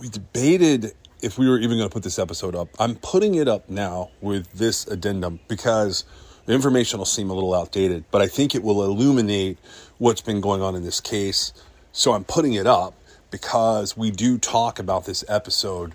we 0.00 0.08
debated 0.08 0.92
if 1.22 1.38
we 1.38 1.48
were 1.48 1.58
even 1.58 1.76
going 1.76 1.88
to 1.88 1.92
put 1.92 2.04
this 2.04 2.20
episode 2.20 2.54
up. 2.54 2.68
I'm 2.78 2.94
putting 2.94 3.34
it 3.34 3.48
up 3.48 3.68
now 3.68 4.10
with 4.20 4.52
this 4.52 4.86
addendum 4.86 5.40
because 5.48 6.04
the 6.46 6.52
information 6.52 6.98
will 6.98 7.04
seem 7.04 7.30
a 7.30 7.34
little 7.34 7.52
outdated, 7.52 8.04
but 8.12 8.22
I 8.22 8.28
think 8.28 8.54
it 8.54 8.62
will 8.62 8.84
illuminate 8.84 9.58
what's 9.98 10.20
been 10.20 10.40
going 10.40 10.62
on 10.62 10.76
in 10.76 10.84
this 10.84 11.00
case. 11.00 11.52
So 11.90 12.12
I'm 12.12 12.22
putting 12.22 12.52
it 12.52 12.66
up 12.68 12.94
because 13.32 13.96
we 13.96 14.12
do 14.12 14.38
talk 14.38 14.78
about 14.78 15.04
this 15.04 15.24
episode 15.26 15.94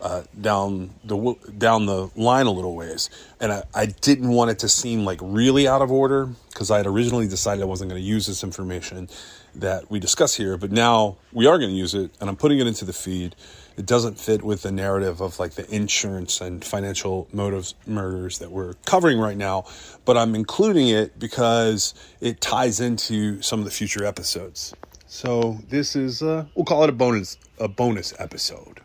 uh, 0.00 0.22
down 0.40 0.94
the 1.04 1.36
down 1.58 1.84
the 1.86 2.10
line 2.16 2.46
a 2.46 2.50
little 2.50 2.74
ways, 2.74 3.08
and 3.38 3.52
I, 3.52 3.62
I 3.72 3.86
didn't 3.86 4.30
want 4.30 4.50
it 4.50 4.58
to 4.60 4.68
seem 4.68 5.04
like 5.04 5.20
really 5.22 5.68
out 5.68 5.80
of 5.82 5.92
order 5.92 6.30
because 6.52 6.70
I 6.70 6.76
had 6.76 6.86
originally 6.86 7.26
decided 7.26 7.62
I 7.62 7.66
wasn't 7.66 7.90
going 7.90 8.00
to 8.00 8.06
use 8.06 8.26
this 8.26 8.44
information 8.44 9.08
that 9.54 9.90
we 9.90 9.98
discuss 9.98 10.34
here, 10.34 10.56
but 10.56 10.70
now 10.70 11.16
we 11.32 11.46
are 11.46 11.58
going 11.58 11.70
to 11.70 11.76
use 11.76 11.94
it, 11.94 12.10
and 12.20 12.28
I'm 12.28 12.36
putting 12.36 12.58
it 12.58 12.66
into 12.66 12.84
the 12.84 12.92
feed. 12.92 13.34
It 13.76 13.86
doesn't 13.86 14.18
fit 14.18 14.42
with 14.42 14.62
the 14.62 14.70
narrative 14.70 15.20
of 15.22 15.38
like 15.38 15.52
the 15.52 15.68
insurance 15.74 16.40
and 16.40 16.62
financial 16.62 17.26
motives 17.32 17.74
murders 17.86 18.38
that 18.38 18.50
we're 18.50 18.74
covering 18.84 19.18
right 19.18 19.36
now, 19.36 19.64
but 20.04 20.16
I'm 20.18 20.34
including 20.34 20.88
it 20.88 21.18
because 21.18 21.94
it 22.20 22.40
ties 22.40 22.80
into 22.80 23.40
some 23.40 23.60
of 23.60 23.64
the 23.64 23.70
future 23.70 24.04
episodes. 24.04 24.74
So 25.06 25.58
this 25.68 25.96
is 25.96 26.22
uh, 26.22 26.44
we'll 26.54 26.66
call 26.66 26.84
it 26.84 26.90
a 26.90 26.92
bonus 26.92 27.38
a 27.58 27.68
bonus 27.68 28.12
episode. 28.18 28.81